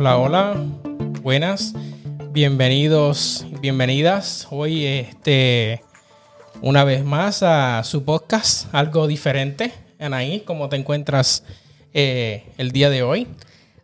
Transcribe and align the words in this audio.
Hola, 0.00 0.16
hola, 0.16 0.56
buenas, 1.20 1.74
bienvenidos 2.32 3.44
bienvenidas. 3.60 4.48
Hoy, 4.50 4.86
este, 4.86 5.84
una 6.62 6.84
vez 6.84 7.04
más 7.04 7.42
a 7.42 7.84
su 7.84 8.02
podcast, 8.02 8.74
algo 8.74 9.06
diferente. 9.06 9.74
Anaí, 9.98 10.40
¿cómo 10.40 10.70
te 10.70 10.76
encuentras 10.76 11.44
eh, 11.92 12.50
el 12.56 12.72
día 12.72 12.88
de 12.88 13.02
hoy? 13.02 13.28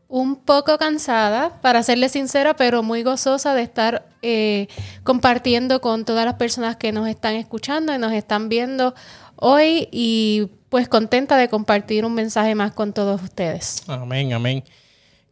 Un 0.09 0.37
poco 0.37 0.79
cansada, 0.79 1.61
para 1.61 1.83
serle 1.83 2.09
sincera, 2.09 2.57
pero 2.57 2.83
muy 2.83 3.03
gozosa 3.03 3.53
de 3.53 3.61
estar 3.61 4.09
eh, 4.23 4.69
compartiendo 5.03 5.83
con 5.83 6.07
todas 6.07 6.25
las 6.25 6.37
personas 6.37 6.77
que 6.77 6.93
nos 6.93 7.09
están 7.09 7.35
escuchando 7.35 7.95
y 7.95 7.99
nos 7.99 8.15
están 8.15 8.49
viendo 8.49 8.95
hoy 9.35 9.91
y 9.93 10.49
pues 10.71 10.89
contenta 10.89 11.37
de 11.37 11.51
compartir 11.51 12.07
un 12.07 12.15
mensaje 12.15 12.55
más 12.55 12.73
con 12.73 12.95
todos 12.95 13.23
ustedes. 13.23 13.83
Amén, 13.87 14.33
amén. 14.33 14.65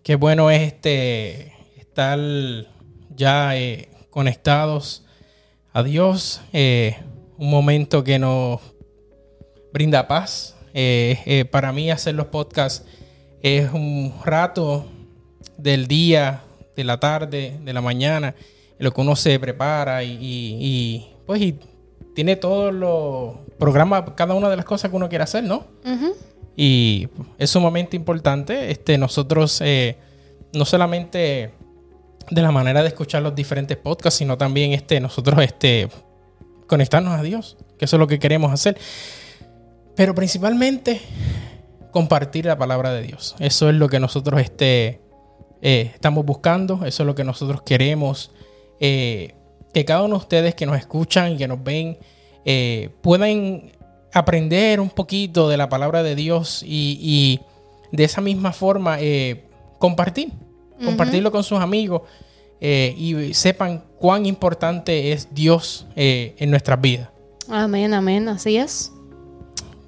Qué 0.05 0.17
bueno 0.17 0.51
es 0.51 0.61
este 0.61 1.55
estar 1.79 2.21
ya 3.17 3.57
eh, 3.57 3.89
conectados 4.11 5.03
a 5.73 5.83
Dios. 5.83 6.43
Eh, 6.53 6.99
un 7.39 7.49
momento 7.49 8.05
que 8.05 8.19
nos 8.19 8.61
brinda 9.73 10.07
paz. 10.07 10.57
Eh, 10.75 11.47
para 11.51 11.73
mí 11.73 11.91
hacer 11.91 12.17
los 12.17 12.27
podcasts 12.27 12.87
es 13.41 13.73
un 13.73 14.13
rato 14.23 14.85
del 15.57 15.87
día, 15.87 16.43
de 16.77 16.85
la 16.85 17.01
tarde, 17.01 17.59
de 17.65 17.73
la 17.73 17.81
mañana, 17.81 18.35
lo 18.79 18.93
que 18.93 19.01
uno 19.01 19.17
se 19.17 19.41
prepara 19.41 20.05
y, 20.05 20.19
y 20.21 21.15
pues 21.25 21.41
y 21.41 21.59
tiene 22.15 22.37
todos 22.37 22.75
los 22.75 23.37
programas, 23.59 24.05
cada 24.15 24.35
una 24.35 24.51
de 24.51 24.57
las 24.57 24.67
cosas 24.67 24.91
que 24.91 24.97
uno 24.97 25.09
quiere 25.09 25.25
hacer, 25.25 25.45
¿no? 25.45 25.65
Y 26.57 27.09
es 27.39 27.51
sumamente 27.51 27.97
importante. 27.97 28.71
Este, 28.71 28.99
nosotros, 28.99 29.61
eh, 29.61 29.99
no 30.53 30.65
solamente 30.65 31.53
de 32.31 32.43
la 32.43 32.51
manera 32.51 32.83
de 32.83 32.89
escuchar 32.89 33.23
los 33.23 33.35
diferentes 33.35 33.77
podcasts, 33.77 34.19
sino 34.19 34.39
también 34.39 34.73
este, 34.73 35.01
nosotros 35.01 35.43
este, 35.43 35.89
conectarnos 36.67 37.19
a 37.19 37.23
Dios, 37.23 37.57
que 37.79 37.85
eso 37.85 37.97
es 37.97 38.01
lo 38.01 38.07
que 38.07 38.19
queremos 38.19 38.53
hacer. 38.53 38.79
Pero 39.97 40.15
principalmente 40.15 41.01
compartir 41.91 42.47
la 42.47 42.59
palabra 42.59 42.93
de 42.93 43.03
Dios. 43.03 43.37
Eso 43.39 43.69
es 43.69 43.75
lo 43.75 43.89
que 43.89 44.01
nosotros 44.01 44.41
este, 44.41 45.01
eh, 45.63 45.93
estamos 45.95 46.25
buscando, 46.25 46.85
eso 46.85 47.03
es 47.03 47.07
lo 47.07 47.15
que 47.15 47.25
nosotros 47.25 47.63
queremos. 47.63 48.31
Eh, 48.81 49.35
que 49.73 49.85
cada 49.85 50.03
uno 50.03 50.17
de 50.17 50.23
ustedes 50.23 50.55
que 50.55 50.67
nos 50.67 50.79
escuchan 50.79 51.33
y 51.33 51.37
que 51.37 51.49
nos 51.49 51.63
ven 51.63 51.99
puedan 53.01 53.73
aprender 54.15 54.81
un 54.81 54.91
poquito 54.91 55.49
de 55.49 55.57
la 55.57 55.69
palabra 55.69 56.03
de 56.03 56.15
Dios 56.15 56.63
y, 56.67 57.41
de 57.93 58.05
esa 58.05 58.21
misma 58.21 58.53
forma 58.53 58.97
eh, 59.01 59.45
compartir, 59.79 60.33
compartirlo 60.85 61.31
con 61.31 61.45
sus 61.45 61.61
amigos 61.61 62.03
eh, 62.61 62.95
y 62.97 63.35
sepan 63.35 63.85
cuán 63.99 64.27
importante 64.27 65.13
es 65.13 65.29
Dios 65.33 65.87
en 65.95 66.51
nuestras 66.51 66.81
vidas. 66.81 67.09
Amén, 67.49 67.93
amén, 67.95 68.29
así 68.29 68.57
es. 68.57 68.91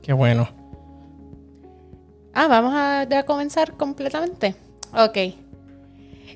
Qué 0.02 0.12
bueno. 0.12 0.48
Ah, 2.32 2.48
vamos 2.48 2.74
a 2.74 3.06
ya 3.08 3.24
comenzar 3.24 3.77
completamente. 3.77 4.54
Ok. 4.94 5.16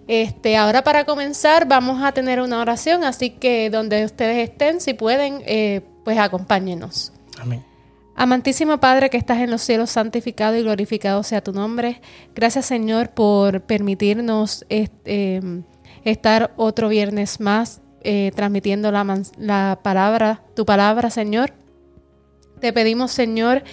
Este, 0.09 0.57
ahora 0.57 0.83
para 0.83 1.05
comenzar 1.05 1.69
vamos 1.69 2.03
a 2.03 2.13
tener 2.13 2.41
una 2.41 2.61
oración, 2.61 3.05
así 3.05 3.31
que 3.31 3.71
donde 3.71 4.05
ustedes 4.05 4.49
estén, 4.49 4.81
si 4.81 4.95
pueden, 4.95 5.43
eh, 5.47 5.83
pues 6.05 6.19
acompáñenos. 6.19 7.13
Amén. 7.39 7.63
Amantísimo 8.23 8.79
Padre 8.81 9.09
que 9.09 9.17
estás 9.17 9.39
en 9.39 9.51
los 9.51 9.63
cielos, 9.63 9.89
santificado 9.89 10.55
y 10.55 10.61
glorificado 10.61 11.23
sea 11.23 11.43
tu 11.43 11.55
nombre. 11.55 12.03
Gracias 12.35 12.67
Señor 12.67 13.09
por 13.09 13.63
permitirnos 13.63 14.67
em, 14.69 15.63
estar 16.05 16.53
otro 16.57 16.91
viernes 16.91 17.41
más 17.41 17.81
eh, 18.03 18.31
transmitiendo 18.37 18.93
la, 18.93 19.23
la 19.39 19.81
palabra, 19.83 20.43
tu 20.55 20.67
palabra 20.67 21.09
Señor. 21.09 21.55
Te 22.61 22.75
pedimos, 22.75 23.11
Señor, 23.11 23.65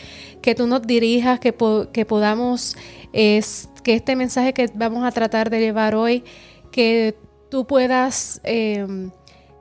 que 0.41 0.55
tú 0.55 0.65
nos 0.65 0.81
dirijas, 0.83 1.41
que, 1.41 1.53
que 1.91 2.05
podamos 2.05 2.77
es, 3.11 3.67
que 3.83 3.95
este 3.95 4.15
mensaje 4.15 4.53
que 4.53 4.71
vamos 4.73 5.03
a 5.03 5.11
tratar 5.11 5.49
de 5.49 5.59
llevar 5.59 5.93
hoy, 5.93 6.23
que 6.71 7.17
tú 7.51 7.67
puedas, 7.67 8.39
em, 8.45 9.11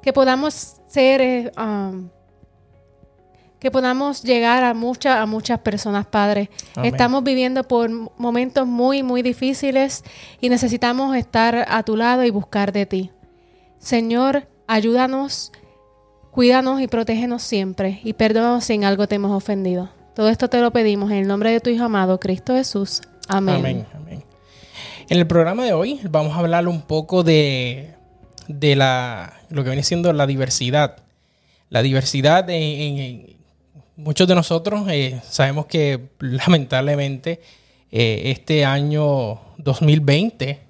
que 0.01 0.13
podamos 0.13 0.77
ser, 0.87 1.21
eh, 1.21 1.53
que 3.59 3.71
podamos 3.71 4.23
llegar 4.23 4.65
a, 4.65 4.75
muchas 4.75 5.17
a 5.17 5.27
muchas 5.27 5.61
personas, 5.61 6.07
Padre. 6.07 6.51
Estamos 6.83 7.25
viviendo 7.25 7.65
por 7.65 7.91
momentos 8.19 8.67
muy, 8.67 9.03
muy 9.03 9.23
difíciles 9.23 10.05
y 10.41 10.49
necesitamos 10.49 11.17
estar 11.17 11.65
a 11.69 11.83
tu 11.83 11.97
lado 11.97 12.25
y 12.25 12.31
buscar 12.31 12.73
de 12.73 12.87
ti. 12.87 13.11
Señor, 13.79 14.49
ayúdanos, 14.67 15.53
cuídanos 16.31 16.81
y 16.81 16.89
protégenos 16.89 17.43
siempre 17.43 18.01
y 18.05 18.13
perdónanos 18.13 18.65
si 18.65 18.75
en 18.75 18.85
algo 18.85 19.07
te 19.07 19.15
hemos 19.15 19.33
ofendido. 19.33 19.91
Todo 20.15 20.29
esto 20.29 20.49
te 20.49 20.61
lo 20.61 20.71
pedimos 20.73 21.11
en 21.11 21.19
el 21.19 21.29
nombre 21.29 21.51
de 21.51 21.61
tu 21.61 21.71
Hijo 21.71 21.85
amado, 21.85 22.19
Cristo 22.21 22.55
Jesús. 22.55 23.03
Amén. 23.29 23.87
Amén. 23.95 24.25
En 25.09 25.19
el 25.19 25.27
programa 25.27 25.65
de 25.65 25.73
hoy 25.73 26.01
vamos 26.11 26.35
a 26.35 26.41
hablar 26.41 26.67
un 26.67 26.83
poco 26.83 27.23
de, 27.23 27.95
de 28.49 28.75
la, 28.75 29.35
lo 29.51 29.63
que 29.63 29.71
viene 29.71 29.85
siendo 29.85 30.13
la 30.13 30.27
diversidad. 30.27 30.97
La 31.69 31.83
diversidad 31.83 32.49
en, 32.51 33.36
muchos 33.97 34.29
de 34.29 34.35
nosotros 34.35 34.87
eh, 34.89 35.21
sabemos 35.29 35.67
que 35.67 36.11
lamentablemente 36.21 37.41
eh, 37.91 38.23
este 38.27 38.65
año 38.65 39.41
2020 39.59 40.61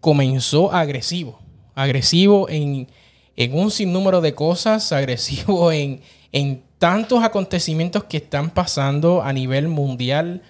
comenzó 0.00 0.72
agresivo. 0.72 1.38
Agresivo 1.74 2.48
en, 2.48 2.88
en, 3.36 3.54
un 3.54 3.70
sinnúmero 3.70 4.20
de 4.20 4.34
cosas, 4.34 4.92
agresivo 4.92 5.72
en, 5.72 6.00
en 6.32 6.62
tantos 6.78 7.22
acontecimientos 7.22 8.04
que 8.04 8.16
están 8.16 8.50
pasando 8.50 9.22
a 9.22 9.32
nivel 9.32 9.68
mundial 9.68 10.42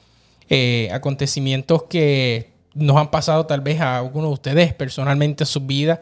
eh, 0.53 0.89
acontecimientos 0.93 1.85
que 1.85 2.51
nos 2.75 2.97
han 2.97 3.13
pasado 3.13 3.47
tal 3.47 3.61
vez 3.61 3.81
a 3.81 3.99
algunos 3.99 4.31
de 4.31 4.35
ustedes 4.35 4.75
personalmente 4.75 5.45
en 5.45 5.47
su 5.47 5.61
vida 5.61 6.01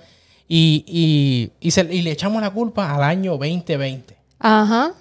y, 0.49 1.53
le 1.61 2.11
echamos 2.11 2.41
la 2.41 2.49
culpa 2.49 2.95
al 2.95 3.03
año 3.03 3.33
2020. 3.33 4.17
Ajá. 4.39 4.95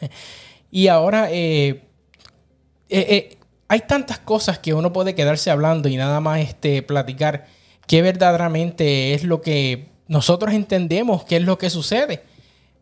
y 0.70 0.88
ahora 0.88 1.28
eh, 1.30 1.82
eh, 2.88 3.36
hay 3.68 3.80
tantas 3.80 4.18
cosas 4.18 4.58
que 4.58 4.74
uno 4.74 4.92
puede 4.92 5.14
quedarse 5.14 5.50
hablando 5.50 5.88
y 5.88 5.96
nada 5.96 6.20
más 6.20 6.40
este, 6.40 6.82
platicar 6.82 7.46
qué 7.86 8.02
verdaderamente 8.02 9.14
es 9.14 9.24
lo 9.24 9.40
que 9.40 9.88
nosotros 10.08 10.54
entendemos, 10.54 11.24
qué 11.24 11.36
es 11.36 11.42
lo 11.42 11.58
que 11.58 11.70
sucede. 11.70 12.22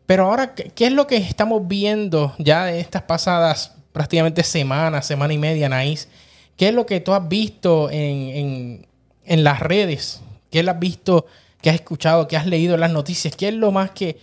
Pero 0.05 0.25
ahora, 0.25 0.53
¿qué 0.53 0.85
es 0.85 0.91
lo 0.91 1.07
que 1.07 1.17
estamos 1.17 1.67
viendo 1.67 2.35
ya 2.37 2.69
en 2.69 2.75
estas 2.75 3.03
pasadas 3.03 3.73
prácticamente 3.93 4.43
semana, 4.43 5.01
semana 5.01 5.33
y 5.33 5.37
media, 5.37 5.67
Anaís. 5.67 6.09
¿Qué 6.57 6.69
es 6.69 6.73
lo 6.73 6.85
que 6.85 6.99
tú 6.99 7.13
has 7.13 7.27
visto 7.29 7.89
en, 7.89 8.85
las 9.25 9.59
redes? 9.61 10.21
¿Qué 10.51 10.59
has 10.59 10.79
visto, 10.79 11.27
qué 11.61 11.69
has 11.69 11.75
escuchado, 11.75 12.27
qué 12.27 12.35
has 12.35 12.45
leído 12.45 12.73
en 12.73 12.81
las 12.81 12.91
noticias? 12.91 13.35
¿Qué 13.35 13.47
es 13.47 13.53
lo 13.53 13.71
más 13.71 13.91
que 13.91 14.17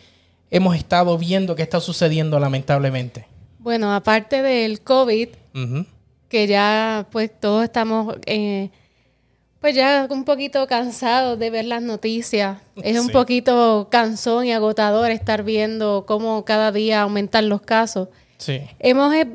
hemos 0.50 0.76
estado 0.76 1.16
viendo 1.18 1.54
que 1.56 1.62
está 1.62 1.80
sucediendo 1.80 2.38
lamentablemente? 2.38 3.26
Bueno, 3.58 3.94
aparte 3.94 4.42
del 4.42 4.80
COVID, 4.80 5.28
que 6.28 6.46
ya 6.46 7.06
pues 7.10 7.30
todos 7.38 7.64
estamos 7.64 8.16
eh, 8.26 8.70
pues 9.60 9.74
ya 9.74 10.06
un 10.08 10.24
poquito 10.24 10.66
cansados 10.66 11.38
de 11.38 11.50
ver 11.50 11.66
las 11.66 11.82
noticias. 11.82 12.58
Es 12.82 12.98
un 12.98 13.10
poquito 13.10 13.88
cansón 13.90 14.46
y 14.46 14.52
agotador 14.52 15.10
estar 15.10 15.42
viendo 15.42 16.04
cómo 16.06 16.44
cada 16.44 16.72
día 16.72 17.02
aumentan 17.02 17.48
los 17.48 17.60
casos. 17.60 18.08
Sí. 18.38 18.62
Hemos 18.78 19.14
eh, 19.14 19.26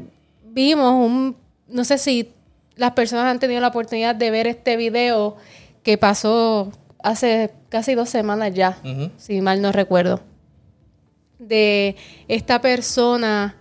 vimos 0.43 0.93
un, 0.93 1.35
no 1.67 1.83
sé 1.83 1.99
si 1.99 2.31
las 2.75 2.91
personas 2.91 3.25
han 3.25 3.39
tenido 3.39 3.61
la 3.61 3.67
oportunidad 3.67 4.15
de 4.15 4.31
ver 4.31 4.47
este 4.47 4.77
video 4.77 5.37
que 5.83 5.97
pasó 5.97 6.71
hace 7.03 7.51
casi 7.69 7.93
dos 7.93 8.09
semanas 8.09 8.53
ya, 8.53 8.79
si 9.17 9.41
mal 9.41 9.61
no 9.61 9.71
recuerdo, 9.71 10.21
de 11.39 11.95
esta 12.27 12.61
persona 12.61 13.55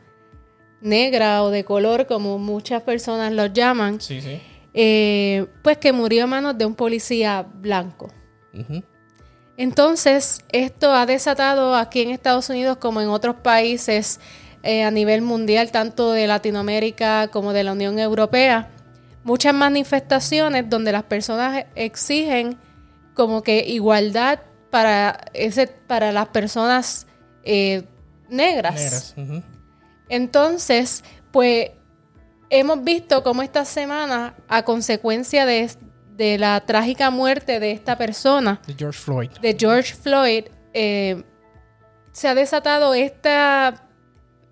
negra 0.81 1.43
o 1.43 1.50
de 1.50 1.65
color, 1.65 2.06
como 2.06 2.38
muchas 2.38 2.82
personas 2.82 3.32
los 3.32 3.53
llaman, 3.53 3.99
eh, 4.75 5.47
pues 5.62 5.79
que 5.79 5.93
murió 5.93 6.25
a 6.25 6.26
manos 6.26 6.59
de 6.59 6.67
un 6.67 6.75
policía 6.75 7.43
blanco. 7.43 8.12
Entonces, 9.56 10.44
esto 10.53 10.93
ha 10.93 11.06
desatado 11.06 11.75
aquí 11.75 12.03
en 12.03 12.11
Estados 12.11 12.49
Unidos 12.50 12.76
como 12.76 13.00
en 13.00 13.09
otros 13.09 13.37
países 13.37 14.20
eh, 14.62 14.82
a 14.82 14.91
nivel 14.91 15.23
mundial, 15.23 15.70
tanto 15.70 16.12
de 16.12 16.27
Latinoamérica 16.27 17.29
como 17.29 17.53
de 17.53 17.65
la 17.65 17.73
Unión 17.73 17.99
Europea, 17.99 18.70
muchas 19.23 19.55
manifestaciones 19.55 20.69
donde 20.69 20.93
las 20.93 21.05
personas 21.05 21.67
exigen 21.75 22.59
como 23.15 23.43
que 23.43 23.65
igualdad 23.67 24.41
para, 24.70 25.20
ese, 25.32 25.67
para 25.67 26.12
las 26.12 26.29
personas 26.29 27.06
eh, 27.44 27.85
negras. 28.29 29.14
Entonces, 30.08 31.02
pues 31.32 31.70
hemos 32.50 32.82
visto 32.85 33.23
cómo 33.23 33.43
esta 33.43 33.64
semana, 33.64 34.35
a 34.49 34.62
consecuencia 34.64 35.46
de, 35.46 35.70
de 36.17 36.38
la 36.38 36.61
trágica 36.61 37.11
muerte 37.11 37.58
de 37.61 37.73
esta 37.73 37.96
persona, 37.96 38.61
De 38.67 38.75
George 38.75 39.00
Floyd. 39.00 39.31
de 39.41 39.56
George 39.58 39.94
Floyd, 39.94 40.44
eh, 40.73 41.23
se 42.12 42.29
ha 42.29 42.35
desatado 42.35 42.94
esta, 42.94 43.88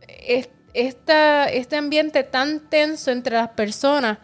es- 0.08 0.48
esta, 0.74 1.48
este 1.48 1.76
ambiente 1.76 2.24
tan 2.24 2.60
tenso 2.70 3.10
entre 3.10 3.36
las 3.36 3.48
personas 3.50 4.18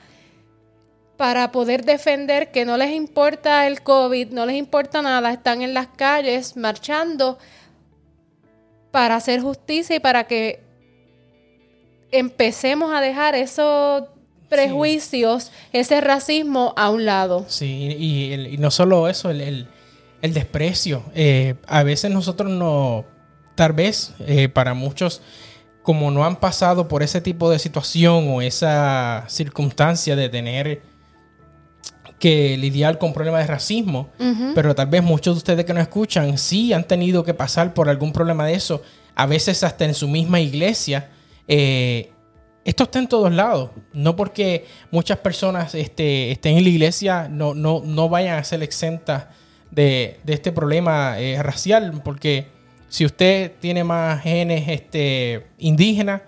para 1.16 1.50
poder 1.52 1.84
defender 1.84 2.50
que 2.52 2.64
no 2.64 2.76
les 2.76 2.90
importa 2.92 3.66
el 3.66 3.82
COVID, 3.82 4.30
no 4.30 4.46
les 4.46 4.56
importa 4.56 5.02
nada, 5.02 5.32
están 5.32 5.62
en 5.62 5.74
las 5.74 5.88
calles 5.88 6.56
marchando 6.56 7.38
para 8.98 9.14
hacer 9.14 9.40
justicia 9.40 9.94
y 9.94 10.00
para 10.00 10.24
que 10.26 10.58
empecemos 12.10 12.92
a 12.92 13.00
dejar 13.00 13.36
esos 13.36 14.02
prejuicios, 14.48 15.52
ese 15.72 16.00
racismo 16.00 16.74
a 16.76 16.90
un 16.90 17.04
lado. 17.04 17.44
Sí, 17.46 17.66
y, 17.96 18.56
no 18.58 18.72
solo 18.72 19.08
eso, 19.08 19.30
el, 19.30 19.40
el- 19.40 19.68
el 20.20 20.34
desprecio. 20.34 21.04
Eh, 21.14 21.54
a 21.68 21.84
veces 21.84 22.10
nosotros 22.10 22.50
no, 22.50 23.04
tal 23.54 23.72
vez 23.72 24.14
eh, 24.26 24.48
para 24.48 24.74
muchos, 24.74 25.22
como 25.84 26.10
no 26.10 26.24
han 26.24 26.40
pasado 26.40 26.88
por 26.88 27.04
ese 27.04 27.20
tipo 27.20 27.48
de 27.52 27.60
situación 27.60 28.26
o 28.30 28.42
esa 28.42 29.26
circunstancia 29.28 30.16
de 30.16 30.28
tener 30.28 30.82
que 32.18 32.56
lidiar 32.56 32.98
con 32.98 33.12
problemas 33.12 33.42
de 33.42 33.46
racismo, 33.46 34.08
pero 34.54 34.74
tal 34.74 34.88
vez 34.88 35.02
muchos 35.02 35.34
de 35.34 35.38
ustedes 35.38 35.64
que 35.64 35.72
nos 35.72 35.82
escuchan 35.82 36.36
sí 36.38 36.72
han 36.72 36.84
tenido 36.84 37.24
que 37.24 37.34
pasar 37.34 37.74
por 37.74 37.88
algún 37.88 38.12
problema 38.12 38.46
de 38.46 38.54
eso, 38.54 38.82
a 39.14 39.26
veces 39.26 39.62
hasta 39.64 39.84
en 39.84 39.94
su 39.94 40.08
misma 40.08 40.40
iglesia. 40.40 41.10
Eh, 41.46 42.10
esto 42.64 42.84
está 42.84 42.98
en 42.98 43.08
todos 43.08 43.32
lados. 43.32 43.70
No 43.92 44.14
porque 44.14 44.66
muchas 44.90 45.18
personas 45.18 45.74
este, 45.74 46.30
estén 46.30 46.58
en 46.58 46.64
la 46.64 46.68
iglesia, 46.68 47.28
no, 47.30 47.54
no, 47.54 47.82
no 47.84 48.08
vayan 48.08 48.38
a 48.38 48.44
ser 48.44 48.62
exentas 48.62 49.26
de, 49.70 50.20
de 50.24 50.34
este 50.34 50.52
problema 50.52 51.18
eh, 51.18 51.42
racial, 51.42 52.02
porque 52.04 52.48
si 52.88 53.04
usted 53.04 53.52
tiene 53.60 53.84
más 53.84 54.22
genes 54.22 54.68
este, 54.68 55.46
indígenas, 55.58 56.22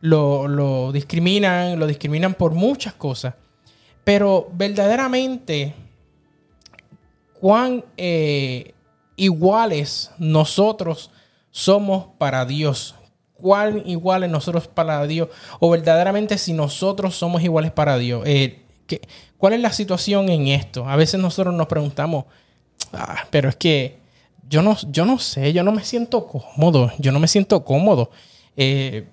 lo, 0.00 0.48
lo 0.48 0.92
discriminan, 0.92 1.78
lo 1.78 1.86
discriminan 1.86 2.34
por 2.34 2.52
muchas 2.52 2.94
cosas. 2.94 3.34
Pero 4.06 4.48
verdaderamente, 4.52 5.74
cuán 7.40 7.84
eh, 7.96 8.72
iguales 9.16 10.12
nosotros 10.18 11.10
somos 11.50 12.06
para 12.16 12.44
Dios. 12.46 12.94
Cuán 13.34 13.82
iguales 13.84 14.30
nosotros 14.30 14.68
para 14.68 15.04
Dios. 15.08 15.28
O 15.58 15.68
verdaderamente 15.70 16.38
si 16.38 16.52
nosotros 16.52 17.16
somos 17.16 17.42
iguales 17.42 17.72
para 17.72 17.98
Dios. 17.98 18.22
Eh, 18.26 18.60
¿qué- 18.86 19.00
¿Cuál 19.38 19.54
es 19.54 19.60
la 19.60 19.72
situación 19.72 20.28
en 20.28 20.46
esto? 20.46 20.88
A 20.88 20.94
veces 20.94 21.18
nosotros 21.18 21.52
nos 21.52 21.66
preguntamos, 21.66 22.26
"Ah, 22.92 23.26
pero 23.30 23.48
es 23.48 23.56
que 23.56 23.98
yo 24.48 24.62
no, 24.62 24.76
yo 24.92 25.04
no 25.04 25.18
sé, 25.18 25.52
yo 25.52 25.64
no 25.64 25.72
me 25.72 25.82
siento 25.82 26.28
cómodo. 26.28 26.92
Yo 26.98 27.10
no 27.10 27.18
me 27.18 27.26
siento 27.26 27.64
cómodo. 27.64 28.12
Eh, 28.56 29.08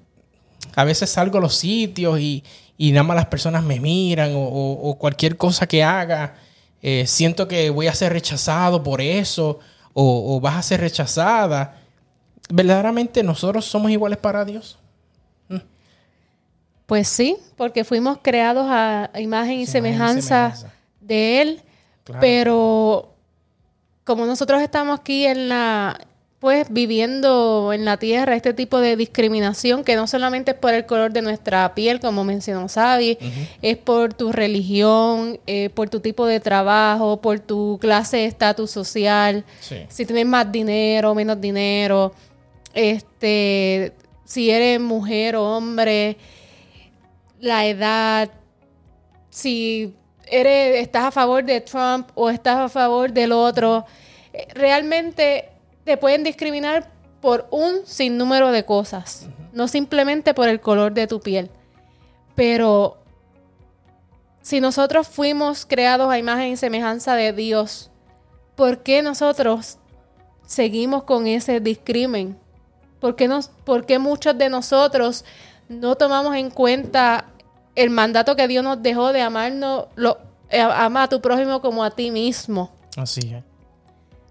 a 0.75 0.84
veces 0.84 1.10
salgo 1.10 1.40
a 1.40 1.42
los 1.42 1.56
sitios 1.56 2.19
y, 2.19 2.44
y 2.78 2.92
nada 2.92 3.04
más 3.04 3.16
las 3.16 3.25
personas 3.28 3.64
me 3.64 3.80
miran 3.80 4.34
o, 4.36 4.40
o- 4.40 4.90
o 4.90 4.96
cualquier 4.98 5.38
cosa 5.38 5.68
que 5.68 5.84
haga, 5.84 6.36
eh, 6.81 7.06
siento 7.08 7.48
que 7.48 7.70
voy 7.70 7.88
a 7.88 7.94
ser 7.96 8.12
rechazado 8.14 8.84
por 8.84 9.00
eso 9.02 9.60
o, 9.94 10.36
o 10.36 10.40
vas 10.42 10.56
a 10.56 10.62
ser 10.64 10.81
rechazada. 10.81 11.78
¿Verdaderamente 12.50 13.24
nosotros 13.24 13.64
somos 13.66 13.90
iguales 13.92 14.18
para 14.18 14.44
Dios? 14.44 14.78
Pues 16.86 17.08
sí, 17.08 17.38
porque 17.56 17.84
fuimos 17.86 18.18
creados 18.22 18.66
a 18.70 19.10
imagen 19.19 19.60
y 19.60 19.66
semejanza 19.66 20.52
semejanza. 20.56 20.74
de 21.00 21.42
Él, 21.42 21.62
Claro. 22.04 22.19
pero 22.19 23.14
como 24.04 24.26
nosotros 24.26 24.62
estamos 24.62 25.00
aquí 25.00 25.26
en 25.26 25.48
la, 25.48 25.98
pues 26.44 26.68
viviendo 26.69 27.72
en 27.72 27.86
la 27.86 27.95
tierra 27.95 28.36
este 28.36 28.54
tipo 28.54 28.81
de 28.81 28.98
discriminación 28.98 29.86
que 29.86 29.95
no 29.95 30.07
solamente 30.07 30.51
es 30.51 30.57
por 30.57 30.74
el 30.74 30.86
color 30.86 31.13
de 31.13 31.22
nuestra 31.22 31.74
piel, 31.74 32.01
como 32.01 32.25
mencionó 32.25 32.68
Sabi, 32.68 33.18
es 33.62 33.78
por 33.78 34.13
tu 34.13 34.34
religión, 34.34 35.40
eh, 35.48 35.69
por 35.69 35.90
tu 35.90 36.01
tipo 36.01 36.25
de 36.25 36.42
trabajo, 36.42 37.22
por 37.22 37.40
tu 37.40 37.78
clase 37.80 38.18
de 38.18 38.25
estatus 38.25 38.72
social, 38.72 39.45
Sí. 39.62 39.78
si 39.88 40.06
tienes 40.06 40.25
más 40.25 40.51
dinero, 40.51 41.16
menos 41.16 41.40
dinero, 41.40 42.12
este, 42.74 43.94
si 44.25 44.50
eres 44.51 44.81
mujer 44.81 45.38
o 45.38 45.45
hombre, 45.56 46.18
la 47.40 47.66
edad, 47.68 48.30
si 49.30 49.94
eres, 50.28 50.81
estás 50.81 51.06
a 51.06 51.12
favor 51.12 51.45
de 51.45 51.62
Trump 51.62 52.10
o 52.16 52.30
estás 52.30 52.57
a 52.57 52.68
favor 52.68 53.13
del 53.13 53.31
otro, 53.31 53.86
eh, 54.34 54.45
realmente 54.54 55.45
te 55.83 55.97
pueden 55.97 56.24
discriminar 56.24 56.91
por 57.21 57.47
un 57.51 57.85
sinnúmero 57.85 58.51
de 58.51 58.65
cosas, 58.65 59.27
no 59.53 59.68
simplemente 59.68 60.33
por 60.33 60.50
el 60.50 60.59
color 60.59 60.94
de 60.94 61.07
tu 61.07 61.21
piel. 61.21 61.50
Pero 62.35 62.97
si 64.41 64.59
nosotros 64.59 65.07
fuimos 65.07 65.65
creados 65.65 66.09
a 66.12 66.18
imagen 66.18 66.51
y 66.51 66.57
semejanza 66.57 67.15
de 67.15 67.31
Dios, 67.31 67.91
¿por 68.56 68.83
qué 68.83 69.01
nosotros 69.01 69.77
seguimos 70.45 71.03
con 71.03 71.27
ese 71.27 71.59
discrimen? 71.59 72.38
¿Por 73.00 73.15
qué, 73.15 73.27
nos, 73.27 73.47
por 73.47 73.85
qué 73.85 74.00
muchos 74.00 74.38
de 74.38 74.50
nosotros 74.50 75.24
no 75.69 75.95
tomamos 75.95 76.35
en 76.35 76.50
cuenta 76.50 77.27
el 77.75 77.89
mandato 77.89 78.35
que 78.35 78.47
Dios 78.47 78.63
nos 78.63 78.81
dejó 78.83 79.13
de 79.13 79.21
amarnos, 79.21 79.85
lo, 79.95 80.18
eh, 80.50 80.62
ama 80.62 81.03
a 81.03 81.09
tu 81.09 81.21
prójimo 81.21 81.62
como 81.62 81.83
a 81.83 81.91
ti 81.91 82.12
mismo? 82.12 82.71
Así 82.97 83.33
es. 83.33 83.53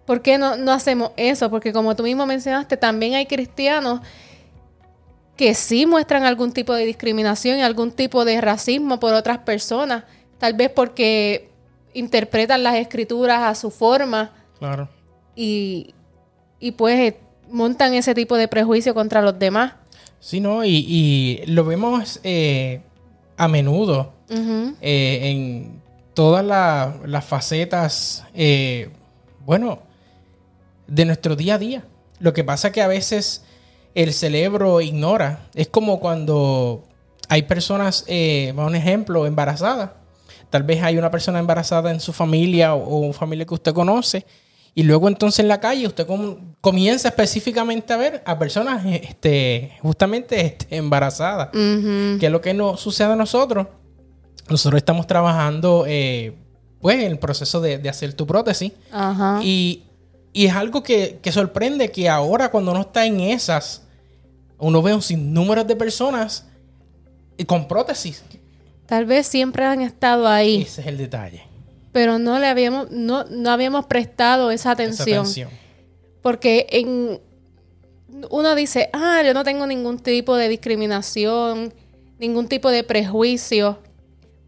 ¿Por 0.06 0.20
qué 0.22 0.36
no, 0.38 0.56
no 0.56 0.72
hacemos 0.72 1.12
eso? 1.16 1.48
Porque 1.50 1.72
como 1.72 1.94
tú 1.96 2.02
mismo 2.02 2.26
mencionaste, 2.26 2.76
también 2.76 3.14
hay 3.14 3.26
cristianos 3.26 4.00
que 5.36 5.54
sí 5.54 5.86
muestran 5.86 6.24
algún 6.24 6.52
tipo 6.52 6.74
de 6.74 6.84
discriminación 6.84 7.58
y 7.58 7.62
algún 7.62 7.90
tipo 7.92 8.24
de 8.24 8.40
racismo 8.40 9.00
por 9.00 9.14
otras 9.14 9.38
personas, 9.38 10.04
tal 10.38 10.54
vez 10.54 10.70
porque 10.70 11.48
interpretan 11.94 12.62
las 12.62 12.76
escrituras 12.76 13.40
a 13.42 13.54
su 13.54 13.70
forma 13.70 14.32
Claro. 14.58 14.88
y, 15.34 15.94
y 16.60 16.72
pues 16.72 16.98
eh, 16.98 17.16
montan 17.50 17.94
ese 17.94 18.14
tipo 18.14 18.36
de 18.36 18.48
prejuicio 18.48 18.94
contra 18.94 19.22
los 19.22 19.38
demás. 19.38 19.74
Sí, 20.20 20.40
¿no? 20.40 20.64
Y, 20.64 20.84
y 20.88 21.42
lo 21.46 21.64
vemos 21.64 22.20
eh, 22.22 22.80
a 23.36 23.48
menudo 23.48 24.12
eh, 24.28 25.18
en 25.22 25.80
todas 26.14 26.44
la- 26.44 26.94
las 27.06 27.24
facetas, 27.24 28.24
eh, 28.34 28.90
bueno, 29.44 29.80
de 30.86 31.04
nuestro 31.04 31.36
día 31.36 31.54
a 31.54 31.58
día. 31.58 31.84
Lo 32.18 32.32
que 32.32 32.44
pasa 32.44 32.72
que 32.72 32.82
a 32.82 32.86
veces 32.86 33.44
el 33.94 34.12
cerebro 34.12 34.80
ignora. 34.80 35.48
Es 35.54 35.68
como 35.68 36.00
cuando 36.00 36.84
hay 37.28 37.42
personas, 37.42 38.04
eh, 38.06 38.52
un 38.56 38.74
ejemplo, 38.74 39.26
embarazadas. 39.26 39.90
Tal 40.50 40.62
vez 40.62 40.82
hay 40.82 40.98
una 40.98 41.10
persona 41.10 41.38
embarazada 41.38 41.90
en 41.90 42.00
su 42.00 42.12
familia 42.12 42.74
o, 42.74 42.82
o 42.84 42.98
una 43.00 43.12
familia 43.12 43.46
que 43.46 43.54
usted 43.54 43.72
conoce. 43.72 44.24
Y 44.74 44.84
luego 44.84 45.08
entonces 45.08 45.40
en 45.40 45.48
la 45.48 45.60
calle 45.60 45.86
usted 45.86 46.06
com- 46.06 46.54
comienza 46.62 47.08
específicamente 47.08 47.92
a 47.92 47.96
ver 47.98 48.22
a 48.24 48.38
personas 48.38 48.82
este, 48.86 49.72
justamente 49.82 50.40
este, 50.40 50.76
embarazadas. 50.76 51.48
Ujú. 51.48 52.18
¿Qué 52.18 52.26
es 52.26 52.32
lo 52.32 52.40
que 52.40 52.54
nos 52.54 52.80
sucede 52.80 53.12
a 53.12 53.16
nosotros? 53.16 53.66
Nosotros 54.48 54.78
estamos 54.78 55.06
trabajando 55.06 55.82
pues, 56.80 56.96
en 56.96 57.02
el 57.02 57.18
proceso 57.18 57.60
de, 57.60 57.78
de 57.78 57.88
hacer 57.88 58.14
tu 58.14 58.26
prótesis. 58.26 58.72
Ajá. 58.90 59.40
Y, 59.42 59.84
y 60.32 60.46
es 60.46 60.54
algo 60.54 60.82
que, 60.82 61.18
que 61.22 61.32
sorprende 61.32 61.90
que 61.90 62.08
ahora 62.08 62.50
cuando 62.50 62.70
uno 62.72 62.80
está 62.82 63.04
en 63.06 63.20
esas, 63.20 63.82
uno 64.58 64.80
ve 64.82 64.94
un 64.94 65.02
sinnúmero 65.02 65.64
de 65.64 65.76
personas 65.76 66.46
y 67.36 67.44
con 67.44 67.66
prótesis. 67.68 68.22
Tal 68.86 69.04
vez 69.06 69.26
siempre 69.26 69.64
han 69.64 69.80
estado 69.80 70.26
ahí, 70.28 70.62
Ese 70.62 70.80
es 70.82 70.86
el 70.86 70.98
detalle. 70.98 71.42
pero 71.92 72.18
no 72.18 72.38
le 72.38 72.46
habíamos, 72.46 72.90
no, 72.90 73.24
no 73.24 73.50
habíamos 73.50 73.86
prestado 73.86 74.50
esa 74.50 74.60
Esa 74.62 74.70
atención. 74.72 75.20
atención. 75.20 75.50
Porque 76.22 76.66
en 76.70 77.20
uno 78.30 78.54
dice, 78.54 78.88
ah, 78.92 79.22
yo 79.24 79.34
no 79.34 79.42
tengo 79.44 79.66
ningún 79.66 79.98
tipo 79.98 80.36
de 80.36 80.48
discriminación, 80.48 81.72
ningún 82.18 82.46
tipo 82.48 82.70
de 82.70 82.84
prejuicio, 82.84 83.78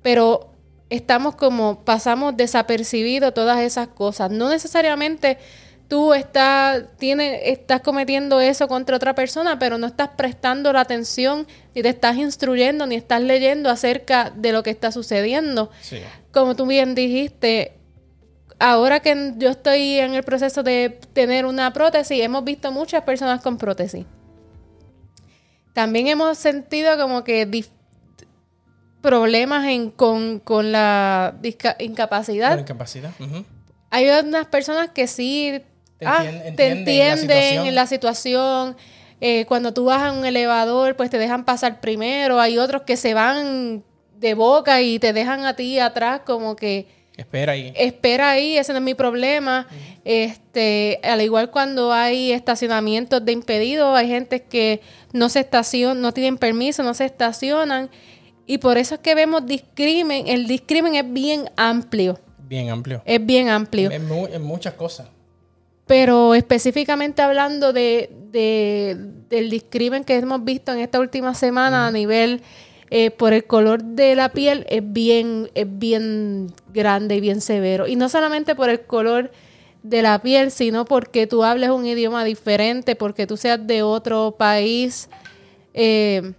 pero 0.03 0.53
estamos 0.91 1.35
como, 1.35 1.85
pasamos 1.85 2.37
desapercibido 2.37 3.33
todas 3.33 3.61
esas 3.61 3.89
cosas. 3.89 4.31
No 4.31 4.49
necesariamente 4.51 5.39
tú 5.89 6.15
estás, 6.15 6.85
tiene, 6.99 7.51
estás 7.51 7.81
cometiendo 7.81 8.41
eso 8.41 8.69
contra 8.69 8.97
otra 8.97 9.15
persona, 9.15 9.59
pero 9.59 9.79
no 9.79 9.87
estás 9.87 10.11
prestando 10.17 10.73
la 10.73 10.81
atención, 10.81 11.47
ni 11.75 11.83
te 11.83 11.91
estás 11.91 12.17
instruyendo, 12.17 12.87
ni 12.87 12.95
estás 12.97 13.21
leyendo 13.21 13.71
acerca 13.71 14.31
de 14.31 14.53
lo 14.53 14.63
que 14.63 14.71
está 14.71 14.93
sucediendo 14.93 15.71
Sí. 15.83 15.99
como 16.33 16.57
tú 16.57 16.67
bien 16.67 16.95
dijiste, 16.95 17.75
ahora 18.59 19.01
que 19.01 19.35
yo 19.37 19.51
estoy 19.51 19.99
en 19.99 20.15
el 20.15 20.23
proceso 20.23 20.63
de 20.63 20.99
tener 21.13 21.47
una 21.47 21.73
prótesis, 21.73 22.21
hemos 22.23 22.45
visto 22.45 22.73
muchas 22.73 23.03
personas 23.03 23.43
con 23.43 23.59
prótesis. 23.59 24.07
También 25.75 26.07
hemos 26.07 26.39
sentido 26.39 26.97
como 26.97 27.25
que 27.25 27.47
problemas 29.01 29.67
en, 29.67 29.91
con, 29.91 30.39
con 30.39 30.73
la 30.73 31.37
incapacidad. 31.79 32.53
Con 32.53 32.61
incapacidad. 32.61 33.11
Hay 33.91 34.09
unas 34.09 34.47
personas 34.47 34.91
que 34.91 35.07
sí 35.07 35.63
Te 36.05 36.11
ah, 36.11 36.25
entien- 36.25 36.57
te 36.57 36.67
entienden 36.69 36.87
la 36.87 37.13
entienden 37.13 37.19
situación. 37.21 37.67
en 37.67 37.75
la 37.75 37.87
situación. 37.87 38.77
Eh, 39.21 39.45
cuando 39.47 39.73
tú 39.73 39.87
vas 39.87 40.03
a 40.03 40.13
un 40.13 40.25
elevador, 40.25 40.97
pues 40.97 41.09
te 41.11 41.19
dejan 41.19 41.45
pasar 41.45 41.81
primero. 41.81 42.41
Hay 42.41 42.59
otros 42.59 42.83
que 42.83 42.97
se 42.97 43.15
van 43.15 43.83
de 44.19 44.35
boca 44.35 44.81
y 44.83 44.99
te 44.99 45.13
dejan 45.13 45.45
a 45.47 45.55
ti 45.57 45.79
atrás 45.79 46.21
como 46.27 46.57
que 46.57 46.87
Espera 47.17 47.53
ahí. 47.53 47.73
espera 47.77 48.31
ahí, 48.31 48.57
ese 48.59 48.73
no 48.73 48.79
es 48.79 48.85
mi 48.85 48.95
problema. 48.95 49.67
Este, 50.05 51.01
al 51.03 51.21
igual 51.23 51.51
cuando 51.51 51.93
hay 51.93 52.33
estacionamientos 52.33 53.25
de 53.25 53.33
impedidos, 53.33 53.97
hay 53.97 54.09
gente 54.09 54.43
que 54.43 54.81
no 55.13 55.29
se 55.29 55.41
estacionan, 55.41 56.01
no 56.03 56.13
tienen 56.13 56.37
permiso, 56.39 56.83
no 56.83 56.93
se 56.95 57.05
estacionan. 57.05 57.91
Y 58.47 58.59
por 58.59 58.77
eso 58.79 58.97
es 58.97 59.01
que 59.01 59.15
vemos 59.15 59.47
discrimen. 59.47 60.29
El 60.29 60.47
discrimen 60.47 60.95
es 60.97 61.11
bien 61.11 61.51
amplio. 61.57 62.19
Bien 62.39 62.69
amplio. 62.71 63.01
Es 63.07 63.25
bien 63.25 63.49
amplio. 63.49 63.91
En, 63.91 64.07
mu- 64.07 64.27
en 64.27 64.43
muchas 64.43 64.75
cosas. 64.75 65.09
Pero 65.87 66.35
específicamente 66.35 67.21
hablando 67.23 67.73
de, 67.73 68.11
de- 68.31 68.97
del 69.29 69.51
discrimen 69.51 70.05
que 70.05 70.17
hemos 70.17 70.43
visto 70.45 70.73
en 70.73 70.79
esta 70.81 70.99
última 71.01 71.35
semana 71.35 71.87
a 71.87 71.91
nivel 71.91 72.41
eh, 72.91 73.11
por 73.11 73.33
el 73.33 73.45
color 73.45 73.83
de 73.83 74.15
la 74.15 74.29
piel 74.31 74.65
es 74.69 74.83
bien, 74.85 75.51
es 75.55 75.67
bien 75.69 76.53
grande 76.73 77.17
y 77.17 77.21
bien 77.21 77.41
severo. 77.41 77.87
Y 77.87 77.97
no 77.97 78.09
solamente 78.09 78.55
por 78.55 78.71
el 78.71 78.83
color 78.83 79.31
de 79.83 80.01
la 80.03 80.23
piel, 80.23 80.51
sino 80.51 80.85
porque 80.87 81.27
tú 81.27 81.45
hables 81.45 81.71
un 81.71 81.85
idioma 81.87 82.25
diferente, 82.25 82.97
porque 82.97 83.27
tú 83.27 83.37
seas 83.37 83.67
de 83.67 83.83
otro 83.83 84.37
país 84.39 85.09
eh, 85.75 86.33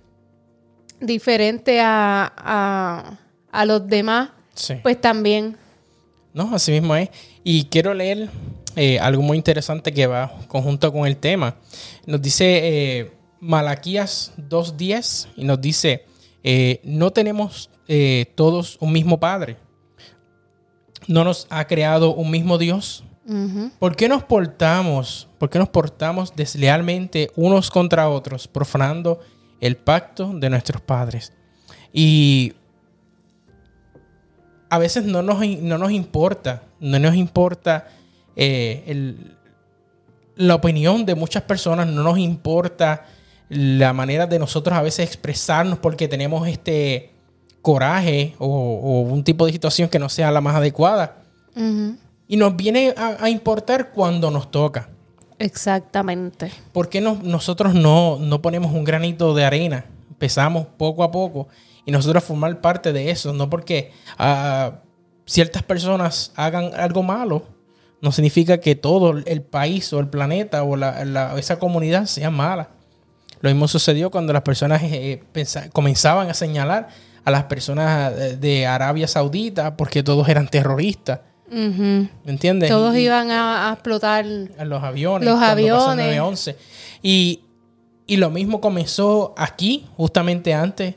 diferente 0.99 1.79
a, 1.81 2.31
a, 2.35 3.17
a 3.51 3.65
los 3.65 3.85
demás, 3.87 4.29
Sí. 4.53 4.75
pues 4.81 4.99
también. 5.01 5.57
No, 6.33 6.55
así 6.55 6.71
mismo 6.71 6.95
es. 6.95 7.09
Y 7.43 7.65
quiero 7.65 7.93
leer 7.93 8.29
eh, 8.75 8.99
algo 8.99 9.21
muy 9.21 9.37
interesante 9.37 9.93
que 9.93 10.07
va 10.07 10.31
conjunto 10.47 10.91
con 10.91 11.07
el 11.07 11.17
tema. 11.17 11.55
Nos 12.05 12.21
dice 12.21 12.45
eh, 12.63 13.11
Malaquías 13.39 14.33
2.10 14.37 15.27
y 15.35 15.43
nos 15.45 15.61
dice, 15.61 16.05
eh, 16.43 16.81
no 16.83 17.11
tenemos 17.11 17.69
eh, 17.87 18.31
todos 18.35 18.77
un 18.79 18.91
mismo 18.91 19.19
Padre. 19.19 19.57
No 21.07 21.23
nos 21.23 21.47
ha 21.49 21.65
creado 21.65 22.13
un 22.13 22.31
mismo 22.31 22.57
Dios. 22.57 23.03
¿Por 23.79 23.95
qué 23.95 24.07
nos 24.07 24.23
portamos, 24.23 25.27
por 25.39 25.49
qué 25.49 25.57
nos 25.57 25.69
portamos 25.69 26.35
deslealmente 26.35 27.31
unos 27.35 27.71
contra 27.71 28.07
otros, 28.07 28.47
profanando 28.47 29.19
el 29.59 29.77
pacto 29.77 30.31
de 30.33 30.49
nuestros 30.51 30.81
padres? 30.81 31.33
Y 31.91 32.53
a 34.69 34.77
veces 34.77 35.05
no 35.05 35.23
nos, 35.23 35.39
no 35.61 35.79
nos 35.79 35.91
importa, 35.91 36.63
no 36.79 36.99
nos 36.99 37.15
importa 37.15 37.87
eh, 38.35 38.83
el- 38.87 39.35
la 40.35 40.55
opinión 40.55 41.05
de 41.05 41.15
muchas 41.15 41.43
personas, 41.43 41.87
no 41.87 42.03
nos 42.03 42.17
importa 42.17 43.05
la 43.47 43.93
manera 43.93 44.27
de 44.27 44.37
nosotros 44.39 44.77
a 44.77 44.81
veces 44.81 45.07
expresarnos 45.07 45.79
porque 45.79 46.07
tenemos 46.07 46.47
este 46.47 47.11
coraje 47.61 48.35
o, 48.37 48.47
o 48.47 48.99
un 49.01 49.23
tipo 49.23 49.45
de 49.45 49.51
situación 49.53 49.87
que 49.87 49.97
no 49.99 50.09
sea 50.09 50.31
la 50.31 50.41
más 50.41 50.55
adecuada. 50.55 51.23
Y 52.27 52.35
nos 52.37 52.55
viene 52.57 52.93
a, 52.97 53.17
a 53.23 53.29
importar 53.29 53.91
cuando 53.91 54.29
nos 54.29 54.51
toca. 54.51 54.89
Exactamente. 55.39 56.51
¿Por 56.73 56.89
qué 56.89 56.99
no- 57.01 57.19
nosotros 57.23 57.73
no, 57.73 58.17
no 58.19 58.41
ponemos 58.41 58.73
un 58.73 58.83
granito 58.83 59.33
de 59.33 59.45
arena? 59.45 59.85
Empezamos 60.09 60.65
poco 60.77 61.03
a 61.03 61.11
poco 61.11 61.47
y 61.85 61.91
nosotros 61.91 62.23
formar 62.23 62.59
parte 62.61 62.91
de 62.91 63.09
eso. 63.11 63.31
No 63.31 63.49
porque 63.49 63.91
ah, 64.17 64.79
ciertas 65.25 65.63
personas 65.63 66.33
hagan 66.35 66.71
algo 66.75 67.03
malo, 67.03 67.43
no 68.01 68.11
significa 68.11 68.59
que 68.59 68.75
todo 68.75 69.11
el 69.25 69.41
país 69.41 69.91
o 69.93 69.99
el 69.99 70.07
planeta 70.07 70.63
o 70.63 70.75
la- 70.75 71.03
la- 71.05 71.37
esa 71.39 71.57
comunidad 71.59 72.05
sea 72.05 72.29
mala. 72.29 72.69
Lo 73.41 73.49
mismo 73.49 73.67
sucedió 73.67 74.11
cuando 74.11 74.33
las 74.33 74.41
personas 74.43 74.81
eh, 74.83 75.21
pensa- 75.33 75.69
comenzaban 75.71 76.29
a 76.29 76.33
señalar 76.33 76.89
a 77.23 77.31
las 77.31 77.45
personas 77.45 78.13
eh, 78.13 78.37
de 78.37 78.65
Arabia 78.67 79.07
Saudita 79.07 79.75
porque 79.77 80.03
todos 80.03 80.27
eran 80.29 80.47
terroristas. 80.47 81.19
¿Me 81.49 82.09
entiendes? 82.25 82.69
Todos 82.69 82.95
Y- 82.95 83.01
iban 83.01 83.29
a, 83.31 83.69
a 83.69 83.73
explotar. 83.73 84.25
a 84.57 84.65
los 84.65 84.83
aviones. 84.83 85.27
Los 85.29 85.41
aviones. 85.41 86.05
9/11. 86.19 86.55
Y, 87.03 87.41
y 88.07 88.17
lo 88.17 88.29
mismo 88.31 88.59
comenzó 88.61 89.33
aquí, 89.37 89.85
justamente 89.95 90.53
antes, 90.53 90.95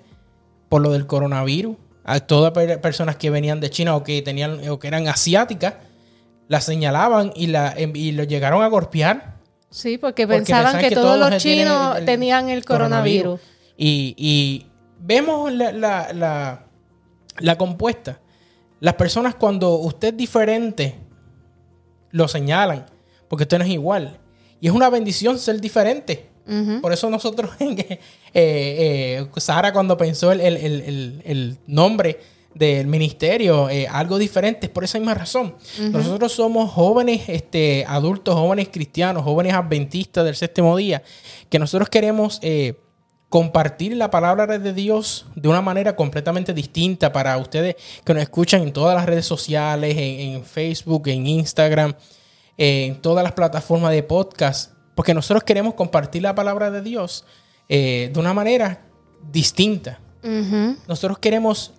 por 0.69 0.81
lo 0.83 0.91
del 0.93 1.07
coronavirus. 1.07 1.77
A 2.05 2.21
todas 2.21 2.53
per- 2.53 2.81
personas 2.81 3.17
que 3.17 3.29
venían 3.29 3.61
de 3.61 3.69
China 3.69 3.95
o 3.97 4.03
que 4.03 4.23
tenían 4.23 4.67
o 4.71 4.79
que 4.79 4.89
eran 4.89 5.07
asiáticas, 5.09 5.75
la 6.49 6.61
señalaban 6.61 7.33
y 7.37 7.47
la 7.49 7.73
em, 7.77 7.95
y 7.95 8.13
lo 8.13 8.25
llegaron 8.25 8.63
a 8.63 8.67
golpear. 8.69 9.37
Sí, 9.71 9.99
porque, 9.99 10.27
Porque 10.27 10.39
pensaban 10.39 10.65
pensaban 10.65 10.83
que, 10.83 10.89
que 10.89 10.95
todos 10.95 11.19
los 11.19 11.43
chinos 11.43 11.93
el- 11.97 12.01
el 12.01 12.07
tenían 12.07 12.49
el 12.49 12.65
coronavirus. 12.65 13.39
Y, 13.77 14.15
y 14.17 14.67
vemos 14.99 15.53
la, 15.53 15.73
la- 15.73 16.13
la- 16.13 16.65
la 17.39 17.59
compuesta. 17.59 18.19
Las 18.81 18.95
personas 18.95 19.35
cuando 19.35 19.75
usted 19.77 20.09
es 20.09 20.17
diferente, 20.17 20.95
lo 22.11 22.27
señalan, 22.29 22.87
porque 23.29 23.43
usted 23.45 23.59
no 23.59 23.65
es 23.65 23.71
igual. 23.71 24.19
Y 24.61 24.69
es 24.69 24.73
una 24.73 24.89
bendición 24.91 25.39
ser 25.39 25.61
diferente. 25.61 26.31
Por 26.81 26.95
eso 26.95 27.11
nosotros, 27.11 27.51
eh, 27.61 27.99
eh, 28.33 29.27
Sara 29.37 29.71
cuando 29.75 29.99
pensó 29.99 30.33
el, 30.33 30.41
el- 30.41 30.57
el- 30.57 30.81
el- 30.81 31.23
el 31.27 31.59
nombre 31.67 32.19
del 32.55 32.87
ministerio, 32.87 33.69
eh, 33.71 33.87
algo 33.89 34.19
diferente, 34.19 34.67
es 34.67 34.73
por 34.73 34.85
esa 34.85 34.99
misma 34.99 35.15
razón. 35.15 35.55
Nosotros 35.93 36.33
somos 36.33 36.71
jóvenes, 36.71 37.29
este, 37.29 37.85
adultos, 37.87 38.35
jóvenes 38.35 38.69
cristianos, 38.73 39.23
jóvenes 39.23 39.55
adventistas 39.55 40.25
del 40.25 40.35
séptimo 40.35 40.77
día, 40.77 41.03
que 41.49 41.59
nosotros 41.59 41.89
queremos 41.89 42.39
eh, 42.43 42.81
compartir 43.29 43.95
la 43.97 44.11
palabra 44.11 44.59
de 44.59 44.73
Dios 44.73 45.27
de 45.37 45.49
una 45.49 45.61
manera 45.61 45.95
completamente 45.95 46.55
distinta 46.55 47.13
para 47.13 47.37
ustedes 47.37 47.77
que 48.05 48.15
nos 48.15 48.23
escuchan 48.23 48.63
en 48.63 48.73
todas 48.73 48.97
las 48.97 49.07
redes 49.07 49.27
sociales, 49.27 49.97
en, 49.97 50.21
en 50.21 50.45
Facebook, 50.45 51.09
en 51.09 51.27
Instagram, 51.27 51.95
en 52.57 53.01
todas 53.01 53.23
las 53.23 53.33
plataformas 53.33 53.93
de 53.93 54.03
podcast, 54.03 54.73
porque 54.95 55.15
nosotros 55.15 55.45
queremos 55.45 55.75
compartir 55.75 56.23
la 56.23 56.35
palabra 56.35 56.73
de 56.73 56.83
Dios 56.83 57.25
eh, 57.69 58.11
de 58.13 58.19
una 58.19 58.35
manera 58.35 58.83
distinta. 59.31 60.01
Nosotros 60.89 61.19
queremos, 61.19 61.75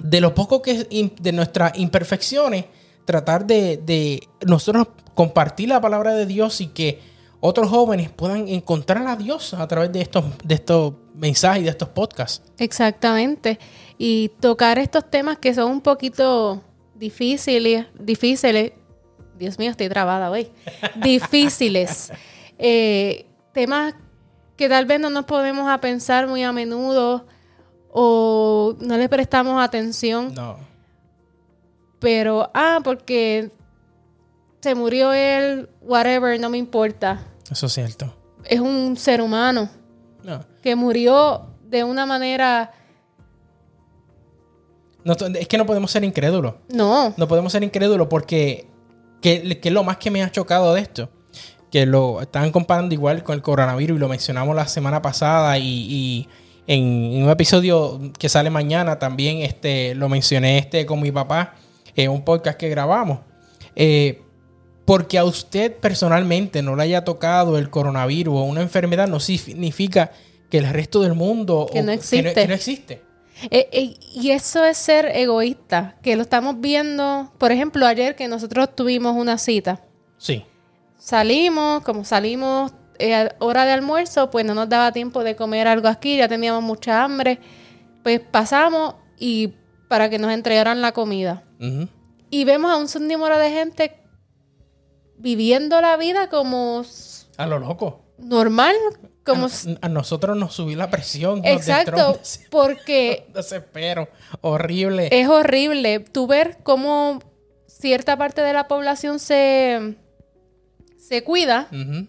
de 0.00 0.20
lo 0.20 0.34
poco 0.34 0.62
que 0.62 0.88
im- 0.90 1.14
de 1.16 1.32
nuestras 1.32 1.78
imperfecciones, 1.78 2.64
tratar 3.04 3.46
de, 3.46 3.76
de 3.78 4.20
nosotros 4.46 4.88
compartir 5.14 5.68
la 5.68 5.80
palabra 5.80 6.12
de 6.14 6.26
Dios 6.26 6.60
y 6.60 6.68
que 6.68 7.00
otros 7.40 7.68
jóvenes 7.68 8.10
puedan 8.10 8.48
encontrar 8.48 9.06
a 9.06 9.14
Dios 9.16 9.54
a 9.54 9.66
través 9.68 9.92
de 9.92 10.00
estos, 10.00 10.24
de 10.42 10.54
estos 10.54 10.94
mensajes 11.14 11.60
y 11.60 11.64
de 11.64 11.70
estos 11.70 11.88
podcasts. 11.90 12.42
Exactamente. 12.58 13.58
Y 13.98 14.30
tocar 14.40 14.78
estos 14.78 15.08
temas 15.10 15.38
que 15.38 15.54
son 15.54 15.70
un 15.70 15.80
poquito 15.80 16.62
difíciles, 16.94 17.86
difíciles. 17.98 18.72
Dios 19.38 19.58
mío, 19.58 19.70
estoy 19.70 19.88
trabada 19.88 20.30
hoy. 20.30 20.48
difíciles. 20.96 22.10
Eh, 22.58 23.26
temas 23.52 23.94
que 24.56 24.68
tal 24.68 24.86
vez 24.86 24.98
no 25.00 25.10
nos 25.10 25.26
podemos 25.26 25.68
a 25.68 25.78
pensar 25.80 26.26
muy 26.26 26.42
a 26.42 26.52
menudo 26.52 27.26
o 27.98 28.76
no 28.78 28.98
le 28.98 29.08
prestamos 29.08 29.58
atención. 29.62 30.34
No. 30.34 30.58
Pero, 31.98 32.50
ah, 32.52 32.80
porque 32.84 33.50
se 34.60 34.74
murió 34.74 35.14
él, 35.14 35.70
whatever, 35.80 36.38
no 36.38 36.50
me 36.50 36.58
importa. 36.58 37.24
Eso 37.50 37.64
es 37.66 37.72
cierto. 37.72 38.12
Es 38.44 38.60
un 38.60 38.96
ser 38.98 39.22
humano 39.22 39.70
No. 40.22 40.44
que 40.62 40.76
murió 40.76 41.46
de 41.64 41.84
una 41.84 42.04
manera... 42.04 42.70
No, 45.04 45.14
es 45.14 45.48
que 45.48 45.56
no 45.56 45.64
podemos 45.64 45.90
ser 45.90 46.04
incrédulos. 46.04 46.54
No, 46.68 47.14
No 47.16 47.26
podemos 47.28 47.50
ser 47.52 47.62
incrédulos 47.64 48.08
porque 48.08 48.66
que, 49.22 49.58
que 49.58 49.68
es 49.68 49.74
lo 49.74 49.84
más 49.84 49.96
que 49.96 50.10
me 50.10 50.22
ha 50.22 50.30
chocado 50.30 50.74
de 50.74 50.82
esto. 50.82 51.08
Que 51.70 51.86
lo 51.86 52.20
están 52.20 52.52
comparando 52.52 52.92
igual 52.94 53.22
con 53.22 53.36
el 53.36 53.42
coronavirus 53.42 53.96
y 53.96 54.00
lo 54.00 54.08
mencionamos 54.08 54.54
la 54.54 54.68
semana 54.68 55.00
pasada 55.00 55.56
y, 55.58 55.64
y 55.64 56.28
en, 56.66 57.12
en 57.12 57.22
un 57.24 57.30
episodio 57.30 58.00
que 58.18 58.28
sale 58.28 58.50
mañana 58.50 58.98
también 58.98 59.38
este, 59.38 59.94
lo 59.94 60.08
mencioné 60.08 60.58
este 60.58 60.86
con 60.86 61.00
mi 61.00 61.12
papá 61.12 61.54
en 61.94 62.10
un 62.10 62.24
podcast 62.24 62.58
que 62.58 62.68
grabamos. 62.68 63.20
Eh, 63.74 64.22
porque 64.84 65.18
a 65.18 65.24
usted 65.24 65.74
personalmente 65.74 66.62
no 66.62 66.76
le 66.76 66.84
haya 66.84 67.04
tocado 67.04 67.58
el 67.58 67.70
coronavirus 67.70 68.34
o 68.34 68.42
una 68.44 68.62
enfermedad 68.62 69.08
no 69.08 69.18
significa 69.18 70.12
que 70.48 70.58
el 70.58 70.68
resto 70.68 71.02
del 71.02 71.14
mundo 71.14 71.68
Que 71.72 71.82
no 71.82 71.90
existe. 71.92 72.32
que 72.32 72.48
no 72.48 72.54
existe. 72.54 73.02
Eh, 73.50 73.68
eh, 73.72 73.94
y 74.14 74.30
eso 74.30 74.64
es 74.64 74.78
ser 74.78 75.06
egoísta, 75.14 75.96
que 76.02 76.16
lo 76.16 76.22
estamos 76.22 76.60
viendo, 76.60 77.32
por 77.36 77.52
ejemplo, 77.52 77.84
ayer 77.86 78.16
que 78.16 78.28
nosotros 78.28 78.74
tuvimos 78.74 79.14
una 79.14 79.36
cita. 79.36 79.84
Sí. 80.16 80.44
Salimos, 80.98 81.82
como 81.82 82.04
salimos 82.04 82.72
eh, 82.98 83.28
hora 83.38 83.64
de 83.64 83.72
almuerzo, 83.72 84.30
pues 84.30 84.44
no 84.44 84.54
nos 84.54 84.68
daba 84.68 84.92
tiempo 84.92 85.24
de 85.24 85.36
comer 85.36 85.68
algo 85.68 85.88
aquí, 85.88 86.16
ya 86.16 86.28
teníamos 86.28 86.62
mucha 86.62 87.02
hambre. 87.02 87.38
Pues 88.02 88.20
pasamos 88.20 88.94
y 89.18 89.54
para 89.88 90.08
que 90.10 90.18
nos 90.18 90.32
entregaran 90.32 90.80
la 90.82 90.92
comida. 90.92 91.42
Y 92.30 92.44
vemos 92.44 92.70
a 92.70 92.76
un 92.76 92.88
sinnúmero 92.88 93.38
de 93.38 93.50
gente 93.50 93.96
viviendo 95.18 95.80
la 95.80 95.96
vida 95.96 96.28
como 96.28 96.84
A 97.36 97.46
lo 97.46 97.58
loco. 97.58 98.04
normal, 98.18 98.74
como 99.24 99.46
a, 99.46 99.50
a 99.80 99.88
nosotros 99.88 100.36
nos 100.36 100.54
subió 100.54 100.76
la 100.76 100.90
presión. 100.90 101.40
exacto, 101.44 102.18
porque 102.50 103.26
desespero 103.34 104.08
horrible. 104.40 105.08
es 105.12 105.28
horrible 105.28 106.00
tú 106.00 106.26
ver 106.26 106.58
cómo 106.62 107.20
cierta 107.66 108.16
parte 108.16 108.42
de 108.42 108.52
la 108.52 108.68
población 108.68 109.18
se 109.18 109.96
se 110.98 111.22
cuida 111.24 111.68
Ujú. 111.70 112.08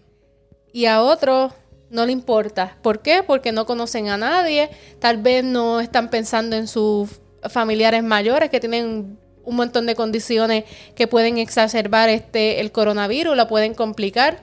Y 0.78 0.86
a 0.86 1.02
otros 1.02 1.52
no 1.90 2.06
le 2.06 2.12
importa. 2.12 2.78
¿Por 2.82 3.02
qué? 3.02 3.24
Porque 3.26 3.50
no 3.50 3.66
conocen 3.66 4.10
a 4.10 4.16
nadie, 4.16 4.70
tal 5.00 5.16
vez 5.16 5.42
no 5.42 5.80
están 5.80 6.08
pensando 6.08 6.54
en 6.54 6.68
sus 6.68 7.20
familiares 7.50 8.04
mayores 8.04 8.48
que 8.48 8.60
tienen 8.60 9.18
un 9.42 9.56
montón 9.56 9.86
de 9.86 9.96
condiciones 9.96 10.62
que 10.94 11.08
pueden 11.08 11.38
exacerbar 11.38 12.08
este 12.10 12.60
el 12.60 12.70
coronavirus, 12.70 13.36
la 13.36 13.48
pueden 13.48 13.74
complicar. 13.74 14.40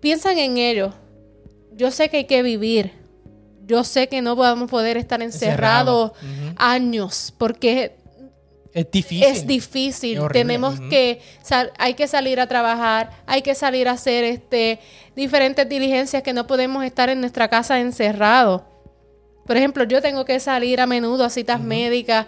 Piensan 0.00 0.38
en 0.38 0.56
ellos. 0.56 0.94
Yo 1.76 1.90
sé 1.90 2.08
que 2.08 2.16
hay 2.18 2.24
que 2.24 2.42
vivir. 2.42 2.92
Yo 3.66 3.84
sé 3.84 4.08
que 4.08 4.22
no 4.22 4.36
podemos 4.36 4.70
poder 4.70 4.96
estar 4.96 5.20
encerrados 5.20 6.12
años 6.56 7.34
porque 7.36 7.98
Es 8.74 8.90
difícil. 8.90 9.24
es 9.24 9.46
difícil. 9.46 10.18
Es. 10.18 10.28
Tenemos 10.32 10.80
que 10.80 11.20
sal- 11.42 11.72
hay 11.78 11.94
que 11.94 12.06
salir 12.08 12.40
a 12.40 12.46
trabajar, 12.46 13.10
hay 13.26 13.42
que 13.42 13.54
salir 13.54 13.86
a 13.88 13.92
hacer 13.92 14.24
este 14.24 14.78
diferentes 15.14 15.68
diligencias 15.68 16.22
que 16.22 16.32
no 16.32 16.46
podemos 16.46 16.82
estar 16.84 17.10
en 17.10 17.20
nuestra 17.20 17.48
casa 17.48 17.80
encerrados. 17.80 18.62
Por 19.46 19.56
ejemplo, 19.56 19.84
yo 19.84 20.00
tengo 20.00 20.24
que 20.24 20.40
salir 20.40 20.80
a 20.80 20.86
menudo 20.86 21.24
a 21.24 21.30
citas 21.30 21.60
médicas 21.60 22.26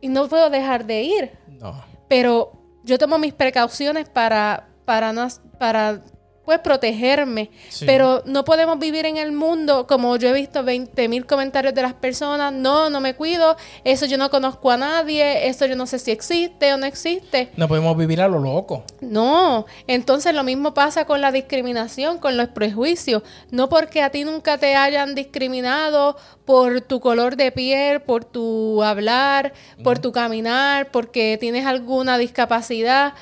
y 0.00 0.08
no 0.08 0.28
puedo 0.28 0.50
dejar 0.50 0.84
de 0.86 1.02
ir, 1.02 1.30
No. 1.46 1.82
pero 2.08 2.52
yo 2.84 2.98
tomo 2.98 3.18
mis 3.18 3.32
precauciones 3.32 4.08
para 4.08 4.66
para 4.84 5.12
no 5.12 5.28
para 5.58 6.02
pues 6.44 6.58
protegerme, 6.60 7.50
Sí. 7.68 7.84
pero 7.86 8.22
no 8.26 8.44
podemos 8.44 8.78
vivir 8.78 9.06
en 9.06 9.18
el 9.18 9.30
mundo 9.30 9.86
como 9.86 10.16
yo 10.16 10.28
he 10.30 10.32
visto 10.32 10.64
20 10.64 11.06
mil 11.08 11.24
comentarios 11.26 11.74
de 11.74 11.82
las 11.82 11.94
personas, 11.94 12.52
no, 12.52 12.90
no 12.90 13.00
me 13.00 13.14
cuido, 13.14 13.56
eso 13.84 14.06
yo 14.06 14.18
no 14.18 14.30
conozco 14.30 14.70
a 14.70 14.76
nadie, 14.76 15.46
eso 15.48 15.66
yo 15.66 15.76
no 15.76 15.86
sé 15.86 15.98
si 15.98 16.10
existe 16.10 16.72
o 16.72 16.76
no 16.76 16.86
existe. 16.86 17.50
No 17.56 17.68
podemos 17.68 17.96
vivir 17.96 18.20
a 18.20 18.28
lo 18.28 18.38
loco. 18.40 18.82
No, 19.00 19.66
entonces 19.86 20.34
lo 20.34 20.42
mismo 20.42 20.74
pasa 20.74 21.04
con 21.04 21.20
la 21.20 21.30
discriminación, 21.30 22.18
con 22.18 22.36
los 22.36 22.48
prejuicios. 22.48 23.22
No 23.50 23.68
porque 23.68 24.02
a 24.02 24.10
ti 24.10 24.24
nunca 24.24 24.58
te 24.58 24.74
hayan 24.74 25.14
discriminado 25.14 26.16
por 26.44 26.80
tu 26.80 27.00
color 27.00 27.36
de 27.36 27.52
piel, 27.52 28.00
por 28.00 28.24
tu 28.24 28.82
hablar, 28.82 29.52
por 29.84 29.98
tu 30.00 30.10
caminar, 30.10 30.90
porque 30.90 31.36
tienes 31.38 31.64
alguna 31.66 32.18
discapacidad, 32.18 33.14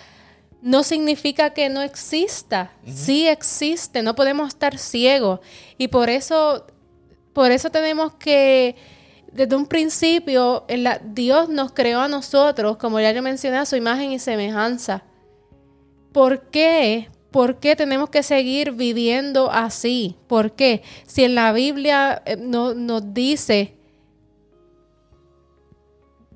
no 0.62 0.82
significa 0.82 1.50
que 1.50 1.68
no 1.68 1.82
exista. 1.82 2.72
Sí 2.86 3.28
existe, 3.28 4.02
no 4.02 4.14
podemos 4.14 4.48
estar 4.48 4.76
ciegos. 4.78 5.40
Y 5.78 5.88
por 5.88 6.10
eso, 6.10 6.66
por 7.32 7.50
eso 7.52 7.70
tenemos 7.70 8.14
que 8.14 8.76
desde 9.32 9.54
un 9.56 9.66
principio, 9.66 10.64
la- 10.68 11.00
Dios 11.04 11.48
nos 11.48 11.72
creó 11.72 12.00
a 12.00 12.08
nosotros, 12.08 12.76
como 12.78 12.98
ya 12.98 13.12
yo 13.12 13.22
mencioné, 13.22 13.58
a 13.58 13.66
su 13.66 13.76
imagen 13.76 14.10
y 14.10 14.18
semejanza. 14.18 15.04
¿Por 16.12 16.50
qué? 16.50 17.08
¿Por 17.30 17.60
qué 17.60 17.76
tenemos 17.76 18.08
que 18.08 18.22
seguir 18.22 18.72
viviendo 18.72 19.50
así? 19.52 20.16
¿Por 20.26 20.52
qué? 20.52 20.82
Si 21.06 21.24
en 21.24 21.34
la 21.34 21.52
Biblia 21.52 22.22
eh, 22.24 22.36
no- 22.40 22.74
nos 22.74 23.12
dice 23.14 23.76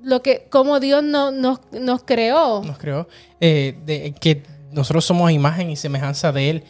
lo 0.03 0.21
que, 0.21 0.47
como 0.49 0.79
Dios 0.79 1.01
no- 1.03 1.31
nos, 1.31 1.59
nos 1.71 2.03
creó. 2.03 2.61
Nos 2.63 2.77
creó. 2.77 3.07
eh, 3.39 3.77
de, 3.85 4.13
que 4.19 4.43
nosotros 4.71 5.05
somos 5.05 5.31
imagen 5.31 5.69
y 5.69 5.75
semejanza 5.75 6.31
de 6.31 6.49
Él. 6.49 6.63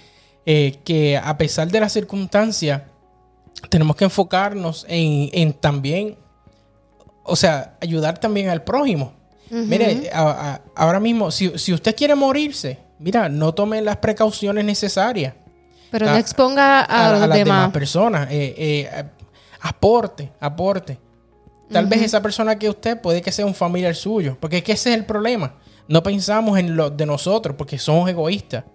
eh, 0.45 0.79
que 0.83 1.17
a 1.17 1.37
pesar 1.37 1.69
de 1.71 1.79
las 1.79 1.93
circunstancias, 1.93 2.81
tenemos 3.69 3.95
que 3.95 4.03
enfocarnos 4.03 4.85
en, 4.89 5.29
en 5.31 5.53
también, 5.53 6.17
o 7.23 7.35
sea, 7.37 7.77
ayudar 7.81 8.17
también 8.19 8.49
al 8.49 8.61
prójimo. 8.63 9.13
Mire, 9.49 10.09
a- 10.11 10.53
a- 10.55 10.61
ahora 10.75 10.99
mismo, 10.99 11.29
si, 11.31 11.57
si 11.57 11.71
usted 11.73 11.95
quiere 11.95 12.15
morirse, 12.15 12.79
mira, 12.99 13.29
no 13.29 13.53
tome 13.53 13.81
las 13.81 13.97
precauciones 13.97 14.65
necesarias. 14.65 15.33
Pero 15.91 16.07
no 16.07 16.15
exponga 16.17 16.81
a, 16.81 17.11
las 17.11 17.21
demás. 17.21 17.37
demás 17.37 17.71
personas. 17.71 18.27
Eh, 18.31 18.55
eh, 18.57 19.03
aporte, 19.61 20.31
aporte. 20.39 20.97
Tal 21.71 21.87
vez 21.87 22.01
esa 22.01 22.21
persona 22.21 22.59
que 22.59 22.69
usted 22.69 22.99
puede 23.01 23.21
que 23.21 23.31
sea 23.31 23.45
un 23.45 23.55
familiar 23.55 23.95
suyo, 23.95 24.37
porque 24.39 24.57
es 24.57 24.63
que 24.63 24.73
ese 24.73 24.91
es 24.91 24.95
el 24.97 25.05
problema. 25.05 25.59
No 25.87 26.03
pensamos 26.03 26.59
en 26.59 26.75
lo 26.75 26.89
de 26.89 27.05
nosotros 27.05 27.55
porque 27.57 27.77
somos 27.77 28.09
egoístas. 28.09 28.65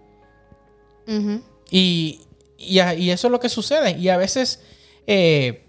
Y, 1.70 2.20
y, 2.59 2.79
a- 2.81 2.94
y 2.94 3.11
eso 3.11 3.29
es 3.29 3.31
lo 3.33 3.40
que 3.40 3.48
sucede. 3.48 3.96
Y 3.98 4.09
a 4.09 4.16
veces 4.16 4.61
eh, 5.07 5.64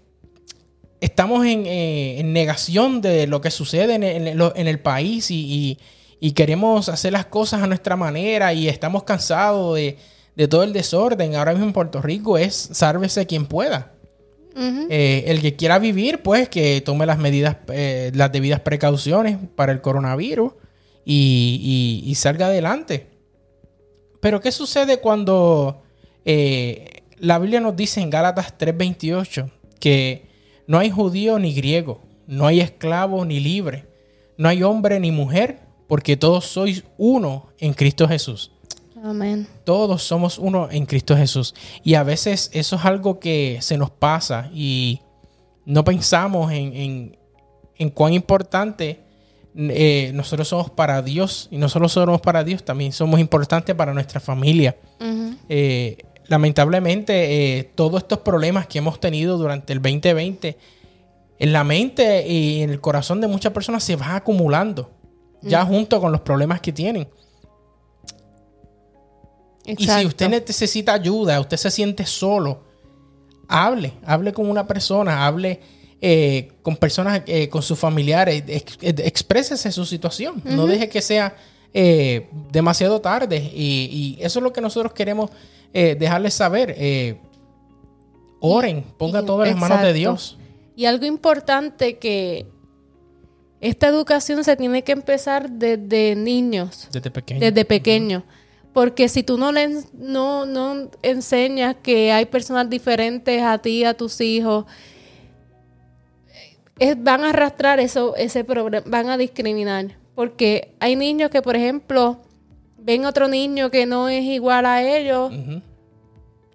estamos 1.00 1.46
en, 1.46 1.66
eh, 1.66 2.20
en 2.20 2.32
negación 2.32 3.00
de 3.00 3.26
lo 3.26 3.40
que 3.40 3.50
sucede 3.50 3.94
en 3.94 4.02
el, 4.02 4.28
en 4.28 4.38
lo- 4.38 4.54
en 4.56 4.66
el 4.68 4.80
país 4.80 5.30
y, 5.30 5.36
y- 5.40 5.78
y 6.20 6.32
queremos 6.32 6.88
hacer 6.90 7.12
las 7.12 7.26
cosas 7.26 7.62
a 7.62 7.66
nuestra 7.66 7.96
manera 7.96 8.52
y 8.52 8.68
estamos 8.68 9.04
cansados 9.04 9.76
de, 9.76 9.96
de 10.36 10.48
todo 10.48 10.62
el 10.64 10.72
desorden. 10.74 11.34
Ahora 11.36 11.52
mismo 11.52 11.66
en 11.66 11.72
Puerto 11.72 12.02
Rico 12.02 12.36
es 12.36 12.54
sálvese 12.72 13.26
quien 13.26 13.46
pueda. 13.46 13.92
Eh, 14.56 15.24
el 15.26 15.40
que 15.40 15.56
quiera 15.56 15.78
vivir, 15.78 16.22
pues 16.22 16.48
que 16.48 16.80
tome 16.80 17.06
las 17.06 17.18
medidas, 17.18 17.56
eh, 17.72 18.10
las 18.14 18.32
debidas 18.32 18.60
precauciones 18.60 19.38
para 19.54 19.72
el 19.72 19.80
coronavirus 19.80 20.52
y 21.04 22.12
salga 22.16 22.46
adelante. 22.46 23.10
Pero 24.20 24.40
¿qué 24.40 24.52
sucede 24.52 25.00
cuando 25.00 25.82
eh, 26.24 27.02
la 27.18 27.38
Biblia 27.38 27.60
nos 27.60 27.74
dice 27.74 28.00
en 28.00 28.10
Gálatas 28.10 28.56
3:28 28.58 29.50
que 29.78 30.26
no 30.66 30.78
hay 30.78 30.90
judío 30.90 31.38
ni 31.38 31.54
griego, 31.54 32.02
no 32.26 32.46
hay 32.46 32.60
esclavo 32.60 33.24
ni 33.24 33.40
libre, 33.40 33.86
no 34.36 34.48
hay 34.48 34.62
hombre 34.62 35.00
ni 35.00 35.10
mujer, 35.10 35.60
porque 35.88 36.16
todos 36.16 36.44
sois 36.44 36.84
uno 36.98 37.48
en 37.58 37.72
Cristo 37.72 38.06
Jesús? 38.06 38.52
Amén. 39.02 39.46
Todos 39.64 40.02
somos 40.02 40.38
uno 40.38 40.68
en 40.70 40.84
Cristo 40.86 41.16
Jesús. 41.16 41.54
Y 41.82 41.94
a 41.94 42.02
veces 42.02 42.50
eso 42.52 42.76
es 42.76 42.84
algo 42.84 43.18
que 43.18 43.58
se 43.60 43.76
nos 43.78 43.90
pasa 43.90 44.50
y 44.52 45.00
no 45.64 45.84
pensamos 45.84 46.52
en, 46.52 46.74
en- 46.74 47.18
en 47.76 47.90
cuán 47.90 48.12
importante 48.12 49.00
eh, 49.56 50.12
nosotros 50.14 50.46
somos 50.48 50.70
para 50.70 51.00
Dios. 51.02 51.48
Y 51.50 51.56
no 51.58 51.68
solo 51.68 51.88
somos 51.88 52.20
para 52.20 52.44
Dios, 52.44 52.64
también 52.64 52.92
somos 52.92 53.18
importantes 53.20 53.74
para 53.74 53.94
nuestra 53.94 54.20
familia. 54.20 54.76
Eh, 55.48 55.96
lamentablemente, 56.26 57.58
eh, 57.58 57.64
todos 57.74 58.02
estos 58.02 58.18
problemas 58.18 58.66
que 58.66 58.78
hemos 58.78 59.00
tenido 59.00 59.38
durante 59.38 59.72
el 59.72 59.80
2020, 59.80 60.56
en 61.38 61.52
la 61.52 61.64
mente 61.64 62.28
y 62.28 62.60
en 62.62 62.70
el 62.70 62.80
corazón 62.80 63.20
de 63.20 63.26
muchas 63.28 63.52
personas 63.52 63.82
se 63.82 63.96
van 63.96 64.14
acumulando, 64.14 64.90
ya 65.42 65.64
junto 65.64 66.00
con 66.02 66.12
los 66.12 66.20
problemas 66.20 66.60
que 66.60 66.70
tienen. 66.72 67.08
Y 69.66 69.86
si 70.00 70.06
usted 70.06 70.28
necesita 70.28 70.92
ayuda, 70.94 71.38
usted 71.40 71.56
se 71.56 71.70
siente 71.70 72.04
solo, 72.06 72.62
hable, 73.48 73.92
hable 74.04 74.32
con 74.32 74.48
una 74.48 74.66
persona, 74.66 75.26
hable 75.26 75.60
eh, 76.00 76.52
con 76.62 76.76
personas, 76.76 77.22
eh, 77.26 77.48
con 77.48 77.62
sus 77.62 77.78
familiares, 77.78 78.42
ex- 78.46 78.78
eh, 78.80 78.94
exprésese 79.04 79.70
su 79.70 79.84
situación, 79.84 80.40
no 80.44 80.66
deje 80.66 80.88
que 80.88 81.02
sea 81.02 81.36
eh, 81.74 82.28
demasiado 82.50 83.00
tarde 83.00 83.36
y, 83.54 84.16
y 84.18 84.24
eso 84.24 84.38
es 84.38 84.42
lo 84.42 84.52
que 84.52 84.60
nosotros 84.60 84.92
queremos 84.92 85.30
dejarles 85.72 86.34
saber. 86.34 86.74
oren, 88.40 88.82
ponga 88.98 89.24
todo 89.24 89.44
en 89.44 89.50
las 89.52 89.60
manos 89.60 89.82
de. 89.82 89.92
Dios. 89.92 90.38
Y 90.76 90.86
algo 90.86 91.04
importante 91.04 91.98
que 91.98 92.46
esta 93.60 93.88
educación 93.88 94.42
se 94.42 94.56
tiene 94.56 94.82
que 94.82 94.92
empezar 94.92 95.50
desde 95.50 96.16
niños, 96.16 96.88
desde 97.40 97.64
pequeños. 97.64 98.22
Porque 98.72 99.08
si 99.08 99.22
tú 99.22 99.36
no 99.36 99.50
le 99.52 99.68
no, 99.94 100.46
no 100.46 100.90
enseñas 101.02 101.76
que 101.82 102.12
hay 102.12 102.26
personas 102.26 102.70
diferentes 102.70 103.42
a 103.42 103.58
ti, 103.58 103.84
a 103.84 103.94
tus 103.94 104.20
hijos, 104.20 104.64
es- 106.78 107.02
van 107.02 107.24
a 107.24 107.30
arrastrar 107.30 107.80
eso, 107.80 108.14
ese 108.16 108.44
problema, 108.44 108.84
van 108.88 109.08
a 109.10 109.16
discriminar. 109.18 109.96
Porque 110.14 110.74
hay 110.80 110.96
niños 110.96 111.30
que, 111.30 111.42
por 111.42 111.56
ejemplo, 111.56 112.20
ven 112.78 113.04
otro 113.06 113.28
niño 113.28 113.70
que 113.70 113.86
no 113.86 114.08
es 114.08 114.22
igual 114.24 114.66
a 114.66 114.82
ellos. 114.82 115.32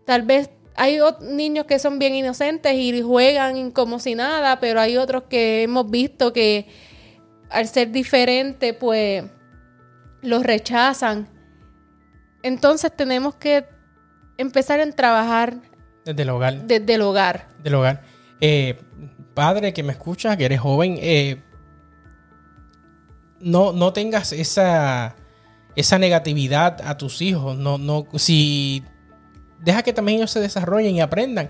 Tal 0.05 0.21
vez 0.23 0.49
hay 0.75 0.99
niños 1.21 1.65
que 1.65 1.79
son 1.79 1.99
bien 1.99 2.15
inocentes 2.15 2.73
y 2.75 3.01
juegan 3.01 3.71
como 3.71 3.99
si 3.99 4.13
nada, 4.15 4.59
pero 4.59 4.79
hay 4.79 4.97
otros 4.97 5.23
que 5.23 5.63
hemos 5.63 5.89
visto 5.89 6.31
que 6.33 6.67
al 7.49 7.67
ser 7.67 7.91
diferente, 7.91 8.73
pues 8.73 9.23
los 10.21 10.43
rechazan. 10.43 11.27
Entonces 12.45 12.95
tenemos 12.95 13.33
que 13.33 13.65
empezar 14.37 14.79
en 14.79 14.93
trabajar 14.93 15.57
Desde 16.05 16.21
el 16.21 16.29
hogar. 16.29 16.61
desde 16.67 16.93
el 16.93 17.01
hogar. 17.01 17.47
del 17.63 17.73
hogar. 17.73 18.03
Eh, 18.39 18.79
padre 19.33 19.73
que 19.73 19.81
me 19.81 19.93
escucha, 19.93 20.37
que 20.37 20.45
eres 20.45 20.59
joven, 20.59 20.99
eh, 21.01 21.41
no, 23.39 23.73
no 23.73 23.93
tengas 23.93 24.31
esa, 24.31 25.15
esa 25.75 25.97
negatividad 25.97 26.81
a 26.85 26.97
tus 26.97 27.23
hijos. 27.23 27.57
No, 27.57 27.79
no, 27.79 28.05
si 28.13 28.83
deja 29.59 29.81
que 29.81 29.91
también 29.91 30.19
ellos 30.19 30.29
se 30.29 30.39
desarrollen 30.39 30.95
y 30.95 31.01
aprendan. 31.01 31.49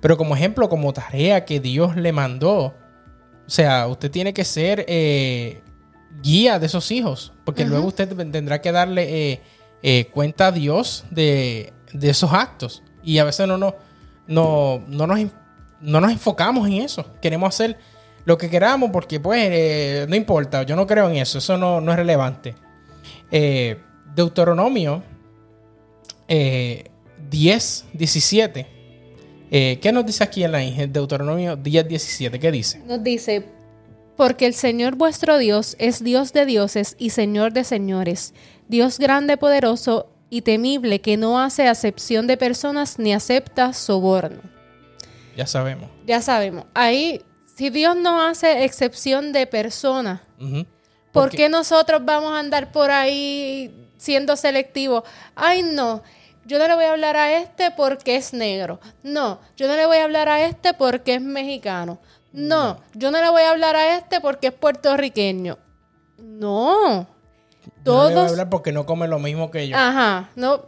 Pero 0.00 0.16
como 0.16 0.34
ejemplo, 0.34 0.68
como 0.68 0.92
tarea 0.92 1.44
que 1.44 1.60
Dios 1.60 1.94
le 1.94 2.10
mandó, 2.10 2.74
o 3.46 3.50
sea, 3.50 3.86
usted 3.86 4.10
tiene 4.10 4.34
que 4.34 4.44
ser 4.44 4.84
eh, 4.88 5.62
guía 6.20 6.58
de 6.58 6.66
esos 6.66 6.90
hijos, 6.90 7.32
porque 7.44 7.64
luego 7.64 7.86
usted 7.86 8.08
tendrá 8.32 8.60
que 8.60 8.72
darle 8.72 9.32
eh, 9.32 9.40
eh, 9.82 10.06
cuenta 10.12 10.48
a 10.48 10.52
Dios 10.52 11.04
de, 11.10 11.72
esos 12.00 12.32
actos. 12.32 12.82
Y 13.02 13.18
a 13.18 13.24
veces 13.24 13.46
no, 13.46 13.58
no, 13.58 13.74
no, 14.26 14.82
no, 14.86 15.06
nos, 15.06 15.20
no 15.80 16.00
nos 16.00 16.12
enfocamos 16.12 16.66
en 16.68 16.74
eso. 16.74 17.04
Queremos 17.20 17.54
hacer 17.54 17.78
lo 18.24 18.38
que 18.38 18.48
queramos 18.48 18.90
porque 18.90 19.18
pues 19.18 20.08
no 20.08 20.14
importa, 20.14 20.62
yo 20.62 20.76
no 20.76 20.86
creo 20.86 21.10
en 21.10 21.16
eso, 21.16 21.38
eso 21.38 21.58
no, 21.58 21.78
es 21.90 21.96
relevante. 21.96 22.54
Deuteronomio 24.14 25.02
10, 26.28 27.86
17 27.92 28.82
eh, 29.54 29.78
¿Qué 29.82 29.92
nos 29.92 30.06
dice 30.06 30.24
aquí 30.24 30.42
en 30.44 30.52
la 30.52 30.60
Deuteronomio 30.60 31.56
10, 31.56 31.86
17? 31.86 32.40
¿Qué 32.40 32.50
dice? 32.50 32.78
Nos 32.86 33.04
dice, 33.04 33.44
porque 34.16 34.46
el 34.46 34.54
Señor 34.54 34.96
vuestro 34.96 35.36
Dios 35.36 35.76
es 35.78 36.02
Dios 36.02 36.32
de 36.32 36.46
dioses 36.46 36.96
y 36.98 37.10
Señor 37.10 37.52
de 37.52 37.62
señores, 37.62 38.32
Dios 38.68 38.98
grande, 38.98 39.36
poderoso 39.36 40.08
y 40.30 40.42
temible, 40.42 41.00
que 41.00 41.16
no 41.16 41.40
hace 41.40 41.68
acepción 41.68 42.26
de 42.26 42.36
personas 42.36 42.98
ni 42.98 43.12
acepta 43.12 43.72
soborno. 43.72 44.40
Ya 45.36 45.46
sabemos. 45.46 45.90
Ya 46.06 46.20
sabemos. 46.20 46.64
Ahí, 46.74 47.22
si 47.54 47.70
Dios 47.70 47.96
no 47.96 48.22
hace 48.22 48.64
excepción 48.64 49.32
de 49.32 49.46
personas, 49.46 50.20
¿por 51.12 51.30
qué 51.30 51.48
nosotros 51.48 52.02
vamos 52.04 52.32
a 52.32 52.38
andar 52.38 52.72
por 52.72 52.90
ahí 52.90 53.90
siendo 53.96 54.36
selectivos? 54.36 55.04
Ay, 55.34 55.62
no 55.62 56.02
yo 56.44 56.58
no 56.58 56.66
le 56.66 56.74
voy 56.74 56.84
a 56.84 56.92
hablar 56.92 57.16
a 57.16 57.38
este 57.38 57.70
porque 57.70 58.16
es 58.16 58.32
negro. 58.32 58.80
No, 59.02 59.40
yo 59.56 59.68
no 59.68 59.76
le 59.76 59.86
voy 59.86 59.98
a 59.98 60.04
hablar 60.04 60.28
a 60.28 60.44
este 60.44 60.74
porque 60.74 61.14
es 61.14 61.22
mexicano. 61.22 61.98
No, 62.32 62.80
yo 62.94 63.10
no 63.10 63.20
le 63.20 63.30
voy 63.30 63.42
a 63.42 63.50
hablar 63.50 63.76
a 63.76 63.96
este 63.96 64.20
porque 64.20 64.48
es 64.48 64.52
puertorriqueño. 64.52 65.58
No. 66.18 67.06
Todos. 67.84 68.02
no 68.04 68.08
le 68.08 68.14
voy 68.14 68.26
a 68.26 68.30
hablar 68.30 68.50
porque 68.50 68.72
no 68.72 68.86
come 68.86 69.08
lo 69.08 69.18
mismo 69.18 69.50
que 69.50 69.68
yo. 69.68 69.76
Ajá, 69.76 70.30
no. 70.36 70.66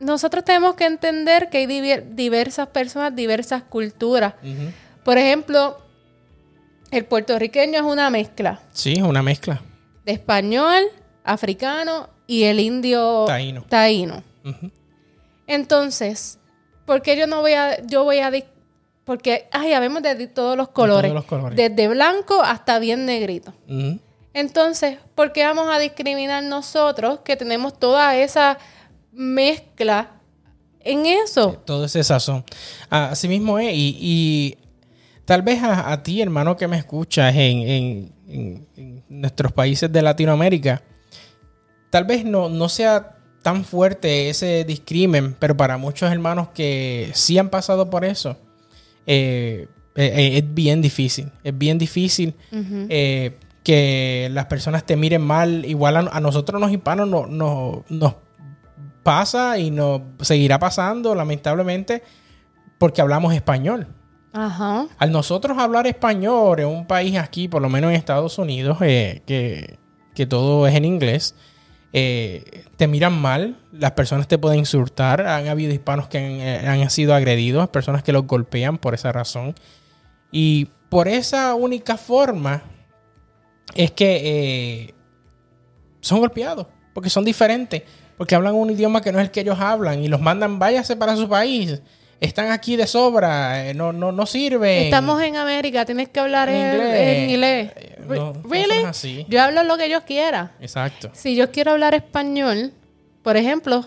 Nosotros 0.00 0.44
tenemos 0.44 0.74
que 0.74 0.86
entender 0.86 1.50
que 1.50 1.58
hay 1.58 1.66
diversas 1.66 2.68
personas, 2.68 3.14
diversas 3.14 3.64
culturas. 3.64 4.34
Por 5.04 5.18
ejemplo, 5.18 5.78
el 6.90 7.04
puertorriqueño 7.04 7.78
es 7.78 7.84
una 7.84 8.08
mezcla. 8.10 8.60
Sí, 8.72 8.92
es 8.92 9.02
una 9.02 9.22
mezcla. 9.22 9.60
De 10.04 10.12
español, 10.12 10.84
africano 11.24 12.08
y 12.26 12.44
el 12.44 12.60
indio 12.60 13.26
taíno. 13.68 14.22
Entonces, 15.46 16.38
¿por 16.84 17.02
qué 17.02 17.16
yo 17.16 17.26
no 17.26 17.40
voy 17.40 17.54
a, 17.54 17.84
yo 17.84 18.04
voy 18.04 18.18
a, 18.20 18.30
porque, 19.04 19.48
ay, 19.50 19.72
habemos 19.72 20.02
de 20.02 20.26
todos 20.28 20.56
los 20.56 20.68
colores, 20.68 21.12
desde 21.54 21.88
blanco 21.88 22.42
hasta 22.42 22.78
bien 22.78 23.06
negrito. 23.06 23.52
Entonces, 24.38 24.98
¿por 25.16 25.32
qué 25.32 25.42
vamos 25.42 25.68
a 25.68 25.80
discriminar 25.80 26.44
nosotros 26.44 27.20
que 27.24 27.36
tenemos 27.36 27.76
toda 27.76 28.16
esa 28.16 28.56
mezcla 29.10 30.12
en 30.80 31.06
eso? 31.06 31.60
todo 31.64 31.86
ese 31.86 32.04
sazón. 32.04 32.44
Así 32.88 33.26
mismo 33.26 33.58
es, 33.58 33.72
y, 33.74 34.56
tal 35.24 35.42
vez 35.42 35.60
a, 35.60 36.00
ti, 36.04 36.22
hermano, 36.22 36.56
que 36.56 36.68
me 36.68 36.78
escuchas 36.78 37.34
en, 37.34 38.12
en 38.28 39.04
nuestros 39.08 39.50
países 39.50 39.90
de 39.90 40.02
Latinoamérica, 40.02 40.82
tal 41.90 42.04
vez 42.04 42.24
no, 42.24 42.48
no 42.48 42.68
sea 42.68 43.16
tan 43.42 43.64
fuerte 43.64 44.28
ese 44.28 44.62
discrimen, 44.64 45.34
pero 45.34 45.56
para 45.56 45.78
muchos 45.78 46.12
hermanos 46.12 46.50
que 46.54 47.10
sí 47.12 47.38
han 47.38 47.50
pasado 47.50 47.90
por 47.90 48.04
eso, 48.04 48.36
eh, 49.04 49.66
eh, 49.96 50.12
eh, 50.14 50.38
es 50.38 50.54
bien 50.54 50.80
difícil. 50.80 51.32
Es 51.42 51.58
bien 51.58 51.76
difícil 51.76 52.34
que 53.62 54.28
las 54.32 54.46
personas 54.46 54.84
te 54.84 54.96
miren 54.96 55.22
mal. 55.22 55.64
Igual 55.64 56.08
a, 56.10 56.20
nosotros 56.20 56.60
los 56.60 56.70
hispanos 56.70 57.08
no, 57.08 57.26
no, 57.26 57.84
nos 57.88 58.14
pasa 59.02 59.58
y 59.58 59.70
nos 59.70 60.02
seguirá 60.20 60.58
pasando, 60.58 61.14
lamentablemente, 61.14 62.02
porque 62.78 63.00
hablamos 63.00 63.34
español. 63.34 63.86
Al 64.32 65.10
nosotros 65.10 65.58
hablar 65.58 65.86
español 65.86 66.60
en 66.60 66.68
un 66.68 66.86
país 66.86 67.18
aquí, 67.18 67.48
por 67.48 67.60
lo 67.60 67.68
menos 67.68 67.90
en 67.90 67.96
Estados 67.96 68.38
Unidos, 68.38 68.78
que, 68.78 69.78
que 70.14 70.26
todo 70.26 70.66
es 70.66 70.74
en 70.74 70.84
inglés, 70.84 71.34
eh, 71.92 72.64
te 72.76 72.86
miran 72.86 73.18
mal, 73.18 73.56
las 73.72 73.92
personas 73.92 74.28
te 74.28 74.36
pueden 74.36 74.58
insultar, 74.58 75.26
han 75.26 75.48
habido 75.48 75.72
hispanos 75.72 76.08
que 76.08 76.18
han, 76.18 76.80
eh, 76.80 76.90
sido 76.90 77.14
agredidos, 77.14 77.68
personas 77.68 78.02
que 78.02 78.12
los 78.12 78.26
golpean 78.26 78.78
por 78.78 78.94
esa 78.94 79.10
razón. 79.10 79.54
Y 80.30 80.68
por 80.90 81.08
esa 81.08 81.54
única 81.54 81.96
forma 81.96 82.62
es 83.74 83.90
que 83.92 84.20
eh, 84.24 84.94
son 86.00 86.20
golpeados, 86.20 86.66
porque 86.92 87.10
son 87.10 87.24
diferentes, 87.24 87.82
porque 88.16 88.34
hablan 88.34 88.54
un 88.54 88.70
idioma 88.70 89.00
que 89.00 89.12
no 89.12 89.18
es 89.18 89.26
el 89.26 89.30
que 89.30 89.40
ellos 89.40 89.58
hablan 89.60 90.02
y 90.02 90.08
los 90.08 90.20
mandan, 90.20 90.58
váyase 90.58 90.96
para 90.96 91.16
su 91.16 91.28
país 91.28 91.80
están 92.20 92.50
aquí 92.50 92.76
de 92.76 92.86
sobra, 92.86 93.72
no, 93.74 93.92
no, 93.92 94.12
no 94.12 94.26
sirven. 94.26 94.84
Estamos 94.84 95.22
en 95.22 95.36
América, 95.36 95.84
tienes 95.84 96.08
que 96.08 96.20
hablar 96.20 96.48
en 96.48 97.30
inglés. 97.30 97.72
really? 98.44 99.26
Yo 99.28 99.42
hablo 99.42 99.62
lo 99.62 99.76
que 99.76 99.88
yo 99.88 100.04
quiera. 100.04 100.52
Exacto. 100.60 101.10
Si 101.12 101.36
yo 101.36 101.50
quiero 101.50 101.72
hablar 101.72 101.94
español, 101.94 102.72
por 103.22 103.36
ejemplo, 103.36 103.86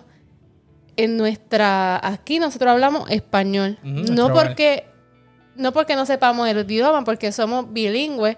en 0.96 1.18
nuestra 1.18 2.06
aquí 2.06 2.40
nosotros 2.40 2.72
hablamos 2.72 3.10
español, 3.10 3.80
no 3.84 4.34
porque 4.34 4.86
no 5.56 5.74
porque 5.74 5.96
no 5.96 6.06
sepamos 6.06 6.48
el 6.48 6.60
idioma, 6.60 7.04
porque 7.04 7.32
somos 7.32 7.72
bilingües. 7.72 8.38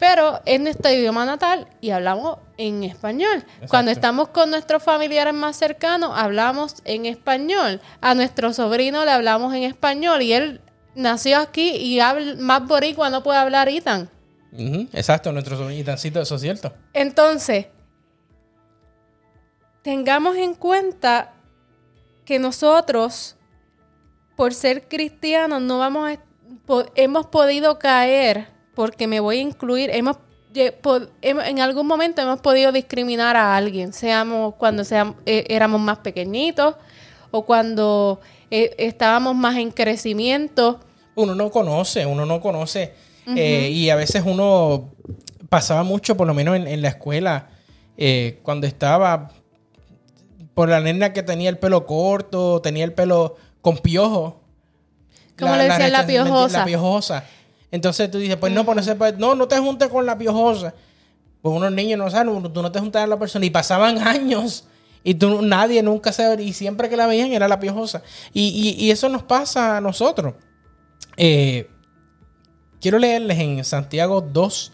Pero 0.00 0.40
es 0.46 0.58
nuestro 0.58 0.90
idioma 0.90 1.26
natal 1.26 1.68
y 1.82 1.90
hablamos 1.90 2.38
en 2.56 2.84
español. 2.84 3.44
Cuando 3.68 3.90
estamos 3.90 4.28
con 4.28 4.50
nuestros 4.50 4.82
familiares 4.82 5.34
más 5.34 5.56
cercanos, 5.56 6.12
hablamos 6.14 6.76
en 6.86 7.04
español. 7.04 7.82
A 8.00 8.14
nuestro 8.14 8.54
sobrino 8.54 9.04
le 9.04 9.10
hablamos 9.10 9.54
en 9.54 9.62
español 9.64 10.22
y 10.22 10.32
él 10.32 10.62
nació 10.94 11.38
aquí 11.38 11.76
y 11.76 12.00
habla 12.00 12.34
más 12.38 12.66
boricua, 12.66 13.10
no 13.10 13.22
puede 13.22 13.38
hablar 13.38 13.68
Itan. 13.68 14.08
Exacto, 14.52 15.32
nuestro 15.32 15.58
sobrino 15.58 15.78
Itancito, 15.78 16.18
eso 16.18 16.36
es 16.36 16.40
cierto. 16.40 16.72
Entonces, 16.94 17.66
tengamos 19.82 20.34
en 20.36 20.54
cuenta 20.54 21.34
que 22.24 22.38
nosotros, 22.38 23.36
por 24.34 24.54
ser 24.54 24.88
cristianos, 24.88 25.60
no 25.60 25.78
vamos 25.78 26.10
a, 26.10 26.18
hemos 26.94 27.26
podido 27.26 27.78
caer 27.78 28.48
porque 28.80 29.06
me 29.06 29.20
voy 29.20 29.36
a 29.36 29.42
incluir, 29.42 29.90
hemos, 29.92 30.16
en 31.20 31.60
algún 31.60 31.86
momento 31.86 32.22
hemos 32.22 32.40
podido 32.40 32.72
discriminar 32.72 33.36
a 33.36 33.54
alguien, 33.54 33.92
seamos 33.92 34.54
cuando 34.54 34.84
seamos, 34.84 35.16
eh, 35.26 35.44
éramos 35.50 35.82
más 35.82 35.98
pequeñitos 35.98 36.76
o 37.30 37.44
cuando 37.44 38.22
eh, 38.50 38.74
estábamos 38.78 39.36
más 39.36 39.58
en 39.58 39.70
crecimiento. 39.70 40.80
Uno 41.14 41.34
no 41.34 41.50
conoce, 41.50 42.06
uno 42.06 42.24
no 42.24 42.40
conoce 42.40 42.94
eh, 43.36 43.68
y 43.70 43.90
a 43.90 43.96
veces 43.96 44.22
uno 44.24 44.88
pasaba 45.50 45.82
mucho, 45.82 46.16
por 46.16 46.26
lo 46.26 46.32
menos 46.32 46.56
en, 46.56 46.80
la 46.80 46.88
escuela, 46.88 47.50
cuando 48.42 48.66
estaba 48.66 49.28
por 50.54 50.70
la 50.70 50.80
nena 50.80 51.12
que 51.12 51.22
tenía 51.22 51.50
el 51.50 51.58
pelo 51.58 51.84
corto, 51.84 52.62
tenía 52.62 52.84
el 52.84 52.94
pelo 52.94 53.36
con 53.60 53.76
piojo. 53.76 54.40
Como 55.38 55.54
le 55.56 55.64
decían 55.64 55.92
la, 55.92 56.06
piojosa. 56.06 56.60
La 56.60 56.64
piojosa. 56.64 57.24
Entonces 57.70 58.10
tú 58.10 58.18
dices, 58.18 58.36
pues 58.36 58.52
no, 58.52 58.64
pues 58.64 58.86
no, 58.86 59.12
no, 59.18 59.34
no 59.34 59.48
te 59.48 59.58
juntes 59.58 59.88
con 59.88 60.04
la 60.06 60.18
piojosa. 60.18 60.74
Pues 61.42 61.56
unos 61.56 61.72
niños 61.72 61.98
no 61.98 62.10
saben, 62.10 62.52
tú 62.52 62.62
no 62.62 62.72
te 62.72 62.80
juntas 62.80 63.02
con 63.02 63.10
la 63.10 63.18
persona. 63.18 63.46
Y 63.46 63.50
pasaban 63.50 63.98
años 64.06 64.64
y 65.02 65.14
tú, 65.14 65.42
nadie 65.42 65.82
nunca 65.82 66.12
se 66.12 66.42
y 66.42 66.52
siempre 66.52 66.88
que 66.88 66.96
la 66.96 67.06
veían 67.06 67.32
era 67.32 67.48
la 67.48 67.60
piojosa. 67.60 68.02
Y, 68.32 68.90
eso 68.90 69.08
nos 69.08 69.22
pasa 69.22 69.78
a 69.78 69.80
nosotros. 69.80 70.34
Eh, 71.16 71.70
quiero 72.80 72.98
leerles 72.98 73.38
en 73.38 73.64
Santiago 73.64 74.20
2, 74.20 74.72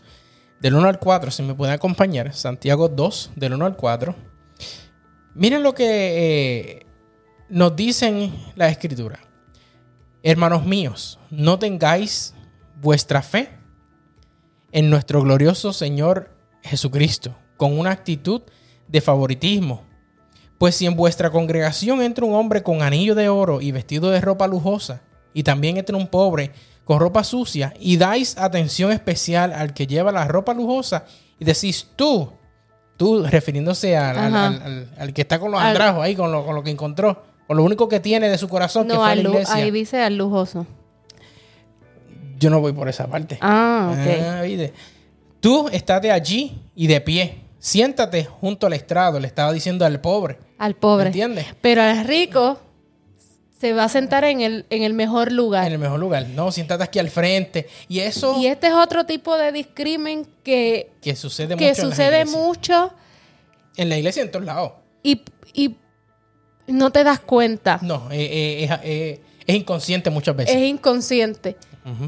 del 0.60 0.74
1 0.74 0.88
al 0.88 0.98
4, 0.98 1.30
si 1.30 1.42
me 1.42 1.54
pueden 1.54 1.74
acompañar. 1.74 2.34
Santiago 2.34 2.88
2, 2.88 3.32
del 3.36 3.54
1 3.54 3.66
al 3.66 3.76
4. 3.76 4.14
Miren 5.34 5.62
lo 5.62 5.74
que 5.74 5.84
eh, 5.86 6.86
nos 7.48 7.76
dicen 7.76 8.34
la 8.56 8.68
escritura. 8.68 9.20
Hermanos 10.22 10.64
míos, 10.64 11.20
no 11.30 11.58
tengáis 11.58 12.34
vuestra 12.80 13.22
fe 13.22 13.50
en 14.72 14.90
nuestro 14.90 15.22
glorioso 15.22 15.72
Señor 15.72 16.30
Jesucristo 16.62 17.34
con 17.56 17.78
una 17.78 17.90
actitud 17.90 18.42
de 18.88 19.00
favoritismo. 19.00 19.82
Pues 20.58 20.74
si 20.76 20.86
en 20.86 20.96
vuestra 20.96 21.30
congregación 21.30 22.00
entra 22.02 22.24
un 22.24 22.34
hombre 22.34 22.62
con 22.62 22.82
anillo 22.82 23.14
de 23.14 23.28
oro 23.28 23.60
y 23.60 23.72
vestido 23.72 24.10
de 24.10 24.20
ropa 24.20 24.46
lujosa, 24.46 25.02
y 25.34 25.42
también 25.42 25.76
entre 25.76 25.94
un 25.96 26.06
pobre 26.08 26.52
con 26.84 26.98
ropa 26.98 27.24
sucia 27.24 27.74
y 27.78 27.96
dais 27.98 28.38
atención 28.38 28.90
especial 28.92 29.52
al 29.52 29.74
que 29.74 29.86
lleva 29.86 30.12
la 30.12 30.26
ropa 30.26 30.54
lujosa 30.54 31.04
y 31.38 31.44
decís 31.44 31.88
tú, 31.94 32.32
tú 32.96 33.22
refiriéndose 33.26 33.96
al, 33.98 34.34
al- 34.96 35.12
que 35.12 35.20
está 35.22 35.38
con 35.38 35.50
los 35.50 35.60
andrajos 35.60 36.02
ahí, 36.02 36.14
con 36.14 36.32
lo, 36.32 36.46
con 36.46 36.54
lo 36.54 36.62
que 36.62 36.70
encontró, 36.70 37.22
con 37.46 37.58
lo 37.58 37.64
único 37.64 37.86
que 37.88 38.00
tiene 38.00 38.30
de 38.30 38.38
su 38.38 38.48
corazón, 38.48 38.86
que 38.88 38.94
No, 38.94 39.00
fue 39.00 39.16
la 39.16 39.22
lu- 39.22 39.30
iglesia. 39.32 39.54
ahí 39.56 39.70
dice 39.70 40.00
al 40.02 40.16
lujoso. 40.16 40.66
Yo 42.38 42.50
no 42.50 42.60
voy 42.60 42.72
por 42.72 42.88
esa 42.88 43.06
parte. 43.06 43.38
Ah, 43.40 43.90
ok. 43.92 44.22
Ah, 44.22 44.42
¿viste? 44.42 44.72
Tú 45.40 45.68
estate 45.68 46.10
allí 46.10 46.58
y 46.74 46.86
de 46.86 47.00
pie. 47.00 47.38
Siéntate 47.58 48.24
junto 48.24 48.66
al 48.66 48.72
estrado, 48.74 49.18
le 49.18 49.26
estaba 49.26 49.52
diciendo 49.52 49.84
al 49.84 50.00
pobre. 50.00 50.38
Al 50.58 50.74
pobre. 50.74 51.06
¿Entiendes? 51.06 51.46
Pero 51.60 51.82
al 51.82 52.04
rico 52.06 52.60
se 53.58 53.72
va 53.72 53.84
a 53.84 53.88
sentar 53.88 54.24
en 54.24 54.40
el, 54.42 54.66
en 54.70 54.82
el 54.82 54.92
mejor 54.92 55.32
lugar. 55.32 55.66
En 55.66 55.72
el 55.72 55.78
mejor 55.78 55.98
lugar. 55.98 56.26
No, 56.28 56.52
siéntate 56.52 56.84
aquí 56.84 56.98
al 56.98 57.08
frente. 57.10 57.66
Y 57.88 58.00
eso 58.00 58.36
Y 58.38 58.46
este 58.46 58.66
es 58.68 58.74
otro 58.74 59.04
tipo 59.06 59.36
de 59.36 59.50
discrimen 59.52 60.26
que, 60.44 60.90
que 61.00 61.16
sucede 61.16 61.56
que 61.56 61.68
mucho 61.68 61.82
en 61.82 61.88
las 61.88 61.96
sucede 61.96 62.20
iglesias. 62.20 62.42
mucho 62.42 62.92
En 63.76 63.88
la 63.88 63.96
iglesia 63.98 64.22
en 64.22 64.30
todos 64.30 64.44
lados. 64.44 64.72
y, 65.02 65.22
y 65.54 65.76
no 66.66 66.90
te 66.90 67.02
das 67.04 67.20
cuenta. 67.20 67.78
No, 67.82 68.08
eh, 68.10 68.16
eh, 68.20 68.64
es, 68.64 68.70
eh, 68.82 69.20
es 69.46 69.56
inconsciente 69.56 70.10
muchas 70.10 70.36
veces. 70.36 70.54
Es 70.54 70.62
inconsciente. 70.62 71.56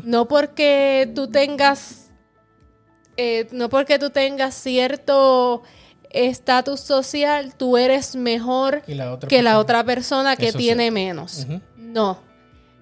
No 0.04 0.26
porque 0.26 1.10
tú 1.14 1.28
tengas, 1.28 2.10
eh, 3.16 3.46
no 3.52 3.68
porque 3.68 3.98
tú 3.98 4.10
tengas 4.10 4.54
cierto 4.54 5.62
estatus 6.10 6.80
social, 6.80 7.54
tú 7.54 7.76
eres 7.76 8.16
mejor 8.16 8.82
la 8.86 9.18
que 9.18 9.42
la 9.42 9.58
otra 9.58 9.84
persona 9.84 10.36
que 10.36 10.48
Eso 10.48 10.58
sí. 10.58 10.64
tiene 10.64 10.90
menos. 10.90 11.46
No. 11.76 12.18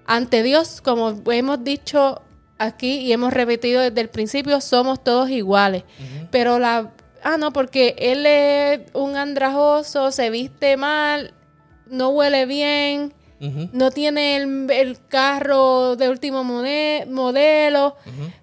Ante 0.06 0.42
Dios, 0.42 0.80
como 0.80 1.20
hemos 1.30 1.64
dicho 1.64 2.22
aquí 2.58 2.98
y 2.98 3.12
hemos 3.12 3.32
repetido 3.32 3.82
desde 3.82 4.00
el 4.00 4.08
principio, 4.08 4.60
somos 4.60 5.02
todos 5.02 5.30
iguales. 5.30 5.84
Pero 6.30 6.58
la... 6.58 6.92
Ah, 7.22 7.38
no, 7.38 7.52
porque 7.52 7.96
él 7.98 8.24
es 8.24 8.80
un 8.92 9.16
andrajoso, 9.16 10.12
se 10.12 10.30
viste 10.30 10.76
mal, 10.76 11.34
no 11.88 12.10
huele 12.10 12.46
bien, 12.46 13.12
No 13.40 13.90
tiene 13.90 14.36
el, 14.36 14.70
el 14.70 15.06
carro 15.08 15.96
de 15.96 16.08
último 16.08 16.42
mode- 16.44 17.06
modelo. 17.06 17.96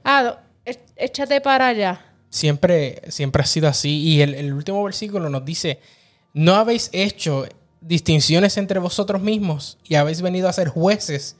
Ah, 0.04 0.38
é- 0.66 0.80
échate 0.98 1.42
para 1.42 1.68
allá. 1.68 2.02
Siempre, 2.30 3.02
siempre 3.10 3.44
ha 3.44 3.46
sido 3.46 3.68
así. 3.68 3.90
Y 4.02 4.22
el, 4.22 4.34
el 4.36 4.54
último 4.54 4.84
versículo 4.84 5.30
nos 5.30 5.46
dice, 5.46 5.80
no 6.34 6.56
habéis 6.56 6.90
hecho 6.94 7.46
distinciones 7.82 8.58
entre 8.58 8.80
vosotros 8.80 9.22
mismos 9.22 9.78
y 9.84 9.96
habéis 9.96 10.22
venido 10.22 10.48
a 10.48 10.54
ser 10.54 10.70
jueces 10.70 11.36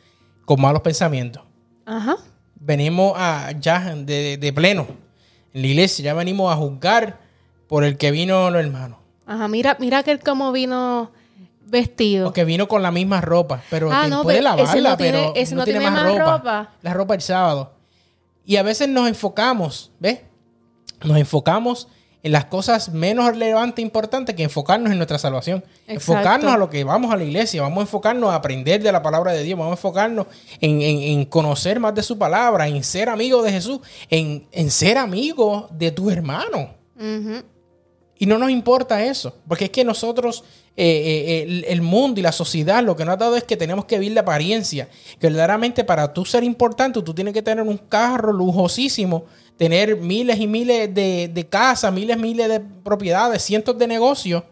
con 0.46 0.60
malos 0.62 0.82
pensamientos. 0.82 1.44
Ajá. 1.86 2.18
Venimos 2.56 3.14
a, 3.16 3.52
ya 3.60 3.94
de, 3.96 4.38
de 4.38 4.54
pleno 4.54 4.88
en 5.54 5.62
la 5.62 5.68
iglesia, 5.68 6.06
ya 6.06 6.14
venimos 6.14 6.52
a 6.52 6.56
juzgar 6.58 7.20
por 7.68 7.84
el 7.84 7.98
que 7.98 8.12
vino 8.12 8.50
los 8.50 8.64
hermanos. 8.64 8.98
Ajá, 9.26 9.48
mira, 9.48 9.78
mira 9.80 10.04
que 10.04 10.12
él 10.12 10.20
como 10.20 10.52
vino 10.52 11.12
vestido. 11.66 12.30
O 12.30 12.34
que 12.34 12.46
vino 12.46 12.68
con 12.68 12.82
la 12.82 12.92
misma 12.92 13.22
ropa, 13.22 13.62
pero 13.70 13.92
Ah, 13.92 14.08
no, 14.08 14.24
puede 14.24 14.40
pero 14.40 14.50
ese 14.56 14.58
lavarla, 14.82 14.90
no 14.92 14.98
tiene- 14.98 15.18
pero 15.20 15.34
ese 15.36 15.56
no 15.56 15.64
tiene 15.66 15.80
más 15.90 16.04
ropa. 16.20 16.70
La 16.82 16.94
ropa 16.94 17.16
el 17.16 17.22
sábado. 17.22 17.74
Y 18.46 18.58
a 18.58 18.64
veces 18.64 18.90
nos 18.90 19.08
enfocamos, 19.08 19.92
¿ves? 20.00 20.20
Nos 21.04 21.18
enfocamos 21.18 21.88
en 22.22 22.32
las 22.32 22.46
cosas 22.46 22.90
menos 22.94 23.28
relevantes 23.28 23.80
e 23.80 23.82
importantes 23.86 24.34
que 24.36 24.44
enfocarnos 24.44 24.92
en 24.92 24.98
nuestra 24.98 25.18
salvación. 25.18 25.58
Exacto. 25.88 25.94
Enfocarnos 26.14 26.54
a 26.54 26.58
lo 26.58 26.70
que 26.70 26.84
vamos 26.86 27.12
a 27.14 27.18
la 27.18 27.24
iglesia, 27.26 27.62
vamos 27.62 27.80
a 27.80 27.82
enfocarnos 27.82 28.30
a 28.32 28.36
aprender 28.36 28.82
de 28.82 28.92
la 28.94 29.02
palabra 29.02 29.34
de 29.34 29.44
Dios, 29.44 29.60
vamos 29.60 29.72
a 29.74 29.76
enfocarnos 29.76 30.28
en, 30.62 30.82
en- 30.82 31.02
en 31.02 31.26
conocer 31.26 31.82
más 31.82 31.94
de 31.96 32.02
su 32.04 32.18
palabra, 32.18 32.68
en 32.70 32.82
ser 32.84 33.10
amigo 33.10 33.44
de 33.44 33.52
Jesús, 33.52 33.80
en, 34.10 34.48
en 34.54 34.72
ser 34.72 34.98
amigo 34.98 35.68
de 35.72 35.92
tu 35.92 36.10
hermano. 36.10 36.70
Y 38.20 38.26
no 38.26 38.38
nos 38.38 38.50
importa 38.52 39.04
eso, 39.04 39.36
porque 39.48 39.66
es 39.66 39.70
que 39.72 39.84
nosotros, 39.84 40.44
eh, 40.78 40.86
eh, 40.86 41.44
el, 41.44 41.66
el 41.68 41.82
mundo 41.82 42.20
y 42.20 42.24
la 42.24 42.32
sociedad, 42.32 42.84
lo 42.84 42.96
que 42.96 43.04
nos 43.06 43.14
ha 43.16 43.18
dado 43.18 43.36
es 43.36 43.44
que 43.44 43.58
tenemos 43.58 43.86
que 43.86 43.98
vivir 44.00 44.14
la 44.14 44.22
apariencia. 44.22 44.88
Que 45.20 45.28
verdaderamente 45.28 45.84
para 45.84 46.14
tú 46.14 46.24
ser 46.24 46.44
importante, 46.44 47.02
tú 47.02 47.14
tienes 47.14 47.34
que 47.34 47.42
tener 47.42 47.66
un 47.66 47.78
carro 47.78 48.32
lujosísimo, 48.32 49.26
tener 49.58 49.98
miles 49.98 50.40
y 50.40 50.48
miles 50.48 50.94
de, 50.94 51.28
de 51.34 51.48
casas, 51.48 51.92
miles 51.92 52.16
y 52.18 52.20
miles 52.20 52.48
de 52.50 52.60
propiedades, 52.60 53.42
cientos 53.44 53.78
de 53.78 53.88
negocios, 53.88 54.44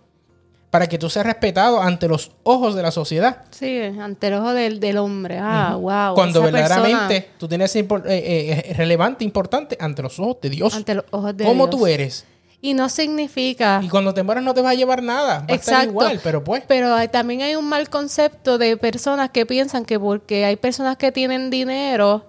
para 0.69 0.88
que 0.88 0.97
tú 0.97 1.10
seas 1.10 1.26
respetado 1.26 1.82
ante 1.82 2.08
los 2.08 2.32
ojos 2.43 2.76
de 2.76 2.82
la 2.82 2.91
sociedad. 2.91 3.43
Sí, 3.52 3.78
ante 3.78 4.28
el 4.28 4.34
ojo 4.36 4.54
del, 4.54 4.80
del 4.80 4.97
hombre. 4.97 5.38
Ah, 5.39 5.76
wow. 5.80 6.15
Cuando 6.15 6.41
verdaderamente 6.41 7.21
persona 7.21 7.38
tú 7.38 7.47
tienes 7.47 7.76
impor- 7.76 8.06
eh, 8.08 8.63
eh, 8.69 8.74
relevante, 8.74 9.24
importante 9.26 9.78
ante 9.80 10.02
los 10.02 10.17
ojos 10.19 10.38
de 10.41 10.50
Dios. 10.50 10.74
Ante 10.74 10.95
los 10.95 11.06
ojos 11.12 11.36
de 11.36 11.43
¿Cómo 11.45 11.67
Dios. 11.67 11.78
tú 11.80 11.88
eres? 11.88 12.26
Y 12.63 12.76
no 12.76 12.89
significa... 12.89 13.82
Y 13.84 13.89
cuando 13.89 14.13
te 14.13 14.21
mueras 14.21 14.43
no 14.43 14.54
te 14.54 14.62
vas 14.62 14.74
a 14.74 14.76
llevar 14.76 15.02
nada. 15.02 15.39
Va 15.39 15.45
a 15.50 15.56
estar 15.56 15.56
Exacto. 15.56 15.89
igual, 15.89 16.19
pero 16.24 16.43
pues. 16.43 16.63
Pero 16.67 16.93
hay- 16.93 17.08
también 17.08 17.41
hay 17.41 17.56
un 17.56 17.67
mal 17.67 17.89
concepto 17.89 18.58
de 18.60 18.78
personas 18.78 19.32
que 19.32 19.45
piensan 19.47 19.84
que 19.84 20.00
porque 20.00 20.45
hay 20.45 20.56
personas 20.58 20.97
que 20.97 21.12
tienen 21.12 21.50
dinero 21.50 22.28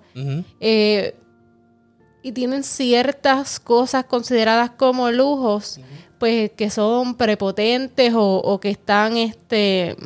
eh, 0.60 1.14
y 2.22 2.32
tienen 2.32 2.62
ciertas 2.64 3.60
cosas 3.60 4.04
consideradas 4.04 4.70
como 4.70 5.10
lujos, 5.10 5.80
pues 6.18 6.50
que 6.52 6.70
son 6.70 7.14
prepotentes 7.16 8.14
o, 8.14 8.36
o 8.38 8.58
que 8.60 8.70
están, 8.70 9.16
este, 9.18 9.96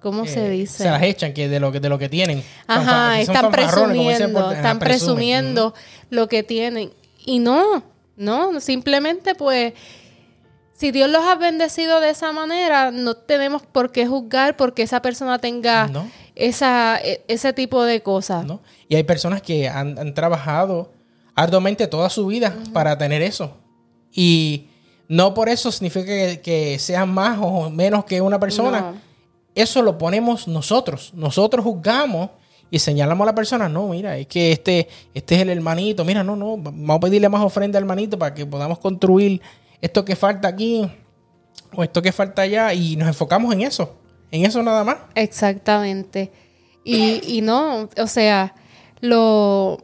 ¿cómo 0.00 0.26
se 0.26 0.48
Eh, 0.48 0.50
dice? 0.50 0.82
Se 0.84 0.90
las 0.90 1.02
echan 1.02 1.32
que 1.32 1.48
de 1.48 1.60
lo 1.60 1.70
que 1.72 1.80
de 1.80 1.88
lo 1.88 1.98
que 1.98 2.08
tienen. 2.10 2.42
Ajá, 2.66 3.20
están 3.20 3.50
presumiendo, 3.50 4.38
por- 4.44 4.52
están 4.54 4.78
presumen. 4.78 4.80
presumiendo 4.80 5.74
lo 6.10 6.28
que 6.28 6.42
tienen. 6.42 6.90
Y 7.24 7.38
no, 7.38 7.82
no, 8.16 8.60
simplemente 8.60 9.34
pues, 9.34 9.74
si 10.72 10.90
Dios 10.90 11.08
los 11.10 11.24
ha 11.24 11.34
bendecido 11.36 12.00
de 12.00 12.10
esa 12.10 12.32
manera, 12.32 12.90
no 12.90 13.14
tenemos 13.14 13.62
por 13.62 13.92
qué 13.92 14.06
juzgar 14.06 14.56
porque 14.56 14.82
esa 14.82 15.00
persona 15.02 15.38
tenga 15.38 15.88
No. 15.88 16.10
esa, 16.34 16.98
e- 17.02 17.24
ese 17.28 17.52
tipo 17.52 17.82
de 17.84 18.02
cosas. 18.02 18.44
¿no? 18.44 18.60
Y 18.88 18.96
hay 18.96 19.02
personas 19.04 19.40
que 19.42 19.68
han, 19.68 19.98
han 19.98 20.12
trabajado 20.14 20.92
arduamente 21.34 21.86
toda 21.86 22.10
su 22.10 22.26
vida 22.26 22.54
para 22.72 22.96
tener 22.98 23.22
eso. 23.22 23.56
Y 24.12 24.68
no 25.08 25.34
por 25.34 25.48
eso 25.48 25.70
significa 25.72 26.06
que, 26.06 26.40
que 26.42 26.78
sean 26.78 27.12
más 27.12 27.38
o 27.40 27.70
menos 27.70 28.04
que 28.04 28.20
una 28.20 28.38
persona. 28.40 28.80
No. 28.80 28.94
Eso 29.54 29.80
lo 29.82 29.96
ponemos 29.96 30.46
nosotros. 30.48 31.12
Nosotros 31.14 31.64
juzgamos 31.64 32.30
y 32.70 32.78
señalamos 32.78 33.24
a 33.24 33.26
la 33.26 33.34
persona, 33.34 33.68
no, 33.68 33.88
mira, 33.88 34.16
es 34.16 34.26
que 34.26 34.52
este, 34.52 34.88
este 35.14 35.36
es 35.36 35.42
el 35.42 35.50
hermanito, 35.50 36.04
mira, 36.04 36.24
no, 36.24 36.36
no, 36.36 36.56
vamos 36.56 36.96
a 36.96 37.00
pedirle 37.00 37.28
más 37.28 37.42
ofrenda 37.42 37.78
al 37.78 37.84
hermanito 37.84 38.18
para 38.18 38.34
que 38.34 38.44
podamos 38.44 38.78
construir 38.78 39.40
esto 39.80 40.04
que 40.04 40.16
falta 40.16 40.48
aquí 40.48 40.90
o 41.74 41.82
esto 41.84 42.02
que 42.02 42.12
falta 42.12 42.42
allá 42.42 42.72
y 42.74 42.96
nos 42.96 43.08
enfocamos 43.08 43.52
en 43.52 43.62
eso, 43.62 43.94
en 44.30 44.44
eso 44.44 44.62
nada 44.62 44.82
más. 44.84 44.96
Exactamente. 45.14 46.32
Y, 46.84 47.38
y 47.38 47.40
no, 47.40 47.88
o 47.96 48.06
sea, 48.06 48.54
lo 49.00 49.78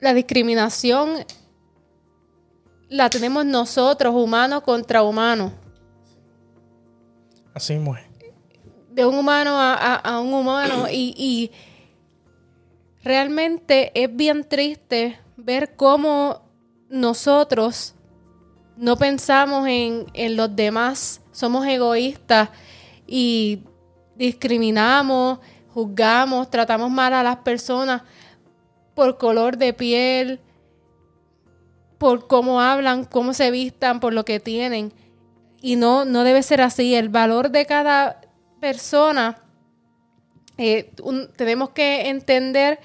la 0.00 0.14
discriminación 0.14 1.24
la 2.88 3.10
tenemos 3.10 3.44
nosotros, 3.44 4.14
humanos 4.14 4.62
contra 4.62 5.02
humanos. 5.02 5.52
Así 7.52 7.74
es. 7.74 8.07
De 8.98 9.06
un 9.06 9.14
humano 9.14 9.56
a, 9.60 9.74
a- 9.74 9.94
a 9.94 10.18
un 10.20 10.34
humano. 10.34 10.86
Y, 10.90 11.14
y 11.16 11.52
realmente 13.04 13.92
es 13.94 14.08
bien 14.14 14.42
triste 14.42 15.20
ver 15.36 15.76
cómo 15.76 16.42
nosotros 16.88 17.94
no 18.76 18.96
pensamos 18.96 19.68
en, 19.68 20.06
en 20.14 20.34
los 20.36 20.56
demás, 20.56 21.20
somos 21.30 21.64
egoístas 21.68 22.48
y 23.06 23.60
discriminamos, 24.16 25.38
juzgamos, 25.72 26.50
tratamos 26.50 26.90
mal 26.90 27.12
a 27.12 27.22
las 27.22 27.36
personas 27.36 28.02
por 28.96 29.16
color 29.16 29.58
de 29.58 29.74
piel, 29.74 30.40
por 31.98 32.26
cómo 32.26 32.60
hablan, 32.60 33.04
cómo 33.04 33.32
se 33.32 33.52
vistan, 33.52 34.00
por 34.00 34.12
lo 34.12 34.24
que 34.24 34.40
tienen. 34.40 34.92
Y 35.62 35.76
no, 35.76 36.04
no 36.04 36.24
debe 36.24 36.42
ser 36.42 36.60
así. 36.60 36.96
El 36.96 37.10
valor 37.10 37.50
de 37.52 37.64
cada 37.64 38.22
persona, 38.60 39.38
eh, 40.56 40.92
un- 41.02 41.30
tenemos 41.36 41.70
que 41.70 42.08
entender 42.08 42.80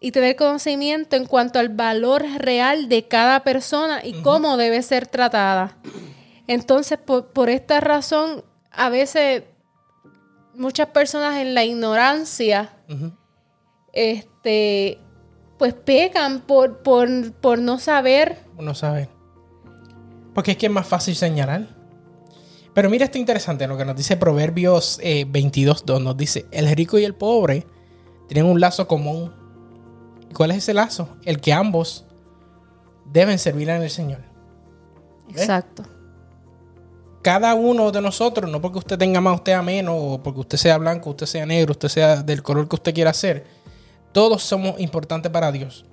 y 0.00 0.12
tener 0.12 0.36
conocimiento 0.36 1.16
en 1.16 1.26
cuanto 1.26 1.58
al 1.58 1.68
valor 1.70 2.24
real 2.38 2.88
de 2.88 3.06
cada 3.08 3.42
persona 3.44 4.00
y 4.04 4.14
cómo 4.22 4.56
debe 4.56 4.82
ser 4.82 5.06
tratada. 5.06 5.76
Entonces, 6.46 6.98
por, 6.98 7.28
por 7.32 7.50
esta 7.50 7.80
razón, 7.80 8.44
a 8.70 8.88
veces 8.90 9.42
muchas 10.54 10.88
personas 10.88 11.36
en 11.38 11.54
la 11.54 11.64
ignorancia, 11.64 12.70
este, 13.92 14.98
pues 15.58 15.74
pecan 15.74 16.40
por, 16.40 16.82
por, 16.82 17.32
por 17.34 17.58
no 17.58 17.78
saber. 17.78 18.38
Uno 18.56 18.74
sabe. 18.74 19.08
Porque 20.34 20.52
es 20.52 20.56
que 20.56 20.66
es 20.66 20.72
más 20.72 20.86
fácil 20.86 21.16
señalar. 21.16 21.66
Pero 22.78 22.90
mira 22.90 23.06
esto 23.06 23.18
interesante, 23.18 23.66
lo 23.66 23.76
que 23.76 23.84
nos 23.84 23.96
dice 23.96 24.16
Proverbios 24.16 25.00
eh, 25.02 25.26
22.2. 25.26 26.00
Nos 26.00 26.16
dice, 26.16 26.46
el 26.52 26.70
rico 26.76 26.96
y 26.96 27.04
el 27.04 27.12
pobre 27.12 27.66
tienen 28.28 28.48
un 28.48 28.60
lazo 28.60 28.86
común. 28.86 29.34
¿Y 30.30 30.32
cuál 30.32 30.52
es 30.52 30.58
ese 30.58 30.74
lazo? 30.74 31.08
El 31.24 31.40
que 31.40 31.52
ambos 31.52 32.04
deben 33.04 33.40
servir 33.40 33.68
en 33.68 33.82
el 33.82 33.90
Señor. 33.90 34.20
Exacto. 35.30 35.82
Cada 37.20 37.52
uno 37.56 37.90
de 37.90 38.00
nosotros, 38.00 38.48
no 38.48 38.60
porque 38.60 38.78
usted 38.78 38.96
tenga 38.96 39.20
más, 39.20 39.34
usted 39.34 39.54
a 39.54 39.62
menos, 39.62 39.96
o 39.98 40.22
porque 40.22 40.38
usted 40.38 40.56
sea 40.56 40.78
blanco, 40.78 41.10
usted 41.10 41.26
sea 41.26 41.46
negro, 41.46 41.72
usted 41.72 41.88
sea 41.88 42.22
del 42.22 42.44
color 42.44 42.68
que 42.68 42.76
usted 42.76 42.94
quiera 42.94 43.12
ser, 43.12 43.44
todos 44.12 44.44
somos 44.44 44.78
importantes 44.78 45.32
para 45.32 45.50
Dios. 45.50 45.84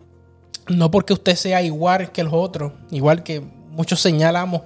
No 0.68 0.92
porque 0.92 1.14
usted 1.14 1.36
sea 1.36 1.64
igual 1.64 2.12
que 2.12 2.24
los 2.24 2.34
otros, 2.34 2.74
igual 2.92 3.24
que 3.24 3.40
muchos 3.72 4.00
señalamos 4.02 4.62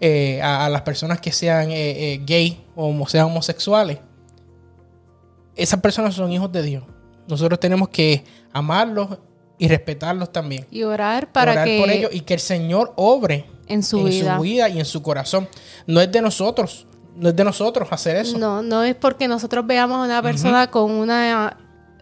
eh, 0.00 0.40
a, 0.42 0.68
las 0.68 0.82
personas 0.82 1.20
que 1.20 1.32
sean 1.32 1.70
eh, 1.70 2.14
eh, 2.14 2.20
gay 2.24 2.64
o 2.74 3.06
sean 3.06 3.26
homosexuales. 3.26 3.98
Esas 5.54 5.80
personas 5.80 6.14
son 6.14 6.32
hijos 6.32 6.50
de 6.50 6.62
Dios. 6.62 6.84
Nosotros 7.28 7.60
tenemos 7.60 7.88
que 7.90 8.24
amarlos 8.52 9.18
y 9.58 9.68
respetarlos 9.68 10.32
también. 10.32 10.66
Y 10.70 10.82
orar 10.84 11.30
para 11.30 11.52
orar 11.52 11.66
que 11.66 11.78
por 11.80 11.90
ellos 11.90 12.10
y 12.14 12.22
que 12.22 12.34
el 12.34 12.40
Señor 12.40 12.94
obre 12.96 13.46
en 13.66 13.82
su, 13.82 14.04
vida. 14.04 14.36
su 14.36 14.42
vida 14.42 14.68
y 14.68 14.78
en 14.78 14.86
su 14.86 15.02
corazón. 15.02 15.48
No 15.86 16.00
es 16.00 16.10
de 16.10 16.22
nosotros, 16.22 16.86
no 17.14 17.28
es 17.28 17.36
de 17.36 17.44
nosotros 17.44 17.88
hacer 17.90 18.16
eso. 18.16 18.38
No, 18.38 18.62
no 18.62 18.82
es 18.82 18.94
porque 18.94 19.28
nosotros 19.28 19.66
veamos 19.66 19.98
a 19.98 20.04
una 20.04 20.22
persona 20.22 20.70
con 20.70 20.90
una 20.90 21.58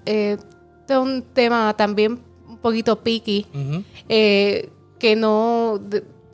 eh, 0.07 0.39
un 0.97 1.23
tema 1.35 1.75
también 1.77 2.21
un 2.49 2.57
poquito 2.59 3.03
picky, 3.03 3.47
eh, 4.09 4.71
que 4.99 5.17
no, 5.17 5.81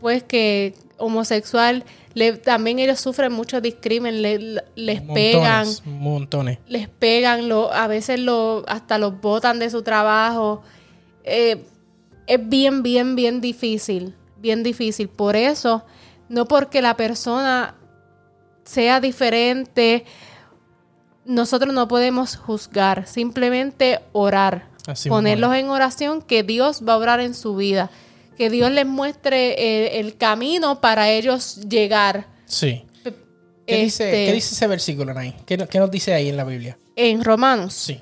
pues 0.00 0.22
que 0.22 0.74
homosexual, 1.04 1.84
también 2.44 2.78
ellos 2.78 3.00
sufren 3.00 3.32
mucho 3.32 3.60
discrimen, 3.60 4.22
les 4.22 5.00
pegan, 5.02 5.66
montones. 5.84 6.58
les 6.68 6.88
pegan, 6.88 7.48
lo, 7.48 7.72
a 7.72 7.86
veces 7.86 8.20
lo, 8.20 8.64
hasta 8.68 8.98
los 8.98 9.20
botan 9.20 9.58
de 9.58 9.70
su 9.70 9.82
trabajo. 9.82 10.62
Eh, 11.24 11.64
es 12.26 12.48
bien, 12.48 12.82
bien, 12.82 13.16
bien 13.16 13.40
difícil, 13.40 14.14
bien 14.36 14.62
difícil. 14.62 15.08
Por 15.08 15.36
eso, 15.36 15.84
no 16.28 16.46
porque 16.46 16.80
la 16.80 16.96
persona 16.96 17.74
sea 18.64 19.00
diferente, 19.00 20.04
nosotros 21.24 21.74
no 21.74 21.88
podemos 21.88 22.36
juzgar, 22.36 23.06
simplemente 23.06 24.00
orar, 24.12 24.66
ponerlos 25.08 25.54
en 25.54 25.68
oración 25.68 26.22
que 26.22 26.42
Dios 26.42 26.82
va 26.86 26.94
a 26.94 26.98
orar 26.98 27.20
en 27.20 27.34
su 27.34 27.56
vida, 27.56 27.90
que 28.36 28.50
Dios 28.50 28.70
les 28.70 28.86
muestre 28.86 29.98
el, 29.98 30.16
camino 30.16 30.80
para 30.80 31.10
ellos 31.10 31.60
llegar. 31.68 32.28
Sí. 32.46 32.84
¿Qué, 33.66 33.82
dice, 33.82 34.26
este, 34.26 34.36
ese 34.36 34.66
versículo 34.66 35.16
ahí? 35.18 35.34
¿Qué, 35.46 35.56
nos 35.56 35.90
dice 35.90 36.12
ahí 36.12 36.28
en 36.28 36.36
la 36.36 36.44
Biblia? 36.44 36.76
En 36.96 37.24
Romanos. 37.24 37.72
Sí. 37.74 38.00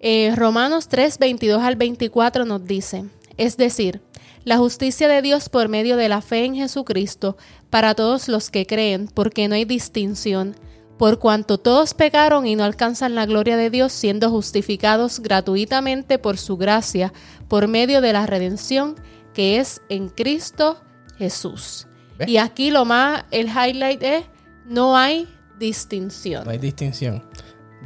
Eh, 0.00 0.32
Romanos 0.36 0.88
3, 0.88 1.18
22 1.18 1.62
al 1.62 1.76
24 1.76 2.44
nos 2.44 2.64
dice, 2.64 3.04
es 3.36 3.56
decir, 3.56 4.02
la 4.44 4.58
justicia 4.58 5.08
de 5.08 5.22
Dios 5.22 5.48
por 5.48 5.68
medio 5.68 5.96
de 5.96 6.08
la 6.08 6.20
fe 6.20 6.44
en 6.44 6.54
Jesucristo 6.54 7.36
para 7.70 7.94
todos 7.94 8.28
los 8.28 8.50
que 8.50 8.66
creen, 8.66 9.08
porque 9.12 9.48
no 9.48 9.54
hay 9.54 9.64
distinción 9.64 10.54
por 10.98 11.18
cuanto 11.18 11.58
todos 11.58 11.94
pecaron 11.94 12.46
y 12.46 12.54
no 12.54 12.64
alcanzan 12.64 13.14
la 13.14 13.26
gloria 13.26 13.56
de 13.56 13.70
Dios, 13.70 13.92
siendo 13.92 14.30
justificados 14.30 15.20
gratuitamente 15.20 16.18
por 16.18 16.38
su 16.38 16.56
gracia, 16.56 17.12
por 17.48 17.66
medio 17.66 18.00
de 18.00 18.12
la 18.12 18.26
redención 18.26 18.94
que 19.34 19.58
es 19.58 19.82
en 19.88 20.08
Cristo 20.08 20.80
Jesús. 21.16 21.86
Y 22.26 22.36
aquí 22.36 22.70
lo 22.70 22.84
más, 22.84 23.24
el 23.30 23.48
highlight 23.48 24.02
es, 24.02 24.24
no 24.64 24.96
hay 24.96 25.28
distinción. 25.58 26.44
No 26.44 26.50
hay 26.50 26.58
distinción. 26.58 27.22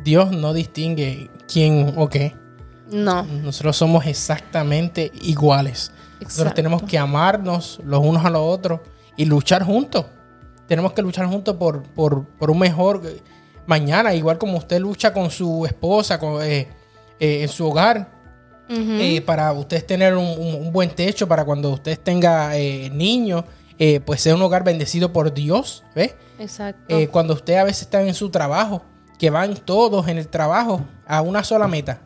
Dios 0.04 0.30
no 0.30 0.52
distingue 0.52 1.30
quién 1.52 1.94
o 1.96 2.08
qué. 2.08 2.34
No. 2.90 3.24
Nosotros 3.24 3.76
somos 3.76 4.06
exactamente 4.06 5.10
iguales. 5.22 5.92
Nosotros 6.20 6.54
tenemos 6.54 6.82
que 6.82 6.98
amarnos 6.98 7.80
los 7.84 8.04
unos 8.04 8.24
a 8.24 8.30
los 8.30 8.42
otros 8.42 8.80
y 9.16 9.24
luchar 9.24 9.64
juntos 9.64 10.04
tenemos 10.68 10.92
que 10.92 11.02
luchar 11.02 11.26
juntos 11.26 11.56
por, 11.56 12.26
un 12.38 12.58
mejor 12.58 13.02
mañana, 13.66 14.14
igual 14.14 14.38
como 14.38 14.58
usted 14.58 14.78
lucha 14.78 15.12
con 15.12 15.30
su 15.30 15.64
esposa 15.66 16.20
con, 16.20 16.42
eh, 16.42 16.68
eh, 17.18 17.42
en 17.42 17.48
su 17.48 17.66
hogar, 17.66 18.17
eh, 18.68 19.20
para 19.22 19.52
ustedes 19.52 19.86
tener 19.86 20.14
un, 20.14 20.72
buen 20.72 20.90
techo, 20.90 21.26
para 21.26 21.44
cuando 21.44 21.70
ustedes 21.70 21.98
tengan 22.02 22.52
niños, 22.96 23.44
pues 24.04 24.20
sea 24.20 24.34
un 24.34 24.42
hogar 24.42 24.64
bendecido 24.64 25.12
por 25.12 25.32
Dios, 25.32 25.84
¿ves? 25.94 26.14
Exacto. 26.38 26.94
cuando 27.10 27.34
usted 27.34 27.56
a 27.56 27.64
veces 27.64 27.82
está 27.82 28.02
en 28.02 28.14
su 28.14 28.30
trabajo, 28.30 28.82
que 29.18 29.30
van 29.30 29.56
todos 29.56 30.06
en 30.08 30.18
el 30.18 30.28
trabajo 30.28 30.82
a 31.06 31.20
una 31.20 31.42
sola 31.42 31.66
meta. 31.66 32.00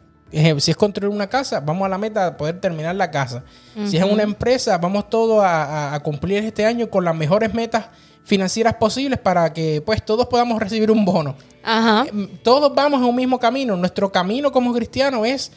Si 0.59 0.71
es 0.71 0.77
construir 0.79 1.13
una 1.13 1.27
casa, 1.27 1.61
vamos 1.61 1.85
a 1.85 1.91
la 1.91 1.99
meta 1.99 2.31
de 2.31 2.37
poder 2.39 2.59
terminar 2.59 2.97
la 2.97 3.11
casa. 3.11 3.45
Si 3.85 3.99
es 3.99 4.03
en 4.03 4.11
una 4.11 4.23
empresa, 4.23 4.79
vamos 4.79 5.11
todos 5.11 5.45
a, 5.45 5.95
a, 5.95 6.01
cumplir 6.01 6.43
este 6.43 6.65
año 6.65 6.89
con 6.89 7.05
las 7.05 7.15
mejores 7.15 7.53
metas 7.53 7.87
financieras 8.25 8.75
posibles 8.75 9.19
para 9.19 9.53
que 9.53 9.83
pues 9.85 10.05
todos 10.05 10.27
podamos 10.27 10.61
recibir 10.61 10.91
un 10.91 11.05
bono. 11.05 11.37
Ajá. 11.63 12.07
Eh, 12.07 12.39
todos 12.43 12.75
vamos 12.75 13.01
en 13.01 13.07
un 13.07 13.17
mismo 13.17 13.39
camino. 13.39 13.77
Nuestro 13.77 14.11
camino 14.11 14.53
como 14.53 14.73
cristiano 14.73 15.25
es 15.25 15.53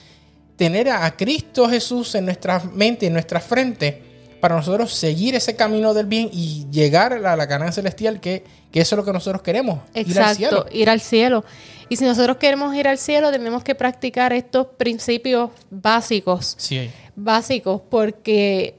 tener 0.56 0.90
a 0.90 1.16
Cristo 1.16 1.70
Jesús 1.70 2.16
en 2.16 2.26
nuestra 2.26 2.60
mente, 2.74 3.08
en 3.08 3.14
nuestra 3.14 3.40
frente, 3.40 4.02
para 4.40 4.56
nosotros 4.56 4.94
seguir 4.94 5.36
ese 5.36 5.56
camino 5.56 5.94
del 5.94 6.06
bien 6.06 6.30
y 6.32 6.68
llegar 6.70 7.14
a 7.14 7.36
la 7.36 7.46
ganancia 7.46 7.82
celestial, 7.82 8.20
que, 8.20 8.44
eso 8.74 8.96
es 8.96 8.98
lo 8.98 9.06
que 9.06 9.14
nosotros 9.14 9.42
queremos. 9.42 9.80
Exacto, 9.94 10.12
ir 10.12 10.20
al, 10.20 10.36
cielo. 10.36 10.66
ir 10.72 10.90
al 10.90 11.02
cielo. 11.02 11.46
Y 11.90 11.96
si 11.96 12.06
nosotros 12.06 12.38
queremos 12.38 12.76
ir 12.76 12.88
al 12.88 12.98
cielo, 12.98 13.32
tenemos 13.32 13.64
que 13.64 13.76
practicar 13.76 14.34
estos 14.34 14.68
principios 14.68 15.52
básicos. 15.70 16.56
Sí. 16.58 16.90
Básicos, 17.16 17.82
porque 17.90 18.76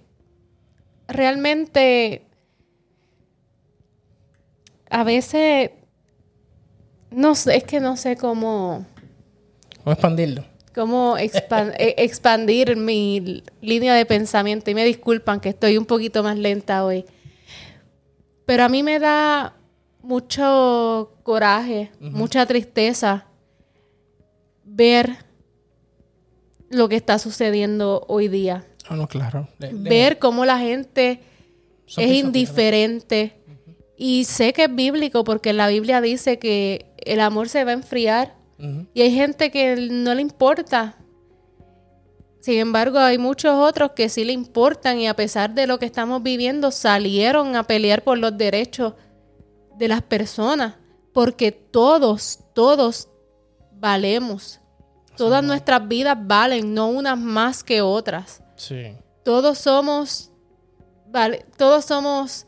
realmente 1.08 2.26
a 4.90 5.04
veces, 5.04 5.70
no 7.10 7.34
sé, 7.34 7.56
es 7.56 7.64
que 7.64 7.80
no 7.80 7.96
sé 7.96 8.16
cómo... 8.16 8.86
¿Cómo 9.82 9.92
expandirlo? 9.92 10.44
Cómo 10.76 11.16
e, 11.16 11.30
expandir 11.96 12.76
mi 12.76 13.42
línea 13.62 13.94
de 13.94 14.04
pensamiento. 14.06 14.70
Y 14.70 14.74
me 14.74 14.84
disculpan 14.84 15.40
que 15.40 15.48
estoy 15.48 15.78
un 15.78 15.86
poquito 15.86 16.22
más 16.22 16.38
lenta 16.38 16.84
hoy. 16.84 17.04
Pero 18.44 18.62
a 18.62 18.68
mí 18.68 18.82
me 18.82 18.98
da 18.98 19.56
mucho 20.02 21.14
coraje, 21.24 21.90
mucha 21.98 22.46
tristeza 22.46 23.26
ver 24.64 25.16
lo 26.68 26.88
que 26.88 26.96
está 26.96 27.18
sucediendo 27.18 28.04
hoy 28.06 28.28
día. 28.28 28.66
Ah, 28.88 28.96
no, 28.96 29.08
claro. 29.08 29.48
ver 29.58 30.18
cómo 30.18 30.44
la 30.44 30.58
gente 30.58 31.20
es 31.96 32.10
indiferente 32.12 33.34
y 33.96 34.24
sé 34.24 34.52
que 34.52 34.64
es 34.64 34.74
bíblico 34.74 35.24
porque 35.24 35.52
la 35.52 35.68
Biblia 35.68 36.00
dice 36.00 36.38
que 36.38 36.92
el 36.98 37.20
amor 37.20 37.48
se 37.48 37.64
va 37.64 37.70
a 37.70 37.74
enfriar 37.74 38.35
y 38.58 39.02
hay 39.02 39.10
gente 39.12 39.50
que 39.50 39.76
no 39.76 40.14
le 40.14 40.22
importa. 40.22 40.96
Sin 42.40 42.58
embargo, 42.58 42.98
hay 42.98 43.18
muchos 43.18 43.54
otros 43.54 43.92
que 43.92 44.08
sí 44.08 44.24
le 44.24 44.32
importan 44.32 44.98
y 44.98 45.08
a 45.08 45.16
pesar 45.16 45.52
de 45.54 45.66
lo 45.66 45.78
que 45.78 45.86
estamos 45.86 46.22
viviendo, 46.22 46.70
salieron 46.70 47.56
a 47.56 47.64
pelear 47.64 48.02
por 48.02 48.18
los 48.18 48.36
derechos 48.38 48.94
de 49.76 49.88
las 49.88 50.02
personas. 50.02 50.74
Porque 51.12 51.50
todos, 51.50 52.40
todos 52.54 53.08
valemos. 53.72 54.60
Todas 55.16 55.42
nuestras 55.42 55.88
vidas 55.88 56.16
valen, 56.20 56.74
no 56.74 56.88
unas 56.88 57.18
más 57.18 57.64
que 57.64 57.80
otras. 57.80 58.42
Sí. 58.54 58.94
Todos 59.24 59.58
somos, 59.58 60.30
vale, 61.08 61.44
todos 61.56 61.84
somos 61.86 62.46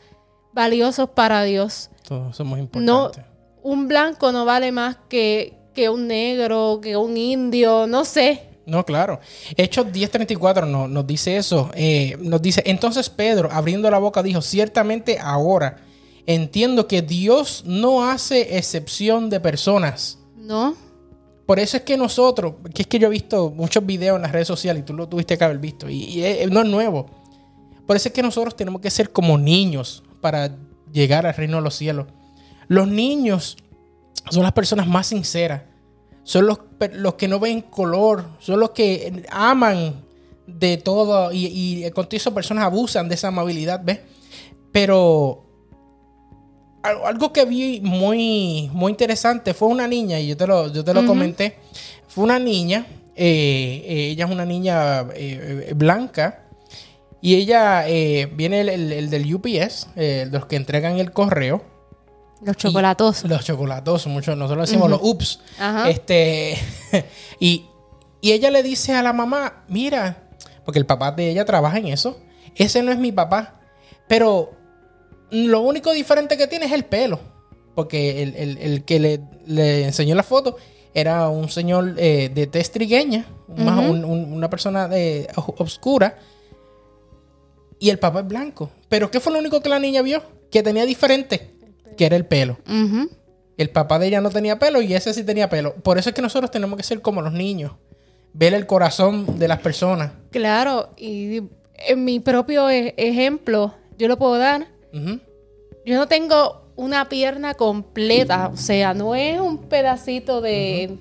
valiosos 0.52 1.08
para 1.10 1.42
Dios. 1.42 1.90
Todos 2.06 2.36
somos 2.36 2.58
importantes. 2.58 3.24
No, 3.24 3.28
un 3.62 3.88
blanco 3.88 4.32
no 4.32 4.44
vale 4.44 4.70
más 4.70 4.96
que, 5.08 5.57
que 5.78 5.88
un 5.88 6.08
negro, 6.08 6.80
que 6.82 6.96
un 6.96 7.16
indio, 7.16 7.86
no 7.86 8.04
sé. 8.04 8.42
No, 8.66 8.84
claro. 8.84 9.20
Hechos 9.56 9.86
10:34 9.86 10.66
nos, 10.66 10.90
nos 10.90 11.06
dice 11.06 11.36
eso. 11.36 11.70
Eh, 11.72 12.16
nos 12.18 12.42
dice, 12.42 12.64
entonces 12.66 13.08
Pedro, 13.08 13.48
abriendo 13.52 13.88
la 13.88 13.98
boca, 13.98 14.20
dijo, 14.24 14.42
ciertamente 14.42 15.20
ahora 15.20 15.76
entiendo 16.26 16.88
que 16.88 17.00
Dios 17.00 17.62
no 17.64 18.10
hace 18.10 18.58
excepción 18.58 19.30
de 19.30 19.38
personas. 19.38 20.18
No. 20.36 20.74
Por 21.46 21.60
eso 21.60 21.76
es 21.76 21.84
que 21.84 21.96
nosotros, 21.96 22.54
que 22.74 22.82
es 22.82 22.88
que 22.88 22.98
yo 22.98 23.06
he 23.06 23.10
visto 23.10 23.50
muchos 23.50 23.86
videos 23.86 24.16
en 24.16 24.22
las 24.22 24.32
redes 24.32 24.48
sociales 24.48 24.82
y 24.82 24.84
tú 24.84 24.94
lo 24.94 25.08
tuviste 25.08 25.38
que 25.38 25.44
haber 25.44 25.58
visto, 25.58 25.88
y, 25.88 26.24
no 26.50 26.62
es 26.62 26.68
nuevo. 26.68 27.06
Por 27.86 27.94
eso 27.94 28.08
es 28.08 28.12
que 28.12 28.22
nosotros 28.22 28.56
tenemos 28.56 28.80
que 28.80 28.90
ser 28.90 29.12
como 29.12 29.38
niños 29.38 30.02
para 30.20 30.56
llegar 30.92 31.24
al 31.24 31.34
reino 31.34 31.58
de 31.58 31.62
los 31.62 31.76
cielos. 31.76 32.08
Los 32.66 32.88
niños 32.88 33.56
son 34.30 34.42
las 34.42 34.52
personas 34.52 34.86
más 34.86 35.06
sinceras, 35.08 35.62
son 36.22 36.46
los, 36.46 36.58
los 36.94 37.14
que 37.14 37.28
no 37.28 37.38
ven 37.40 37.62
color, 37.62 38.24
son 38.38 38.60
los 38.60 38.70
que 38.70 39.24
aman 39.30 40.04
de 40.46 40.76
todo 40.78 41.32
y, 41.32 41.46
y 41.84 41.90
con 41.90 42.06
esas 42.10 42.32
personas 42.32 42.64
abusan 42.64 43.08
de 43.08 43.14
esa 43.14 43.28
amabilidad, 43.28 43.80
¿ves? 43.84 44.00
Pero 44.72 45.44
algo 46.82 47.32
que 47.32 47.44
vi 47.44 47.80
muy, 47.82 48.70
muy 48.72 48.90
interesante 48.90 49.52
fue 49.52 49.68
una 49.68 49.86
niña, 49.88 50.20
y 50.20 50.28
yo 50.28 50.36
te 50.36 50.46
lo, 50.46 50.72
yo 50.72 50.84
te 50.84 50.94
lo 50.94 51.00
comenté, 51.06 51.56
fue 52.08 52.24
una 52.24 52.38
niña 52.38 52.86
eh, 53.20 53.82
eh, 53.84 54.08
ella 54.10 54.26
es 54.26 54.30
una 54.30 54.44
niña 54.46 55.06
eh, 55.14 55.72
blanca 55.74 56.44
y 57.20 57.34
ella 57.34 57.84
viene 58.32 58.60
el, 58.60 58.68
el- 58.68 58.92
el 58.92 59.10
del 59.10 59.34
UPS, 59.34 59.88
los 60.30 60.46
que 60.46 60.54
entregan 60.54 60.98
el 61.00 61.10
correo. 61.10 61.62
Los 62.42 62.56
chocolatosos. 62.56 63.28
Los 63.28 63.44
chocolatosos, 63.44 64.06
muchos, 64.12 64.36
nosotros 64.36 64.68
decimos 64.68 64.88
los 64.90 65.00
ups. 65.02 65.40
Ajá. 65.58 65.90
Este, 65.90 66.56
y, 67.40 67.64
y 68.20 68.32
ella 68.32 68.50
le 68.50 68.62
dice 68.62 68.94
a 68.94 69.02
la 69.02 69.12
mamá, 69.12 69.64
mira, 69.68 70.28
porque 70.64 70.78
el 70.78 70.86
papá 70.86 71.12
de 71.12 71.30
ella 71.30 71.44
trabaja 71.44 71.78
en 71.78 71.88
eso, 71.88 72.18
ese 72.54 72.82
no 72.82 72.92
es 72.92 72.98
mi 72.98 73.10
papá, 73.12 73.60
pero 74.06 74.52
lo 75.30 75.60
único 75.60 75.92
diferente 75.92 76.36
que 76.36 76.46
tiene 76.46 76.66
es 76.66 76.72
el 76.72 76.84
pelo, 76.84 77.18
porque 77.74 78.22
el, 78.22 78.34
el- 78.36 78.58
el 78.58 78.84
que 78.84 78.98
le, 79.00 79.20
le 79.46 79.84
enseñó 79.84 80.14
la 80.14 80.22
foto 80.22 80.56
era 80.94 81.28
un 81.28 81.48
señor 81.48 81.94
eh, 81.98 82.30
de 82.34 82.46
tez 82.46 82.70
trigueña, 82.70 83.26
más 83.48 83.78
un- 83.90 84.04
un- 84.04 84.32
una 84.32 84.48
persona 84.50 84.88
de, 84.88 85.28
oscura, 85.58 86.18
y 87.78 87.90
el 87.90 87.98
papá 87.98 88.20
es 88.20 88.26
blanco. 88.28 88.70
Pero 88.88 89.10
¿qué 89.10 89.20
fue 89.20 89.32
lo 89.32 89.38
único 89.38 89.60
que 89.60 89.68
la 89.68 89.78
niña 89.78 90.02
vio? 90.02 90.22
Que 90.50 90.62
tenía 90.62 90.84
diferente, 90.86 91.50
que 91.96 92.06
era 92.06 92.16
el 92.16 92.26
pelo. 92.26 92.58
El 93.56 93.70
papá 93.70 93.98
de 93.98 94.06
ella 94.06 94.20
no 94.20 94.30
tenía 94.30 94.58
pelo 94.58 94.80
y 94.82 94.94
ese 94.94 95.12
sí 95.14 95.24
tenía 95.24 95.48
pelo. 95.48 95.74
Por 95.74 95.98
eso 95.98 96.10
es 96.10 96.14
que 96.14 96.22
nosotros 96.22 96.50
tenemos 96.50 96.76
que 96.76 96.82
ser 96.84 97.00
como 97.02 97.22
los 97.22 97.32
niños. 97.32 97.72
Ver 98.32 98.54
el 98.54 98.66
corazón 98.66 99.38
de 99.38 99.48
las 99.48 99.58
personas. 99.60 100.12
Claro, 100.30 100.90
y 100.96 101.42
en 101.88 102.04
mi 102.04 102.20
propio 102.20 102.70
e- 102.70 102.94
ejemplo, 102.96 103.74
yo 103.98 104.06
lo 104.06 104.16
puedo 104.18 104.38
dar. 104.38 104.68
Yo 104.92 105.96
no 105.96 106.06
tengo 106.06 106.62
una 106.76 107.08
pierna 107.08 107.54
completa, 107.54 108.48
o 108.52 108.56
sea, 108.56 108.94
no 108.94 109.14
es 109.16 109.40
un 109.40 109.58
pedacito 109.68 110.40
de... 110.40 110.96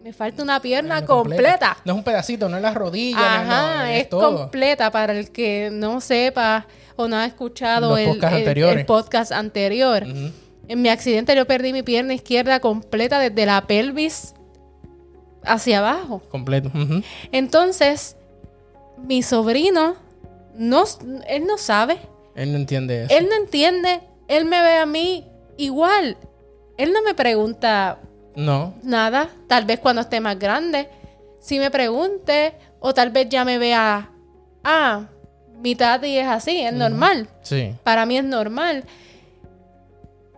Me 0.00 0.12
falta 0.14 0.42
una 0.42 0.60
pierna 0.62 1.04
completa. 1.04 1.76
No 1.84 1.92
es 1.92 1.98
un 1.98 2.04
pedacito, 2.04 2.48
no 2.48 2.56
es 2.56 2.62
la 2.62 2.72
rodilla. 2.72 3.18
no, 3.18 3.24
Ajá, 3.52 3.76
no, 3.78 3.84
es, 3.86 4.08
todo. 4.08 4.36
completa 4.42 4.90
para 4.90 5.12
el 5.12 5.30
que 5.30 5.68
no 5.72 6.00
sepa 6.00 6.66
o 7.02 7.08
no 7.08 7.16
ha 7.16 7.26
escuchado 7.26 7.96
el, 7.96 8.22
el- 8.22 8.86
podcast 8.86 9.32
anterior. 9.32 10.04
En 10.68 10.82
mi 10.82 10.88
accidente 10.88 11.34
yo 11.34 11.46
perdí 11.46 11.72
mi 11.72 11.82
pierna 11.82 12.14
izquierda 12.14 12.60
completa 12.60 13.18
desde 13.18 13.44
la 13.46 13.66
pelvis 13.66 14.34
hacia 15.44 15.78
abajo. 15.78 16.22
Completo. 16.28 16.70
Entonces, 17.32 18.16
mi 19.04 19.22
sobrino, 19.22 19.96
no, 20.54 20.84
él 21.26 21.46
no 21.46 21.58
sabe, 21.58 21.98
Él 22.34 22.52
no 22.52 22.58
entiende 22.58 23.04
eso. 23.04 23.14
él 23.16 23.28
no 23.28 23.34
entiende, 23.36 24.00
él 24.28 24.44
me 24.44 24.60
ve 24.62 24.76
a 24.76 24.86
mí 24.86 25.26
igual. 25.56 26.16
Él 26.76 26.92
no 26.92 27.02
me 27.02 27.14
pregunta 27.14 27.98
No. 28.36 28.74
nada, 28.82 29.28
tal 29.48 29.64
vez 29.64 29.80
cuando 29.80 30.02
esté 30.02 30.20
más 30.20 30.38
grande, 30.38 30.88
si 31.40 31.58
me 31.58 31.70
pregunte, 31.70 32.54
o 32.78 32.94
tal 32.94 33.10
vez 33.10 33.28
ya 33.28 33.44
me 33.44 33.58
vea, 33.58 34.10
ah, 34.62 35.08
mi 35.60 35.74
tati 35.74 36.16
es 36.16 36.26
así, 36.26 36.60
es 36.60 36.72
normal, 36.72 37.28
Sí. 37.42 37.74
para 37.84 38.06
mí 38.06 38.16
es 38.18 38.24
normal. 38.24 38.84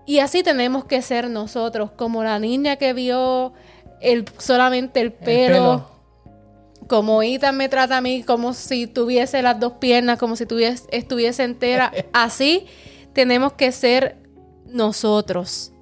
Y 0.06 0.18
así 0.18 0.42
tenemos 0.42 0.84
que 0.84 1.00
ser 1.02 1.30
nosotros, 1.30 1.90
como 1.92 2.24
la 2.24 2.38
niña 2.38 2.76
que 2.76 2.92
vio 2.92 3.52
el, 4.00 4.24
solamente 4.38 5.00
el 5.00 5.06
El 5.06 5.12
pelo, 5.12 5.86
como 6.88 7.22
Ethan 7.22 7.56
me 7.56 7.68
trata 7.68 7.98
a 7.98 8.00
mí 8.00 8.22
como 8.24 8.52
si 8.52 8.86
tuviese 8.88 9.40
las 9.42 9.58
dos 9.60 9.74
piernas, 9.74 10.18
como 10.18 10.34
si 10.36 10.44
tuviese, 10.44 10.84
estuviese 10.90 11.44
entera, 11.44 11.92
así 12.12 12.66
tenemos 13.12 13.52
que 13.52 13.70
ser 13.72 14.16
nosotros. 14.66 15.72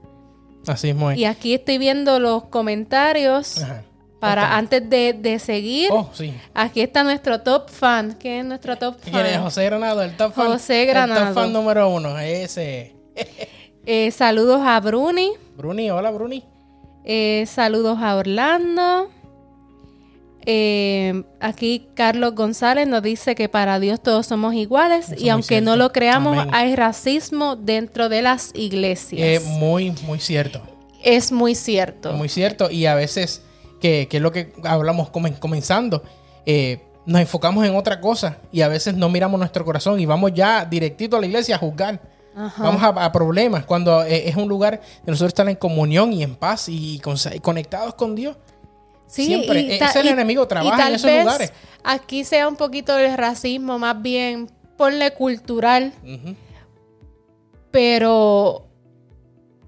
Así 0.67 0.91
es 0.91 0.95
muy. 0.97 1.15
Y 1.15 1.25
aquí 1.25 1.55
estoy 1.55 1.79
viendo 1.79 2.21
los 2.21 2.45
comentarios 2.45 3.63
Ajá. 3.63 3.83
Para 4.21 4.57
antes 4.57 4.89
de, 4.89 5.15
de 5.15 5.39
seguir. 5.39 5.89
Oh, 5.91 6.11
sí. 6.13 6.33
Aquí 6.55 6.81
está 6.83 7.03
nuestro 7.03 7.41
top 7.41 7.69
fan. 7.71 8.17
¿Quién 8.21 8.41
es 8.41 8.45
nuestro 8.45 8.77
top 8.77 9.01
fan? 9.01 9.13
¿Quién 9.13 9.27
es 9.27 9.39
José 9.39 9.65
Granado? 9.65 10.03
El 10.03 10.17
top 10.17 10.33
fan. 10.35 10.47
José 10.47 10.83
El 10.83 10.89
Granado. 10.89 11.27
top 11.27 11.35
fan 11.35 11.53
número 11.53 11.89
uno. 11.89 12.19
Ese. 12.19 12.95
Eh, 13.87 14.11
saludos 14.13 14.61
a 14.65 14.79
Bruni. 14.81 15.33
Bruni, 15.57 15.91
hola 15.91 16.11
Bruni. 16.11 16.45
Eh, 17.05 17.45
saludos 17.49 17.99
a 18.01 18.15
Orlando. 18.17 19.09
Eh, 20.47 21.23
aquí 21.39 21.89
Carlos 21.95 22.35
González 22.35 22.89
nos 22.89 23.03
dice 23.03 23.35
que 23.35 23.51
para 23.51 23.79
Dios 23.79 24.03
todos 24.03 24.27
somos 24.27 24.55
iguales 24.55 25.11
Eso 25.13 25.23
y 25.23 25.29
aunque 25.29 25.61
no 25.61 25.77
lo 25.77 25.93
creamos 25.93 26.39
Amén. 26.39 26.55
hay 26.55 26.75
racismo 26.77 27.57
dentro 27.57 28.09
de 28.09 28.23
las 28.23 28.51
iglesias. 28.55 29.21
Eh, 29.21 29.41
muy, 29.59 29.91
muy 30.07 30.19
cierto. 30.19 30.63
es 31.03 31.31
muy 31.31 31.55
cierto. 31.55 32.13
Muy 32.15 32.29
cierto. 32.31 32.71
Y 32.71 32.87
a 32.87 32.95
veces, 32.95 33.43
que, 33.81 34.07
que 34.09 34.17
es 34.19 34.23
lo 34.23 34.31
que 34.33 34.53
hablamos 34.65 35.11
comen- 35.11 35.39
comenzando, 35.39 36.03
eh, 36.47 36.83
nos 37.07 37.21
enfocamos 37.21 37.65
en 37.67 37.75
otra 37.77 38.01
cosa 38.01 38.39
y 38.53 38.61
a 38.61 38.69
veces 38.69 38.95
no 38.95 39.09
miramos 39.09 39.39
nuestro 39.39 39.65
corazón 39.65 39.99
y 39.99 40.07
vamos 40.07 40.33
ya 40.35 40.65
directito 40.65 41.17
a 41.17 41.21
la 41.21 41.27
iglesia 41.27 41.57
a 41.57 41.59
juzgar. 41.59 42.01
Ajá. 42.37 42.63
Vamos 42.63 42.83
a, 42.83 42.89
a 43.05 43.11
problemas 43.11 43.65
cuando 43.65 44.05
eh, 44.05 44.29
es 44.29 44.37
un 44.37 44.49
lugar 44.49 44.81
de 45.05 45.11
nosotros 45.11 45.29
estar 45.31 45.49
en 45.49 45.57
comunión 45.57 46.13
y 46.13 46.23
en 46.23 46.37
paz 46.37 46.69
y, 46.69 47.01
con- 47.01 47.17
y 47.35 47.41
conectados 47.41 47.95
con 47.95 48.15
Dios. 48.15 48.37
Sí, 49.07 49.25
Siempre. 49.27 49.61
y 49.63 49.79
ta- 49.81 49.87
es 49.91 49.97
el 49.97 50.07
y- 50.07 50.11
enemigo, 50.11 50.45
y 50.45 50.47
trabaja 50.47 50.77
tal 50.77 50.89
en 50.91 50.95
esos 50.95 51.11
vez 51.11 51.25
lugares. 51.25 51.53
Aquí 51.83 52.23
sea 52.25 52.47
un 52.47 52.55
poquito 52.57 52.97
el 52.99 53.17
racismo, 53.17 53.79
más 53.79 54.01
bien 54.01 54.49
ponle 54.77 55.11
cultural, 55.15 55.93
pero 57.71 58.67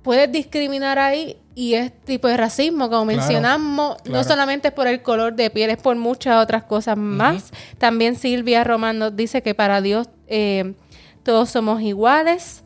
puedes 0.03 0.31
discriminar 0.31 0.99
ahí 0.99 1.37
y 1.55 1.75
es 1.75 1.93
tipo 2.05 2.29
de 2.29 2.37
racismo, 2.37 2.89
como 2.89 3.05
Claro, 3.05 3.19
mencionamos, 3.19 3.97
no 4.07 4.25
solamente 4.25 4.69
es 4.69 4.75
por 4.75 4.87
el 4.87 5.03
color 5.03 5.35
de 5.35 5.51
piel, 5.51 5.71
es 5.71 5.77
por 5.77 5.97
muchas 5.97 6.43
otras 6.43 6.65
cosas 6.65 6.97
más. 6.97 7.51
También 7.79 8.17
Silvia 8.17 8.65
Román 8.65 8.99
nos 8.99 9.15
dice 9.15 9.43
que 9.43 9.55
para 9.55 9.81
Dios 9.83 10.09
eh, 10.29 10.75
todos 11.23 11.51
somos 11.51 11.83
iguales. 11.83 12.65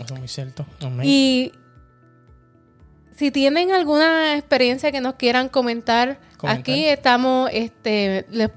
Eso 0.00 0.14
es 0.14 0.18
muy 0.20 0.28
cierto. 0.28 0.64
Amén. 0.80 1.06
Y 1.06 1.52
si 3.16 3.30
tienen 3.30 3.72
alguna 3.72 4.36
experiencia 4.36 4.92
que 4.92 5.00
nos 5.00 5.14
quieran 5.14 5.48
comentar, 5.48 6.20
Comentar. 6.36 6.60
aquí 6.60 6.84
estamos, 6.86 7.50
este, 7.52 8.26
le- 8.30 8.52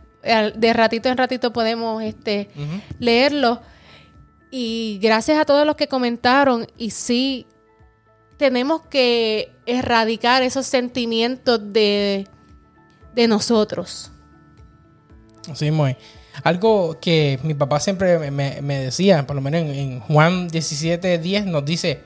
de 0.56 0.74
ratito 0.74 1.10
en 1.10 1.18
ratito 1.18 1.52
podemos 1.52 2.04
este, 2.04 2.48
leerlo. 3.00 3.60
Y 4.52 5.00
gracias 5.02 5.40
a 5.40 5.46
todos 5.46 5.66
los 5.66 5.76
que 5.76 5.88
comentaron. 5.88 6.68
Y 6.78 6.92
sí, 6.92 7.48
tenemos 8.42 8.82
que 8.90 9.52
erradicar 9.68 10.42
esos 10.42 10.66
sentimientos 10.66 11.60
de, 11.72 12.28
de 13.14 13.28
nosotros. 13.28 14.12
Así 15.48 15.68
es. 15.68 15.98
Algo 16.44 17.00
que 17.00 17.38
mi 17.44 17.54
papá 17.54 17.80
siempre 17.80 18.32
me, 18.32 18.60
me 18.64 18.80
decía, 18.80 19.28
por 19.28 19.36
lo 19.36 19.44
menos 19.44 19.62
en, 19.62 19.70
en 19.70 20.00
Juan 20.00 20.48
17, 20.48 21.20
10, 21.20 21.46
nos 21.46 21.64
dice 21.64 22.02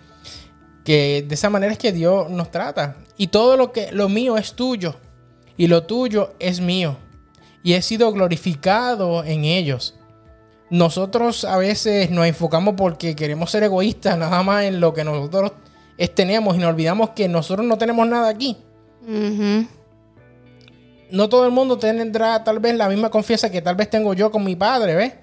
que 0.84 1.24
de 1.26 1.36
esa 1.36 1.50
manera 1.50 1.72
es 1.72 1.80
que 1.80 1.94
Dios 1.94 2.30
nos 2.30 2.52
trata. 2.52 2.98
Y 3.16 3.28
todo 3.28 3.56
lo 3.56 3.72
que 3.72 3.94
lo 3.94 4.10
mío 4.10 4.36
es 4.36 4.56
tuyo 4.56 4.98
y 5.56 5.68
lo 5.68 5.84
tuyo 5.84 6.34
es 6.40 6.60
mío. 6.60 6.98
Y 7.64 7.76
he 7.76 7.82
sido 7.82 8.12
glorificado 8.12 9.24
en 9.24 9.46
ellos. 9.46 9.96
Nosotros 10.70 11.46
a 11.46 11.56
veces 11.56 12.12
nos 12.12 12.26
enfocamos 12.26 12.76
porque 12.76 13.16
queremos 13.16 13.52
ser 13.52 13.64
egoístas 13.64 14.18
nada 14.18 14.44
más 14.44 14.66
en 14.66 14.82
lo 14.82 14.94
que 14.94 15.06
nosotros 15.06 15.54
es- 15.98 16.14
tenemos 16.16 16.56
y 16.56 16.60
nos 16.60 16.70
olvidamos 16.70 17.12
que 17.12 17.28
nosotros 17.28 17.66
no 17.66 17.78
tenemos 17.78 18.08
nada 18.08 18.30
aquí 18.30 18.58
no 21.12 21.30
todo 21.30 21.46
el 21.46 21.52
mundo 21.52 21.78
tendrá 21.78 22.44
tal 22.44 22.60
vez 22.60 22.76
la 22.76 22.90
misma 22.90 23.10
confianza 23.10 23.52
que 23.52 23.62
tal 23.62 23.76
vez 23.76 23.90
tengo 23.90 24.14
yo 24.14 24.32
con 24.32 24.44
mi 24.44 24.56
padre, 24.56 24.96
¿ves? 24.96 25.14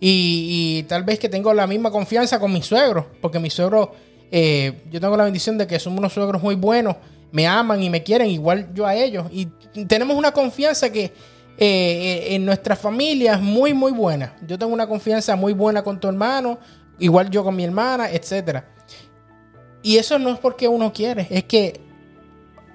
Y, 0.00 0.78
y 0.78 0.82
tal 0.84 1.02
vez 1.04 1.18
que 1.18 1.28
tengo 1.28 1.52
la 1.54 1.66
misma 1.66 1.90
confianza 1.90 2.38
con 2.38 2.52
mi 2.52 2.62
suegro, 2.62 3.08
porque 3.20 3.38
mi 3.38 3.50
suegro, 3.50 3.92
eh, 4.30 4.82
yo 4.90 5.00
tengo 5.00 5.16
la 5.16 5.24
bendición 5.24 5.56
de 5.58 5.66
que 5.66 5.78
son 5.78 5.96
unos 5.98 6.12
suegros 6.12 6.42
muy 6.42 6.54
buenos, 6.54 6.96
me 7.32 7.46
aman 7.46 7.82
y 7.82 7.90
me 7.90 8.02
quieren 8.02 8.28
igual 8.28 8.68
yo 8.74 8.86
a 8.86 8.94
ellos. 8.94 9.26
Y 9.32 9.46
tenemos 9.86 10.16
una 10.16 10.32
confianza 10.32 10.90
que 10.90 11.04
eh, 11.04 11.12
eh, 11.58 12.26
en 12.34 12.44
nuestra 12.44 12.76
familia 12.76 13.34
es 13.34 13.40
muy, 13.40 13.74
muy 13.74 13.90
buena. 13.92 14.36
Yo 14.46 14.56
tengo 14.58 14.72
una 14.72 14.86
confianza 14.86 15.34
muy 15.36 15.52
buena 15.52 15.82
con 15.82 15.98
tu 15.98 16.06
hermano, 16.08 16.58
igual 17.00 17.28
yo 17.30 17.42
con 17.42 17.56
mi 17.56 17.64
hermana, 17.64 18.08
etcétera. 18.10 18.68
Y 19.88 19.96
eso 19.98 20.18
no 20.18 20.30
es 20.30 20.38
porque 20.38 20.68
uno 20.68 20.92
quiere, 20.92 21.26
es 21.30 21.44
que 21.44 21.80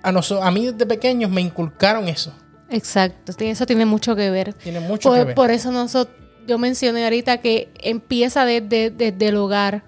a, 0.01 0.11
noso- 0.11 0.41
a 0.41 0.49
mí 0.51 0.65
desde 0.65 0.85
pequeños 0.85 1.29
me 1.29 1.41
inculcaron 1.41 2.07
eso. 2.07 2.33
Exacto, 2.69 3.31
eso 3.37 3.65
tiene 3.65 3.85
mucho 3.85 4.15
que 4.15 4.29
ver. 4.31 4.53
Tiene 4.53 4.79
mucho 4.79 5.09
Por, 5.09 5.17
que 5.19 5.23
ver. 5.25 5.35
por 5.35 5.51
eso 5.51 5.71
noso- 5.71 6.07
yo 6.47 6.57
mencioné 6.57 7.03
ahorita 7.03 7.37
que 7.39 7.69
empieza 7.81 8.45
desde, 8.45 8.89
desde 8.89 9.27
el 9.27 9.37
hogar. 9.37 9.83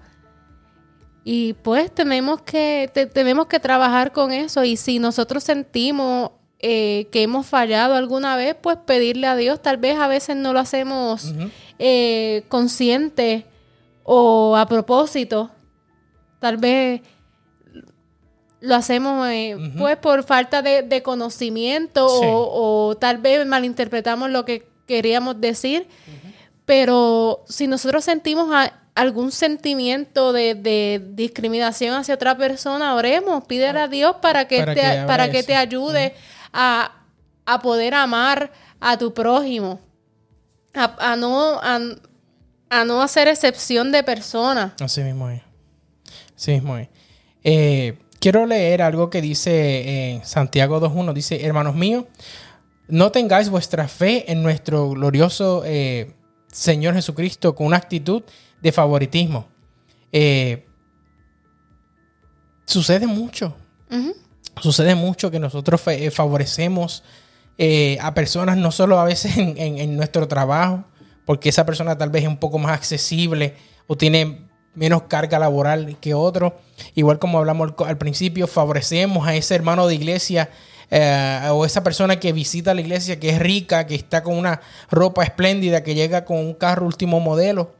Y 1.24 1.54
pues 1.54 1.92
tenemos 1.92 2.42
que, 2.42 2.88
te- 2.94 3.06
tenemos 3.06 3.46
que 3.48 3.58
trabajar 3.58 4.12
con 4.12 4.32
eso. 4.32 4.62
Y 4.62 4.76
si 4.76 4.98
nosotros 5.00 5.42
sentimos 5.42 6.30
eh, 6.60 7.08
que 7.10 7.22
hemos 7.24 7.46
fallado 7.46 7.94
alguna 7.96 8.36
vez, 8.36 8.54
pues 8.60 8.78
pedirle 8.86 9.26
a 9.26 9.34
Dios. 9.36 9.60
Tal 9.60 9.76
vez 9.78 9.98
a 9.98 10.06
veces 10.06 10.36
no 10.36 10.52
lo 10.52 10.60
hacemos 10.60 11.34
eh, 11.80 12.44
consciente 12.48 13.46
o 14.04 14.56
a 14.56 14.66
propósito. 14.66 15.50
Tal 16.38 16.58
vez 16.58 17.00
lo 18.60 18.74
hacemos 18.74 19.28
eh, 19.28 19.56
pues 19.78 19.96
por 19.98 20.24
falta 20.24 20.62
de, 20.62 21.02
conocimiento 21.02 22.06
o, 22.08 22.96
tal 22.96 23.18
vez 23.18 23.46
malinterpretamos 23.46 24.30
lo 24.30 24.44
que 24.44 24.68
queríamos 24.86 25.40
decir. 25.40 25.86
Pero 26.64 27.44
si 27.48 27.66
nosotros 27.66 28.04
sentimos 28.04 28.48
algún 28.94 29.30
sentimiento 29.30 30.32
de, 30.32 31.02
discriminación 31.12 31.94
hacia 31.94 32.14
otra 32.14 32.36
persona, 32.36 32.94
oremos, 32.94 33.44
pídele 33.44 33.80
a 33.80 33.88
Dios 33.88 34.16
para 34.20 34.48
que 34.48 34.64
te, 34.64 35.04
para 35.06 35.30
que 35.30 35.42
te 35.42 35.54
ayude 35.54 36.14
a, 36.52 36.92
poder 37.62 37.94
amar 37.94 38.50
a 38.80 38.96
tu 38.96 39.14
prójimo, 39.14 39.80
a, 40.74 41.14
no, 41.16 41.60
a, 41.62 42.84
no 42.84 43.02
hacer 43.02 43.28
excepción 43.28 43.92
de 43.92 44.02
persona. 44.02 44.74
Así 44.80 45.02
mismo 45.02 45.28
es. 45.28 45.42
Así 46.34 46.52
mismo 46.52 46.76
es. 46.76 46.88
Eh, 47.44 47.96
quiero 48.20 48.46
leer 48.46 48.82
algo 48.82 49.10
que 49.10 49.20
dice 49.20 50.12
en 50.12 50.24
Santiago 50.24 50.80
2.1. 50.80 51.12
Dice, 51.12 51.44
hermanos 51.44 51.74
míos, 51.74 52.04
no 52.88 53.10
tengáis 53.10 53.48
vuestra 53.48 53.88
fe 53.88 54.30
en 54.30 54.42
nuestro 54.42 54.90
glorioso 54.90 55.62
eh, 55.64 56.12
Señor 56.52 56.94
Jesucristo 56.94 57.54
con 57.54 57.66
una 57.66 57.76
actitud 57.76 58.22
de 58.62 58.72
favoritismo. 58.72 59.46
Eh, 60.12 60.66
sucede 62.64 63.06
mucho. 63.06 63.54
Sucede 64.62 64.94
mucho 64.94 65.30
que 65.30 65.38
nosotros 65.38 65.82
eh, 65.88 66.10
favorecemos 66.10 67.02
eh, 67.58 67.98
a 68.00 68.14
personas 68.14 68.56
no 68.56 68.70
solo 68.70 68.98
a 68.98 69.04
veces 69.04 69.36
en, 69.36 69.96
nuestro 69.96 70.26
trabajo, 70.28 70.84
porque 71.26 71.50
esa 71.50 71.66
persona 71.66 71.98
tal 71.98 72.10
vez 72.10 72.22
es 72.22 72.28
un 72.28 72.38
poco 72.38 72.58
más 72.58 72.72
accesible 72.72 73.54
o 73.86 73.96
tiene 73.96 74.45
menos 74.76 75.02
carga 75.08 75.40
laboral 75.40 75.96
que 76.00 76.14
otro. 76.14 76.56
Igual 76.94 77.18
como 77.18 77.38
hablamos 77.38 77.72
al 77.84 77.98
principio, 77.98 78.46
favorecemos 78.46 79.26
a 79.26 79.34
ese 79.34 79.56
hermano 79.56 79.88
de 79.88 79.96
iglesia 79.96 80.50
eh, 80.90 81.48
o 81.50 81.66
esa 81.66 81.82
persona 81.82 82.20
que 82.20 82.32
visita 82.32 82.74
la 82.74 82.80
iglesia 82.80 83.18
que 83.18 83.30
es 83.30 83.40
rica, 83.40 83.86
que 83.86 83.96
está 83.96 84.22
con 84.22 84.36
una 84.36 84.60
ropa 84.90 85.24
espléndida, 85.24 85.82
que 85.82 85.94
llega 85.94 86.24
con 86.24 86.36
un 86.36 86.54
carro 86.54 86.86
último 86.86 87.18
modelo 87.18 87.74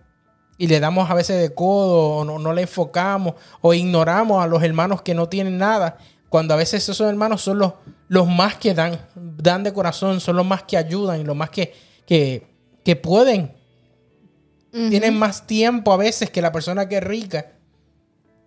y 0.59 0.67
le 0.67 0.81
damos 0.81 1.11
a 1.11 1.15
veces 1.15 1.41
de 1.41 1.55
codo 1.55 2.17
o 2.17 2.25
no, 2.25 2.53
le 2.53 2.63
enfocamos 2.63 3.35
o 3.61 3.75
ignoramos 3.75 4.43
a 4.43 4.47
los 4.47 4.63
hermanos 4.63 5.03
que 5.03 5.15
no 5.15 5.29
tienen 5.29 5.59
nada, 5.59 5.99
cuando 6.29 6.55
a 6.55 6.57
veces 6.57 6.89
esos 6.89 7.09
hermanos 7.09 7.43
son 7.43 7.59
los, 7.59 7.75
los 8.09 8.27
más 8.27 8.57
que 8.57 8.75
dan, 8.75 8.99
dan 9.15 9.63
de 9.63 9.73
corazón, 9.73 10.21
son 10.21 10.37
los 10.37 10.47
más 10.47 10.63
que 10.63 10.77
ayudan 10.77 11.21
y 11.21 11.25
los 11.25 11.37
más 11.37 11.51
que, 11.51 11.75
que, 12.07 12.97
pueden. 12.97 13.55
Tienen 14.91 15.19
más 15.19 15.47
tiempo 15.47 15.93
a 15.93 15.97
veces 15.97 16.29
que 16.29 16.43
la 16.43 16.53
persona 16.53 16.87
que 16.87 16.99
es 16.99 17.03
rica 17.03 17.47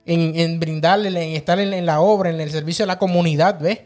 en, 0.05 0.59
brindarle, 0.59 1.09
en 1.09 1.35
estar 1.35 1.59
en, 1.59 1.85
la 1.85 2.01
obra, 2.01 2.29
en 2.29 2.39
el 2.39 2.51
servicio 2.51 2.83
de 2.83 2.87
la 2.87 2.99
comunidad, 2.99 3.59
¿ves? 3.59 3.79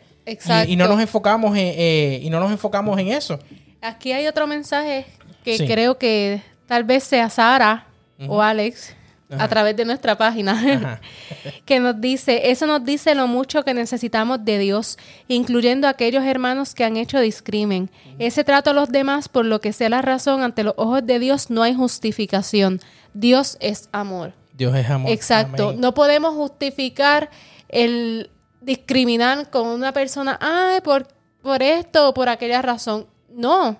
Y, 0.67 0.75
no 0.75 0.87
nos 0.87 1.01
enfocamos 1.01 1.51
en, 1.57 1.73
eh, 1.77 2.19
y 2.21 2.29
no 2.29 2.39
nos 2.39 2.51
enfocamos 2.51 2.99
en 2.99 3.09
eso. 3.09 3.39
Aquí 3.81 4.11
hay 4.11 4.27
otro 4.27 4.47
mensaje 4.47 5.05
que 5.43 5.57
creo 5.65 5.97
que 5.97 6.41
tal 6.67 6.83
vez 6.83 7.03
sea 7.03 7.29
Sara 7.29 7.87
o 8.27 8.41
Alex 8.41 8.95
a 9.29 9.47
través 9.47 9.75
de 9.75 9.85
nuestra 9.85 10.17
página 10.17 10.99
que 11.65 11.79
nos 11.79 11.99
dice, 11.99 12.51
eso 12.51 12.67
nos 12.67 12.83
dice 12.83 13.15
lo 13.15 13.27
mucho 13.27 13.63
que 13.63 13.73
necesitamos 13.73 14.43
de 14.43 14.59
Dios, 14.59 14.97
incluyendo 15.27 15.87
aquellos 15.87 16.23
hermanos 16.23 16.75
que 16.75 16.83
han 16.83 16.97
hecho 16.97 17.19
discrimen. 17.19 17.89
Ese 18.19 18.43
trato 18.43 18.71
a 18.71 18.73
los 18.73 18.89
demás, 18.89 19.29
por 19.29 19.45
lo 19.45 19.61
que 19.61 19.73
sea 19.73 19.89
la 19.89 20.01
razón, 20.01 20.41
ante 20.41 20.63
los 20.63 20.73
ojos 20.77 21.05
de 21.05 21.19
Dios 21.19 21.49
no 21.49 21.63
hay 21.63 21.73
justificación. 21.73 22.79
Dios 23.13 23.57
es 23.59 23.89
amor. 23.91 24.33
Dios 24.53 24.75
es 24.75 24.89
amor. 24.89 25.11
Exacto. 25.11 25.73
No 25.73 25.93
podemos 25.93 26.35
justificar 26.35 27.29
el 27.69 28.29
discriminar 28.61 29.49
con 29.49 29.67
una 29.67 29.91
persona, 29.91 30.37
ay, 30.41 30.81
por, 30.81 31.07
por 31.41 31.61
esto 31.63 32.09
o 32.09 32.13
por 32.13 32.29
aquella 32.29 32.61
razón. 32.61 33.07
No, 33.29 33.79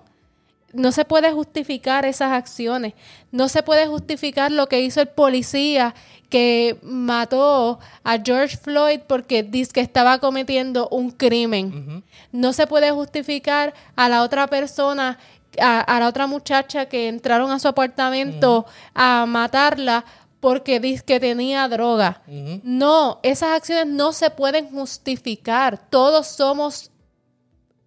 no 0.74 0.92
se 0.92 1.04
puede 1.04 1.32
justificar 1.32 2.04
esas 2.04 2.32
acciones. 2.32 2.94
No 3.30 3.48
se 3.48 3.62
puede 3.62 3.86
justificar 3.86 4.52
lo 4.52 4.68
que 4.68 4.80
hizo 4.80 5.00
el 5.00 5.08
policía 5.08 5.94
que 6.28 6.78
mató 6.82 7.78
a 8.02 8.18
George 8.18 8.56
Floyd 8.56 9.00
porque 9.06 9.42
dice 9.42 9.72
que 9.72 9.80
estaba 9.80 10.18
cometiendo 10.18 10.88
un 10.88 11.10
crimen. 11.10 12.04
No 12.32 12.52
se 12.52 12.66
puede 12.66 12.90
justificar 12.90 13.74
a 13.96 14.08
la 14.08 14.22
otra 14.22 14.46
persona, 14.48 15.18
a, 15.60 16.00
la 16.00 16.08
otra 16.08 16.26
muchacha 16.26 16.86
que 16.86 17.08
entraron 17.08 17.50
a 17.50 17.58
su 17.58 17.68
apartamento 17.68 18.66
a 18.94 19.26
matarla 19.26 20.04
porque 20.40 20.80
dice 20.80 21.04
que 21.04 21.20
tenía 21.20 21.68
droga. 21.68 22.20
No, 22.62 23.20
esas 23.22 23.50
acciones 23.50 23.86
no 23.86 24.12
se 24.12 24.30
pueden 24.30 24.70
justificar. 24.70 25.78
Todos 25.88 26.26
somos 26.26 26.90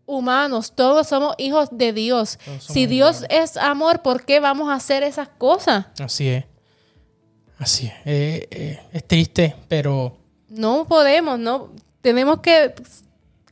humanos, 0.07 0.73
todos 0.73 1.07
somos 1.07 1.35
hijos 1.37 1.69
de 1.71 1.93
Dios. 1.93 2.39
Si 2.59 2.87
Dios 2.87 3.25
es 3.29 3.57
amor, 3.57 4.01
¿por 4.01 4.25
qué 4.25 4.39
vamos 4.39 4.69
a 4.69 4.75
hacer 4.75 5.03
esas 5.03 5.27
cosas? 5.27 5.85
Así 5.99 6.29
es. 6.29 6.45
Así 7.59 7.87
es. 7.87 7.93
Eh, 8.05 8.47
eh, 8.49 8.79
es 8.91 9.03
triste, 9.05 9.55
pero... 9.67 10.17
No 10.49 10.87
podemos, 10.87 11.37
no. 11.37 11.73
Tenemos 12.01 12.39
que 12.39 12.73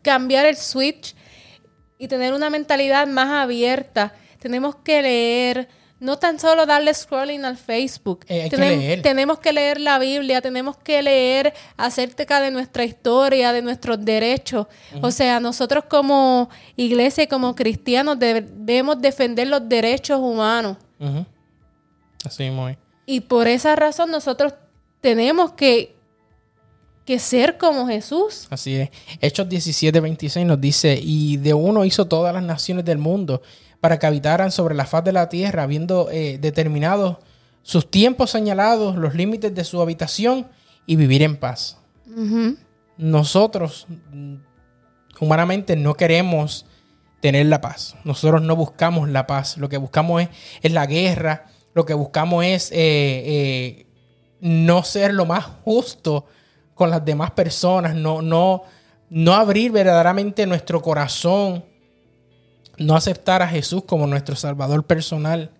cambiar 0.01 0.45
el 0.45 0.55
switch 0.55 1.13
y 1.99 2.07
tener 2.07 2.33
una 2.33 2.49
mentalidad 2.49 3.05
más 3.05 3.43
abierta. 3.43 4.13
Tenemos 4.39 4.77
que 4.77 5.01
leer 5.01 5.67
no 5.99 6.17
tan 6.17 6.39
solo 6.39 6.65
darle 6.65 6.93
scrolling 6.93 7.45
al 7.45 7.57
Facebook. 7.57 8.25
Eh, 8.27 8.99
tenemos 9.01 9.39
que 9.39 9.53
leer 9.53 9.79
la 9.79 9.97
Biblia, 9.97 10.41
tenemos 10.41 10.75
que 10.77 11.01
leer 11.01 11.53
acerca 11.77 12.41
de 12.41 12.51
nuestra 12.51 12.83
historia, 12.83 13.53
de 13.53 13.61
nuestros 13.61 14.03
derechos. 14.03 14.67
O 15.01 15.11
sea, 15.11 15.39
nosotros 15.39 15.85
como 15.87 16.49
iglesia 16.75 17.23
y 17.23 17.27
como 17.27 17.55
cristianos 17.55 18.19
debemos 18.19 19.01
defender 19.01 19.47
los 19.47 19.67
derechos 19.67 20.19
humanos. 20.19 20.77
Así 22.25 22.49
muy. 22.49 22.77
Y 23.05 23.21
por 23.21 23.47
esa 23.47 23.75
razón 23.75 24.11
nosotros 24.11 24.53
tenemos 24.99 25.53
que, 25.53 25.95
que 27.05 27.19
ser 27.19 27.57
como 27.57 27.87
Jesús. 27.87 28.47
Así 28.49 28.75
es. 28.75 28.89
Hechos 29.21 29.47
17, 29.47 29.99
26 29.99 30.45
nos 30.45 30.59
dice, 30.59 30.99
y 31.01 31.37
de 31.37 31.53
uno 31.53 31.85
hizo 31.85 32.05
todas 32.05 32.33
las 32.33 32.43
naciones 32.43 32.83
del 32.83 32.97
mundo 32.97 33.41
para 33.85 33.99
que 33.99 34.07
habitaran 34.07 34.51
sobre 34.51 34.73
la 34.73 34.87
faz 34.87 35.03
de 35.03 35.11
la 35.11 35.29
tierra, 35.29 35.61
habiendo 35.61 36.09
eh, 36.09 36.39
determinado 36.41 37.19
sus 37.61 37.91
tiempos 37.91 38.31
señalados, 38.31 38.95
los 38.95 39.13
límites 39.13 39.53
de 39.53 39.63
su 39.63 39.79
habitación 39.79 40.47
y 40.87 40.95
vivir 40.95 41.21
en 41.21 41.37
paz. 41.37 41.77
Nosotros 42.97 43.85
humanamente 45.19 45.75
no 45.75 45.93
queremos 45.93 46.65
tener 47.19 47.45
la 47.45 47.61
paz. 47.61 47.95
Nosotros 48.05 48.41
no 48.41 48.55
buscamos 48.55 49.07
la 49.07 49.27
paz. 49.27 49.55
Lo 49.59 49.69
que 49.69 49.77
buscamos 49.77 50.27
es, 50.63 50.71
la 50.71 50.87
guerra. 50.87 51.45
Lo 51.75 51.85
que 51.85 51.93
buscamos 51.93 52.43
es 52.43 52.71
eh, 52.71 52.77
eh, 52.77 53.85
no 54.41 54.81
ser 54.81 55.13
lo 55.13 55.27
más 55.27 55.45
justo 55.63 56.25
con 56.73 56.89
las 56.89 57.05
demás 57.05 57.29
personas. 57.29 57.93
No, 57.93 58.23
no, 58.23 58.63
no 59.11 59.35
abrir 59.35 59.71
verdaderamente 59.71 60.47
nuestro 60.47 60.81
corazón 60.81 61.74
no 62.77 62.95
aceptar 62.95 63.41
a 63.41 63.47
Jesús 63.47 63.83
como 63.85 64.07
nuestro 64.07 64.35
Salvador 64.35 64.85
personal. 64.85 65.51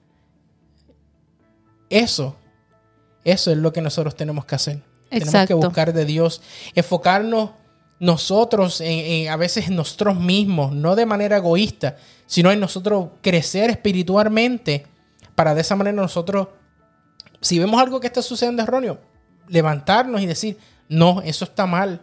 Eso, 1.89 2.35
eso 3.23 3.51
es 3.51 3.57
lo 3.57 3.71
que 3.73 3.81
nosotros 3.81 4.15
tenemos 4.15 4.45
que 4.45 4.55
hacer. 4.55 4.81
Tenemos 5.09 5.47
que 5.47 5.53
buscar 5.53 5.93
de 5.93 6.05
Dios, 6.05 6.41
enfocarnos 6.73 7.51
nosotros, 7.99 8.81
en, 8.81 9.29
a 9.29 9.37
veces 9.37 9.67
en 9.67 9.75
nosotros 9.75 10.19
mismos, 10.19 10.73
no 10.73 10.95
de 10.95 11.05
manera 11.05 11.37
egoísta, 11.37 11.97
sino 12.25 12.51
en 12.51 12.59
nosotros 12.59 13.09
crecer 13.21 13.69
espiritualmente 13.69 14.85
para 15.35 15.53
de 15.53 15.61
esa 15.61 15.75
manera 15.75 15.95
nosotros, 15.95 16.47
si 17.41 17.59
vemos 17.59 17.79
algo 17.79 17.99
que 17.99 18.07
está 18.07 18.21
sucediendo 18.21 18.63
erróneo, 18.63 18.99
levantarnos 19.47 20.21
y 20.21 20.25
decir, 20.25 20.57
no, 20.87 21.21
eso 21.21 21.45
está 21.45 21.65
mal. 21.65 22.01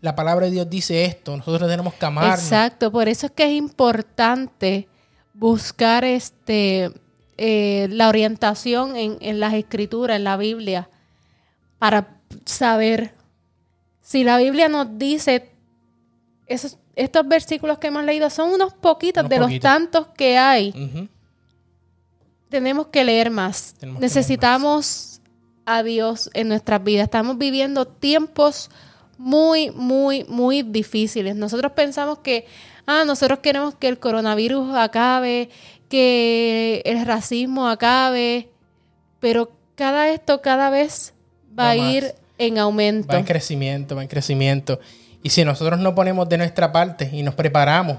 La 0.00 0.14
palabra 0.14 0.46
de 0.46 0.52
Dios 0.52 0.68
dice 0.68 1.04
esto, 1.04 1.36
nosotros 1.36 1.68
tenemos 1.68 1.94
que 1.94 2.06
amarnos. 2.06 2.40
Exacto, 2.40 2.92
por 2.92 3.08
eso 3.08 3.26
es 3.26 3.32
que 3.32 3.44
es 3.44 3.52
importante 3.52 4.88
buscar 5.32 6.04
este 6.04 6.92
eh, 7.38 7.88
la 7.90 8.08
orientación 8.08 8.96
en, 8.96 9.40
las 9.40 9.52
escrituras, 9.54 10.16
en 10.16 10.24
la 10.24 10.36
Biblia, 10.36 10.88
para 11.78 12.18
saber 12.46 13.14
si 14.00 14.24
la 14.24 14.38
Biblia 14.38 14.68
nos 14.68 14.98
dice 14.98 15.52
esos, 16.46 16.78
estos 16.94 17.28
versículos 17.28 17.78
que 17.78 17.88
hemos 17.88 18.04
leído 18.04 18.30
son 18.30 18.50
unos 18.50 18.72
poquitos 18.72 19.28
de 19.28 19.38
los 19.38 19.60
tantos 19.60 20.06
que 20.16 20.38
hay. 20.38 21.08
Tenemos 22.48 22.86
que 22.86 23.04
leer 23.04 23.30
más. 23.30 23.74
Necesitamos 24.00 25.15
a 25.66 25.82
Dios 25.82 26.30
en 26.32 26.48
nuestras 26.48 26.82
vidas. 26.82 27.04
Estamos 27.04 27.36
viviendo 27.36 27.86
tiempos 27.86 28.70
muy, 29.18 29.70
muy, 29.72 30.24
muy 30.24 30.62
difíciles. 30.62 31.34
Nosotros 31.36 31.72
pensamos 31.72 32.18
que, 32.20 32.46
ah, 32.86 33.04
nosotros 33.04 33.40
queremos 33.40 33.74
que 33.74 33.88
el 33.88 33.98
coronavirus 33.98 34.74
acabe, 34.76 35.50
que 35.88 36.82
el 36.84 37.04
racismo 37.04 37.68
acabe, 37.68 38.48
pero 39.20 39.50
cada 39.74 40.08
esto 40.10 40.40
cada 40.40 40.70
vez 40.70 41.12
va, 41.58 41.70
a 41.70 41.76
ir 41.76 42.14
en 42.38 42.58
aumento. 42.58 43.08
Va 43.12 43.18
en 43.18 43.24
crecimiento, 43.24 43.96
va 43.96 44.02
en 44.02 44.08
crecimiento. 44.08 44.80
Y 45.22 45.30
si 45.30 45.44
nosotros 45.44 45.80
no 45.80 45.94
ponemos 45.94 46.28
de 46.28 46.38
nuestra 46.38 46.70
parte 46.70 47.10
y 47.12 47.22
nos 47.22 47.34
preparamos, 47.34 47.98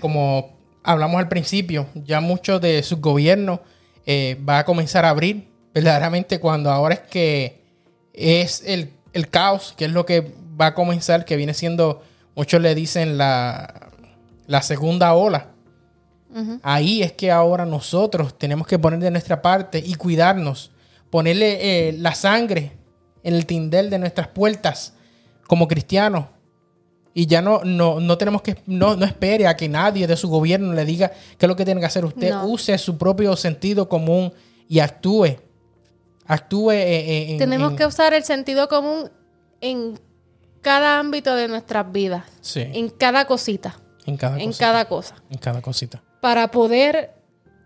como 0.00 0.50
hablamos 0.82 1.20
al 1.20 1.28
principio, 1.28 1.86
ya 1.94 2.20
muchos 2.20 2.60
de 2.60 2.82
sus 2.82 3.00
gobiernos 3.00 3.60
eh, 4.06 4.36
va 4.48 4.58
a 4.58 4.64
comenzar 4.64 5.04
a 5.04 5.10
abrir 5.10 5.49
verdaderamente 5.74 6.40
cuando 6.40 6.70
ahora 6.70 6.94
es 6.94 7.00
que 7.00 7.62
es 8.12 8.62
el, 8.66 8.90
el 9.12 9.28
caos, 9.28 9.74
que 9.76 9.84
es 9.86 9.92
lo 9.92 10.04
que 10.06 10.32
va 10.60 10.66
a 10.66 10.74
comenzar, 10.74 11.24
que 11.24 11.36
viene 11.36 11.54
siendo, 11.54 12.02
muchos 12.34 12.60
le 12.60 12.74
dicen 12.74 13.16
la, 13.18 13.90
la 14.46 14.62
segunda 14.62 15.14
ola. 15.14 15.46
Ahí 16.62 17.02
es 17.02 17.10
que 17.12 17.32
ahora 17.32 17.66
nosotros 17.66 18.38
tenemos 18.38 18.64
que 18.66 18.78
poner 18.78 19.00
de 19.00 19.10
nuestra 19.10 19.42
parte 19.42 19.82
y 19.84 19.94
cuidarnos, 19.96 20.70
ponerle 21.10 21.88
eh, 21.88 21.92
la 21.94 22.14
sangre 22.14 22.72
en 23.24 23.34
el 23.34 23.46
tindel 23.46 23.90
de 23.90 23.98
nuestras 23.98 24.28
puertas 24.28 24.92
como 25.48 25.66
cristianos. 25.66 26.26
Y 27.14 27.26
ya 27.26 27.42
no, 27.42 27.62
no, 27.64 27.98
no 27.98 28.16
tenemos 28.16 28.42
que, 28.42 28.56
no, 28.66 28.94
no 28.94 29.04
espere 29.04 29.48
a 29.48 29.56
que 29.56 29.68
nadie 29.68 30.06
de 30.06 30.16
su 30.16 30.28
gobierno 30.28 30.72
le 30.72 30.84
diga 30.84 31.10
qué 31.36 31.46
es 31.46 31.48
lo 31.48 31.56
que 31.56 31.64
tiene 31.64 31.80
que 31.80 31.86
hacer. 31.88 32.04
Usted 32.04 32.30
No. 32.30 32.46
use 32.46 32.78
su 32.78 32.96
propio 32.96 33.34
sentido 33.34 33.88
común 33.88 34.32
y 34.68 34.78
actúe. 34.78 35.36
Actúe 36.32 36.70
en- 36.72 37.38
Tenemos 37.38 37.72
en- 37.72 37.76
que 37.76 37.86
usar 37.86 38.14
el 38.14 38.24
sentido 38.24 38.68
común 38.68 39.10
en 39.60 39.98
cada 40.62 40.98
ámbito 40.98 41.34
de 41.34 41.48
nuestras 41.48 41.90
vidas, 41.90 42.24
Sí, 42.40 42.60
en 42.60 42.88
cada 42.90 43.24
cosita, 43.26 43.76
en 44.06 44.16
cada 44.16 44.38
en 44.38 44.46
cosita. 44.46 44.66
cada 44.66 44.84
cosa, 44.86 45.14
En 45.30 45.38
cada 45.38 45.62
cosita. 45.62 46.02
para 46.20 46.50
poder 46.50 47.14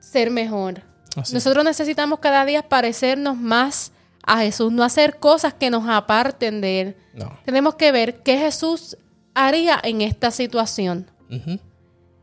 ser 0.00 0.30
mejor. 0.30 0.82
Así. 1.16 1.34
Nosotros 1.34 1.64
necesitamos 1.64 2.18
cada 2.20 2.44
día 2.44 2.68
parecernos 2.68 3.36
más 3.36 3.92
a 4.26 4.38
Jesús, 4.38 4.72
no 4.72 4.82
hacer 4.84 5.18
cosas 5.18 5.54
que 5.54 5.70
nos 5.70 5.88
aparten 5.88 6.60
de 6.60 6.80
Él. 6.80 6.96
No. 7.14 7.38
Tenemos 7.44 7.74
que 7.74 7.92
ver 7.92 8.22
qué 8.22 8.38
Jesús 8.38 8.96
haría 9.34 9.78
en 9.82 10.00
esta 10.00 10.30
situación. 10.30 11.10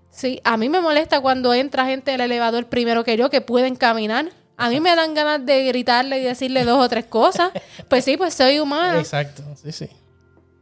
Sí, 0.09 0.41
a 0.43 0.57
mí 0.57 0.67
me 0.69 0.81
molesta 0.81 1.21
cuando 1.21 1.53
entra 1.53 1.85
gente 1.85 2.11
del 2.11 2.21
elevador 2.21 2.67
primero 2.67 3.03
que 3.03 3.15
yo 3.17 3.29
que 3.29 3.41
pueden 3.41 3.75
caminar. 3.75 4.29
A 4.61 4.69
mí 4.69 4.79
me 4.79 4.95
dan 4.95 5.15
ganas 5.15 5.43
de 5.43 5.63
gritarle 5.65 6.19
y 6.19 6.23
decirle 6.23 6.63
dos 6.63 6.85
o 6.85 6.87
tres 6.87 7.05
cosas. 7.05 7.51
Pues 7.89 8.05
sí, 8.05 8.15
pues 8.15 8.33
soy 8.35 8.59
humana. 8.59 8.99
Exacto. 8.99 9.43
Sí, 9.61 9.71
sí. 9.71 9.89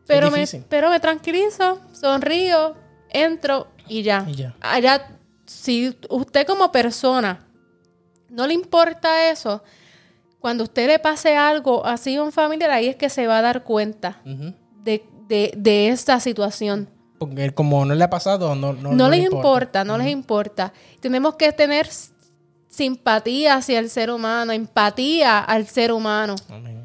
Pero 0.08 0.32
me, 0.32 0.46
pero 0.68 0.90
me 0.90 1.00
tranquilizo, 1.00 1.80
sonrío, 1.92 2.76
entro 3.10 3.68
y 3.88 4.02
ya. 4.02 4.26
Y 4.28 4.36
ya. 4.36 4.56
Allá, 4.62 5.06
si 5.46 5.96
usted 6.10 6.48
como 6.48 6.72
persona 6.72 7.46
no 8.30 8.48
le 8.48 8.54
importa 8.54 9.30
eso, 9.30 9.62
cuando 10.40 10.64
usted 10.64 10.88
le 10.88 10.98
pase 10.98 11.36
algo 11.36 11.86
así 11.86 12.16
a 12.16 12.24
un 12.24 12.32
familiar, 12.32 12.72
ahí 12.72 12.88
es 12.88 12.96
que 12.96 13.10
se 13.10 13.28
va 13.28 13.40
a 13.40 13.42
dar 13.42 13.64
cuenta 13.64 14.22
de, 14.24 15.04
de, 15.28 15.54
de 15.58 15.90
esta 15.90 16.20
situación. 16.20 16.90
Porque 17.20 17.54
como 17.54 17.84
no 17.86 17.94
le 17.94 18.04
ha 18.04 18.10
pasado, 18.10 18.56
no, 18.56 18.74
no, 18.74 18.92
No, 18.92 18.94
no 18.94 19.10
les 19.10 19.20
le 19.20 19.26
importa, 19.26 19.84
no 19.84 19.98
les 19.98 20.08
importa. 20.08 20.72
Tenemos 21.02 21.36
que 21.36 21.52
tener 21.52 21.88
simpatía 22.70 23.56
hacia 23.56 23.80
el 23.80 23.90
ser 23.90 24.12
humano, 24.12 24.52
empatía 24.54 25.40
al 25.40 25.68
ser 25.68 25.92
humano. 25.92 26.36
Amén. 26.50 26.80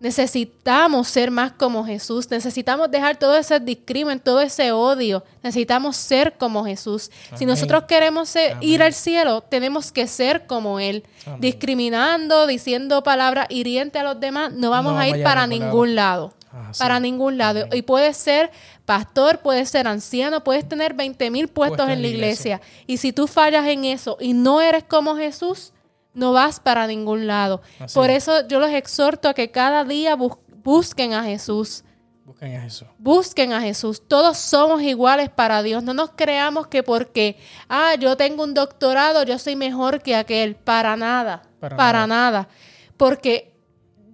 Necesitamos 0.00 1.08
ser 1.08 1.30
más 1.32 1.50
como 1.52 1.84
Jesús. 1.84 2.30
Necesitamos 2.30 2.88
dejar 2.88 3.18
todo 3.18 3.36
ese 3.36 3.58
discrimen, 3.58 4.20
todo 4.20 4.40
ese 4.40 4.70
odio. 4.70 5.24
Necesitamos 5.42 5.96
ser 5.96 6.34
como 6.38 6.64
Jesús. 6.64 7.10
Si 7.34 7.44
nosotros 7.44 7.82
queremos 7.88 8.28
ser- 8.28 8.56
ir 8.60 8.80
al 8.80 8.94
cielo, 8.94 9.40
tenemos 9.40 9.90
que 9.90 10.06
ser 10.06 10.46
como 10.46 10.78
Él. 10.78 11.02
Amén. 11.26 11.40
Discriminando, 11.40 12.46
diciendo 12.46 13.02
palabras 13.02 13.48
hirientes 13.50 14.00
a 14.00 14.04
los 14.04 14.20
demás, 14.20 14.52
no 14.52 14.70
vamos 14.70 14.92
No 14.92 14.98
a 15.00 15.08
ir 15.08 15.22
para 15.24 15.48
ningún 15.48 15.96
lado. 15.96 16.32
Ah, 16.52 16.70
sí. 16.72 16.78
Para 16.78 16.98
ningún 17.00 17.36
lado. 17.38 17.66
Y 17.72 17.82
puedes 17.82 18.16
ser 18.16 18.50
pastor, 18.84 19.40
puedes 19.40 19.68
ser 19.68 19.86
anciano, 19.86 20.42
puedes 20.42 20.66
tener 20.68 20.94
20 20.94 21.30
mil 21.30 21.48
puestos 21.48 21.88
en 21.90 22.00
la 22.02 22.08
iglesia. 22.08 22.60
Y 22.86 22.96
si 22.96 23.12
tú 23.12 23.26
fallas 23.26 23.66
en 23.66 23.84
eso 23.84 24.16
y 24.20 24.32
no 24.32 24.60
eres 24.60 24.84
como 24.84 25.16
Jesús, 25.16 25.72
no 26.14 26.32
vas 26.32 26.58
para 26.58 26.86
ningún 26.86 27.26
lado. 27.26 27.60
Así 27.78 27.94
Por 27.94 28.10
es. 28.10 28.24
eso 28.28 28.46
yo 28.48 28.60
los 28.60 28.70
exhorto 28.70 29.28
a 29.28 29.34
que 29.34 29.50
cada 29.50 29.84
día 29.84 30.16
bus- 30.16 30.38
busquen 30.64 31.12
a 31.12 31.22
Jesús. 31.24 31.84
Busquen 32.24 32.56
a 32.56 32.60
Jesús. 32.62 32.88
Busquen 32.98 33.52
a 33.52 33.60
Jesús. 33.60 34.02
Todos 34.06 34.36
somos 34.38 34.82
iguales 34.82 35.30
para 35.30 35.62
Dios. 35.62 35.82
No 35.82 35.94
nos 35.94 36.10
creamos 36.10 36.66
que 36.66 36.82
porque, 36.82 37.38
ah, 37.68 37.94
yo 37.98 38.16
tengo 38.16 38.42
un 38.42 38.52
doctorado, 38.54 39.22
yo 39.22 39.38
soy 39.38 39.54
mejor 39.56 40.02
que 40.02 40.14
aquel. 40.16 40.54
Para 40.56 40.96
nada. 40.96 41.42
Para 41.60 41.76
Para, 41.76 42.06
nada. 42.06 42.48
Porque 42.96 43.54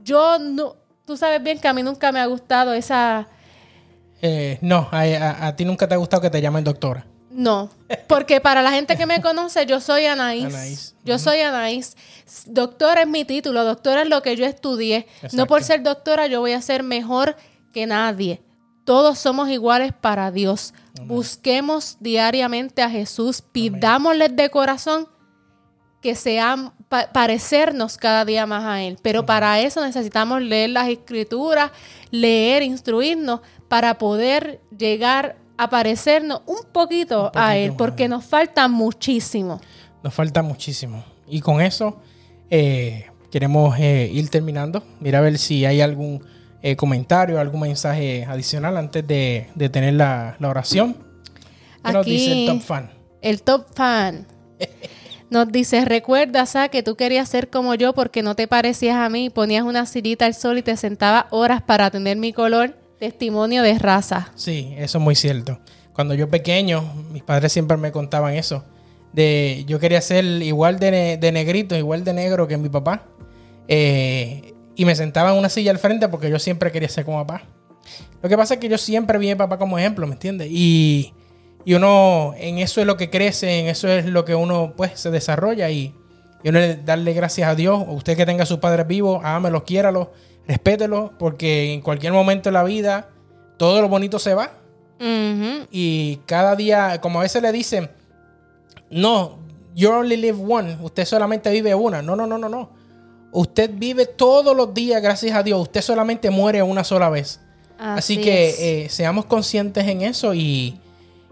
yo 0.02 0.38
no, 0.38 0.76
tú 1.06 1.16
sabes 1.16 1.42
bien 1.42 1.58
que 1.58 1.68
a 1.68 1.72
mí 1.72 1.82
nunca 1.82 2.10
me 2.12 2.20
ha 2.20 2.26
gustado 2.26 2.72
esa, 2.72 3.26
Eh, 4.22 4.58
no, 4.62 4.88
a, 4.90 5.00
a- 5.02 5.46
a 5.48 5.56
ti 5.56 5.64
nunca 5.64 5.86
te 5.86 5.94
ha 5.94 5.98
gustado 5.98 6.22
que 6.22 6.30
te 6.30 6.40
llamen 6.40 6.64
doctora. 6.64 7.04
no. 7.30 7.68
Porque 8.08 8.40
para 8.40 8.62
la 8.62 8.70
gente 8.72 8.96
que 8.96 9.06
me 9.06 9.20
conoce, 9.20 9.66
yo 9.66 9.80
soy 9.80 10.06
Anaís. 10.06 10.44
Anaís. 10.46 10.94
Yo 11.04 11.18
soy 11.18 11.40
Anaís. 11.40 11.96
Doctora 12.46 13.02
es 13.02 13.08
mi 13.08 13.24
título, 13.24 13.64
doctora 13.64 14.02
es 14.02 14.08
lo 14.08 14.22
que 14.22 14.34
yo 14.36 14.46
estudié. 14.46 15.06
No 15.32 15.46
por 15.46 15.62
ser 15.62 15.82
doctora 15.82 16.26
yo 16.26 16.40
voy 16.40 16.52
a 16.52 16.62
ser 16.62 16.82
mejor 16.82 17.36
que 17.72 17.86
nadie. 17.86 18.40
Todos 18.84 19.18
somos 19.18 19.48
iguales 19.50 19.92
para 19.92 20.30
Dios. 20.30 20.74
Busquemos 21.02 21.96
diariamente 22.00 22.82
a 22.82 22.90
Jesús, 22.90 23.42
pidámosle 23.42 24.28
de 24.28 24.50
corazón 24.50 25.08
que 26.00 26.14
sean 26.14 26.72
pa- 26.94 27.08
parecernos 27.12 27.96
cada 27.96 28.24
día 28.24 28.46
más 28.46 28.64
a 28.64 28.82
Él. 28.82 28.96
Pero 29.02 29.26
para 29.26 29.58
eso 29.60 29.84
necesitamos 29.84 30.40
leer 30.42 30.70
las 30.70 30.88
escrituras, 30.88 31.70
leer, 32.10 32.62
instruirnos 32.62 33.40
para 33.68 33.98
poder 33.98 34.60
llegar 34.76 35.36
a 35.56 35.68
parecernos 35.70 36.42
un 36.46 36.58
poquito, 36.72 37.24
poquito 37.26 37.38
a 37.40 37.56
Él, 37.56 37.72
porque 37.76 38.06
nos 38.08 38.24
falta 38.24 38.68
muchísimo. 38.68 39.60
Nos 40.02 40.14
falta 40.14 40.42
muchísimo. 40.42 41.04
Y 41.26 41.40
con 41.40 41.60
eso 41.60 42.00
eh, 42.50 43.06
queremos 43.30 43.76
eh, 43.78 44.08
ir 44.12 44.28
terminando. 44.30 44.84
Mira 45.00 45.18
a 45.18 45.22
ver 45.22 45.38
si 45.38 45.64
hay 45.64 45.80
algún 45.80 46.24
eh, 46.62 46.76
comentario, 46.76 47.40
algún 47.40 47.60
mensaje 47.62 48.24
adicional 48.28 48.76
antes 48.76 49.04
de, 49.06 49.48
de 49.56 49.68
tener 49.68 49.94
la, 49.94 50.36
la 50.38 50.48
oración. 50.48 50.96
¿Qué 51.84 51.92
nos 51.92 52.06
dice 52.06 52.32
el 52.32 52.48
Aquí- 52.48 52.58
top 52.58 52.60
fan? 52.66 52.90
El 53.20 53.42
top 53.42 53.66
fan 53.74 54.26
nos 55.34 55.50
dice, 55.50 55.84
recuerda, 55.84 56.46
Sa, 56.46 56.68
que 56.68 56.82
tú 56.82 56.94
querías 56.94 57.28
ser 57.28 57.50
como 57.50 57.74
yo 57.74 57.92
porque 57.92 58.22
no 58.22 58.34
te 58.34 58.48
parecías 58.48 58.96
a 58.96 59.10
mí, 59.10 59.28
ponías 59.28 59.64
una 59.64 59.84
sillita 59.84 60.24
al 60.24 60.34
sol 60.34 60.58
y 60.58 60.62
te 60.62 60.76
sentabas 60.76 61.26
horas 61.30 61.60
para 61.60 61.90
tener 61.90 62.16
mi 62.16 62.32
color, 62.32 62.74
testimonio 62.98 63.62
de 63.62 63.78
raza. 63.78 64.32
Sí, 64.36 64.74
eso 64.78 64.98
es 64.98 65.04
muy 65.04 65.16
cierto. 65.16 65.58
Cuando 65.92 66.14
yo 66.14 66.30
pequeño, 66.30 66.82
mis 67.12 67.22
padres 67.22 67.52
siempre 67.52 67.76
me 67.76 67.92
contaban 67.92 68.34
eso. 68.34 68.64
De 69.12 69.64
yo 69.66 69.78
quería 69.78 70.00
ser 70.00 70.24
igual 70.24 70.78
de, 70.78 71.18
de 71.18 71.32
negrito, 71.32 71.76
igual 71.76 72.04
de 72.04 72.14
negro 72.14 72.48
que 72.48 72.56
mi 72.56 72.68
papá. 72.68 73.04
Eh, 73.68 74.54
y 74.76 74.84
me 74.84 74.94
sentaba 74.94 75.32
en 75.32 75.38
una 75.38 75.48
silla 75.48 75.72
al 75.72 75.78
frente 75.78 76.08
porque 76.08 76.30
yo 76.30 76.38
siempre 76.38 76.72
quería 76.72 76.88
ser 76.88 77.04
como 77.04 77.24
papá. 77.26 77.42
Lo 78.22 78.28
que 78.28 78.36
pasa 78.36 78.54
es 78.54 78.60
que 78.60 78.68
yo 78.68 78.78
siempre 78.78 79.18
vi 79.18 79.30
a 79.30 79.36
papá 79.36 79.58
como 79.58 79.78
ejemplo, 79.78 80.06
¿me 80.06 80.14
entiendes? 80.14 80.48
Y, 80.50 81.12
y 81.64 81.74
uno, 81.74 82.34
en 82.36 82.58
eso 82.58 82.80
es 82.80 82.86
lo 82.86 82.96
que 82.96 83.10
crece, 83.10 83.60
en 83.60 83.66
eso 83.66 83.88
es 83.88 84.06
lo 84.06 84.24
que 84.24 84.34
uno 84.34 84.74
pues 84.76 84.92
se 85.00 85.10
desarrolla 85.10 85.70
y, 85.70 85.94
y 86.42 86.48
uno 86.50 86.58
es 86.58 86.84
darle 86.84 87.14
gracias 87.14 87.48
a 87.48 87.54
Dios. 87.54 87.82
Usted 87.88 88.16
que 88.16 88.26
tenga 88.26 88.42
a 88.42 88.46
sus 88.46 88.58
padres 88.58 88.86
vivos, 88.86 89.20
ámelos, 89.24 89.62
quiéralos, 89.62 90.08
respételos, 90.46 91.10
porque 91.18 91.72
en 91.72 91.80
cualquier 91.80 92.12
momento 92.12 92.50
de 92.50 92.52
la 92.52 92.64
vida 92.64 93.08
todo 93.56 93.80
lo 93.80 93.88
bonito 93.88 94.18
se 94.18 94.34
va. 94.34 94.52
Y 95.70 96.20
cada 96.24 96.56
día, 96.56 97.00
como 97.00 97.18
a 97.18 97.22
veces 97.22 97.42
le 97.42 97.52
dicen, 97.52 97.90
no, 98.90 99.38
you 99.74 99.90
only 99.90 100.16
live 100.16 100.38
one, 100.48 100.78
usted 100.82 101.04
solamente 101.04 101.50
vive 101.50 101.74
una. 101.74 102.00
No, 102.00 102.16
no, 102.16 102.26
no, 102.26 102.38
no, 102.38 102.48
no. 102.48 102.70
Usted 103.32 103.70
vive 103.74 104.06
todos 104.06 104.56
los 104.56 104.72
días, 104.72 105.02
gracias 105.02 105.36
a 105.36 105.42
Dios. 105.42 105.60
Usted 105.60 105.82
solamente 105.82 106.30
muere 106.30 106.62
una 106.62 106.84
sola 106.84 107.10
vez. 107.10 107.40
Así, 107.78 108.14
Así 108.14 108.20
que 108.22 108.84
eh, 108.84 108.88
seamos 108.88 109.24
conscientes 109.26 109.86
en 109.88 110.02
eso 110.02 110.32
y, 110.32 110.80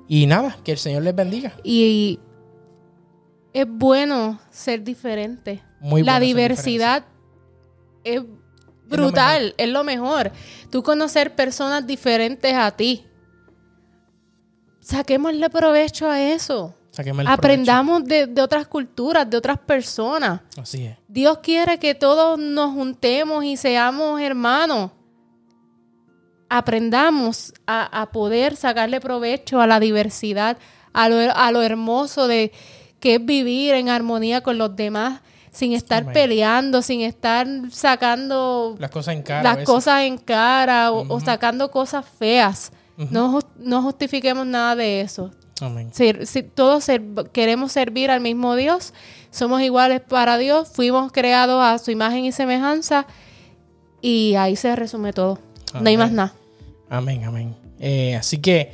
y 0.09 0.27
nada, 0.27 0.57
que 0.65 0.73
el 0.73 0.79
Señor 0.79 1.03
les 1.03 1.15
bendiga. 1.15 1.55
Y 1.63 2.19
es 3.53 3.67
bueno 3.69 4.41
ser 4.51 4.83
diferente. 4.83 5.63
Muy 5.81 6.03
La 6.03 6.15
bueno 6.15 6.27
diversidad 6.27 7.05
es 8.05 8.23
brutal, 8.87 9.55
es 9.57 9.69
lo 9.69 9.85
mejor. 9.85 10.33
Tú 10.71 10.83
conocer 10.83 11.35
personas 11.35 11.87
diferentes 11.87 12.55
a 12.55 12.71
ti. 12.71 13.07
Saquémosle 14.81 15.49
provecho 15.51 16.09
a 16.09 16.21
eso. 16.21 16.75
Aprendamos 17.27 18.05
de, 18.05 18.27
de 18.27 18.43
otras 18.43 18.67
culturas, 18.67 19.29
de 19.29 19.37
otras 19.37 19.59
personas. 19.59 20.41
Así 20.61 20.85
es. 20.85 20.97
Dios 21.09 21.39
quiere 21.39 21.79
que 21.79 21.95
todos 21.95 22.39
nos 22.39 22.73
juntemos 22.73 23.45
y 23.45 23.57
seamos 23.57 24.21
hermanos. 24.21 24.91
Aprendamos 26.59 27.53
a, 27.67 28.03
a 28.03 28.11
poder 28.13 28.57
sacarle 28.57 29.01
provecho 29.01 29.61
a 29.61 29.67
la 29.67 29.81
diversidad, 29.81 30.59
a 30.93 31.09
lo, 31.09 31.17
a 31.35 31.51
lo 31.53 31.63
hermoso 31.63 32.29
de 32.29 32.53
que 33.01 33.17
es 33.17 33.25
vivir 33.25 33.75
en 33.75 33.89
armonía 33.89 34.43
con 34.43 34.59
los 34.59 34.77
demás. 34.77 35.21
sin 35.51 35.73
estar 35.75 36.13
peleando, 36.13 36.81
sin 36.83 37.01
estar 37.03 37.47
sacando 37.71 38.75
Las 38.79 38.91
cosas 38.91 39.15
en 39.15 39.23
cara. 39.23 39.43
las 39.55 39.65
cosas 39.67 40.03
en 40.05 40.17
cara 40.19 40.91
o, 40.93 41.07
o 41.15 41.21
sacando 41.21 41.71
cosas 41.71 42.05
feas. 42.19 42.73
No, 43.11 43.39
no 43.59 43.83
justifiquemos 43.83 44.47
nada 44.47 44.77
de 44.77 45.01
eso. 45.03 45.31
Amén. 45.61 45.91
Si 45.93 46.43
todos 46.43 46.85
ser- 46.85 47.03
queremos 47.33 47.73
servir 47.73 48.11
al 48.11 48.21
mismo 48.21 48.57
Dios, 48.57 48.95
somos 49.31 49.61
iguales 49.63 50.01
para 50.01 50.39
Dios, 50.39 50.69
fuimos 50.73 51.13
creados 51.13 51.63
a 51.63 51.79
su 51.79 51.91
imagen 51.91 52.25
y 52.25 52.33
semejanza 52.33 53.07
y 54.01 54.35
ahí 54.37 54.57
se 54.57 54.75
resume 54.77 55.13
todo. 55.13 55.39
No 55.81 55.89
hay 55.89 55.97
más 55.97 56.13
nada. 56.13 56.35
Amén, 56.93 57.25
amén. 57.25 57.57
Eh, 57.81 58.15
así 58.17 58.37
que 58.37 58.71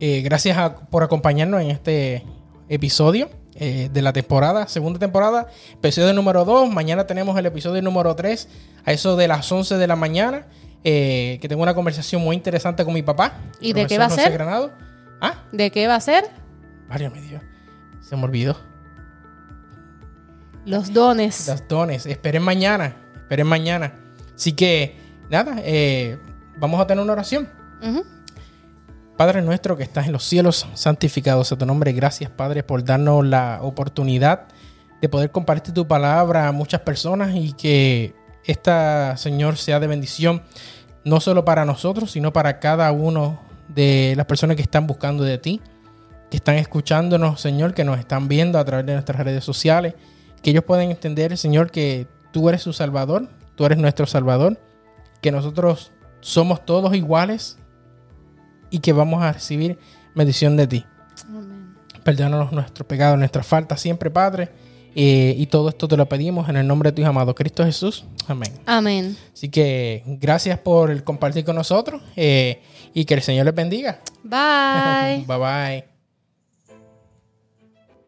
eh, 0.00 0.22
gracias 0.22 0.58
a- 0.58 0.74
por 0.90 1.04
acompañarnos 1.04 1.62
en 1.62 1.70
este 1.70 2.24
episodio 2.68 3.30
eh, 3.54 3.88
de 3.92 4.02
la 4.02 4.12
temporada, 4.12 4.66
segunda 4.66 4.98
temporada, 4.98 5.46
episodio 5.76 6.12
número 6.14 6.44
2. 6.44 6.68
Mañana 6.68 7.06
tenemos 7.06 7.38
el 7.38 7.46
episodio 7.46 7.80
número 7.80 8.16
3 8.16 8.48
a 8.84 8.90
eso 8.92 9.14
de 9.16 9.28
las 9.28 9.50
11 9.52 9.76
de 9.76 9.86
la 9.86 9.94
mañana, 9.94 10.46
que 10.82 11.46
tengo 11.48 11.62
una 11.62 11.74
conversación 11.76 12.22
muy 12.22 12.34
interesante 12.34 12.84
con 12.84 12.92
mi 12.92 13.02
papá. 13.02 13.34
¿Y 13.60 13.72
de 13.72 13.86
qué 13.86 13.98
va 13.98 14.06
a 14.06 14.08
José 14.08 14.22
ser? 14.22 14.32
Granado. 14.32 14.72
Ah, 15.20 15.44
¿De 15.52 15.70
qué 15.70 15.86
va 15.86 15.94
a 15.94 16.00
ser? 16.00 16.24
válgame 16.88 17.20
Dios. 17.20 17.40
Se 18.00 18.16
me 18.16 18.24
olvidó. 18.24 18.56
Los 20.66 20.92
dones. 20.92 21.46
Los 21.46 21.68
dones. 21.68 22.04
Esperen 22.06 22.42
mañana. 22.42 22.96
Esperen 23.14 23.46
mañana. 23.46 23.92
Así 24.34 24.52
que, 24.54 24.96
nada, 25.30 25.56
eh, 25.64 26.18
vamos 26.58 26.80
a 26.80 26.86
tener 26.86 27.02
una 27.02 27.12
oración. 27.12 27.48
Padre 29.16 29.42
nuestro 29.42 29.76
que 29.76 29.82
estás 29.82 30.06
en 30.06 30.12
los 30.12 30.24
cielos, 30.24 30.66
santificado 30.74 31.42
sea 31.42 31.58
tu 31.58 31.66
nombre. 31.66 31.92
Gracias, 31.92 32.30
Padre, 32.30 32.62
por 32.62 32.84
darnos 32.84 33.26
la 33.26 33.58
oportunidad 33.62 34.46
de 35.00 35.08
poder 35.08 35.30
compartir 35.30 35.74
tu 35.74 35.86
palabra 35.86 36.48
a 36.48 36.52
muchas 36.52 36.82
personas 36.82 37.34
y 37.34 37.52
que 37.52 38.14
esta, 38.44 39.16
Señor, 39.16 39.56
sea 39.56 39.80
de 39.80 39.86
bendición, 39.86 40.42
no 41.04 41.20
solo 41.20 41.44
para 41.44 41.64
nosotros, 41.64 42.12
sino 42.12 42.32
para 42.32 42.60
cada 42.60 42.90
uno 42.92 43.40
de 43.68 44.14
las 44.16 44.26
personas 44.26 44.56
que 44.56 44.62
están 44.62 44.86
buscando 44.86 45.24
de 45.24 45.38
ti, 45.38 45.60
que 46.30 46.36
están 46.36 46.56
escuchándonos, 46.56 47.40
Señor, 47.40 47.74
que 47.74 47.84
nos 47.84 47.98
están 47.98 48.28
viendo 48.28 48.58
a 48.58 48.64
través 48.64 48.86
de 48.86 48.92
nuestras 48.92 49.18
redes 49.20 49.44
sociales, 49.44 49.94
que 50.42 50.50
ellos 50.50 50.64
puedan 50.64 50.90
entender, 50.90 51.36
Señor, 51.36 51.70
que 51.70 52.06
tú 52.32 52.48
eres 52.48 52.62
su 52.62 52.72
Salvador, 52.72 53.28
tú 53.54 53.66
eres 53.66 53.78
nuestro 53.78 54.06
Salvador, 54.06 54.60
que 55.20 55.32
nosotros 55.32 55.92
somos 56.20 56.64
todos 56.64 56.94
iguales 56.94 57.58
y 58.70 58.78
que 58.80 58.92
vamos 58.92 59.22
a 59.22 59.32
recibir 59.32 59.78
bendición 60.14 60.56
de 60.56 60.66
ti. 60.66 60.84
Amén. 61.28 61.74
Perdónanos 62.04 62.52
nuestros 62.52 62.86
pecados, 62.86 63.18
nuestras 63.18 63.46
faltas 63.46 63.80
siempre, 63.80 64.10
Padre. 64.10 64.50
Eh, 64.94 65.34
y 65.36 65.46
todo 65.46 65.68
esto 65.68 65.86
te 65.86 65.96
lo 65.96 66.08
pedimos 66.08 66.48
en 66.48 66.56
el 66.56 66.66
nombre 66.66 66.90
de 66.90 66.96
tu 67.02 67.08
amado 67.08 67.34
Cristo 67.34 67.64
Jesús. 67.64 68.04
Amén. 68.26 68.52
Amén. 68.66 69.16
Así 69.32 69.48
que 69.48 70.02
gracias 70.06 70.58
por 70.58 71.04
compartir 71.04 71.44
con 71.44 71.56
nosotros 71.56 72.02
eh, 72.16 72.62
y 72.94 73.04
que 73.04 73.14
el 73.14 73.22
Señor 73.22 73.46
les 73.46 73.54
bendiga. 73.54 74.00
Bye. 74.24 75.24
bye 75.28 75.38
bye. 75.38 75.97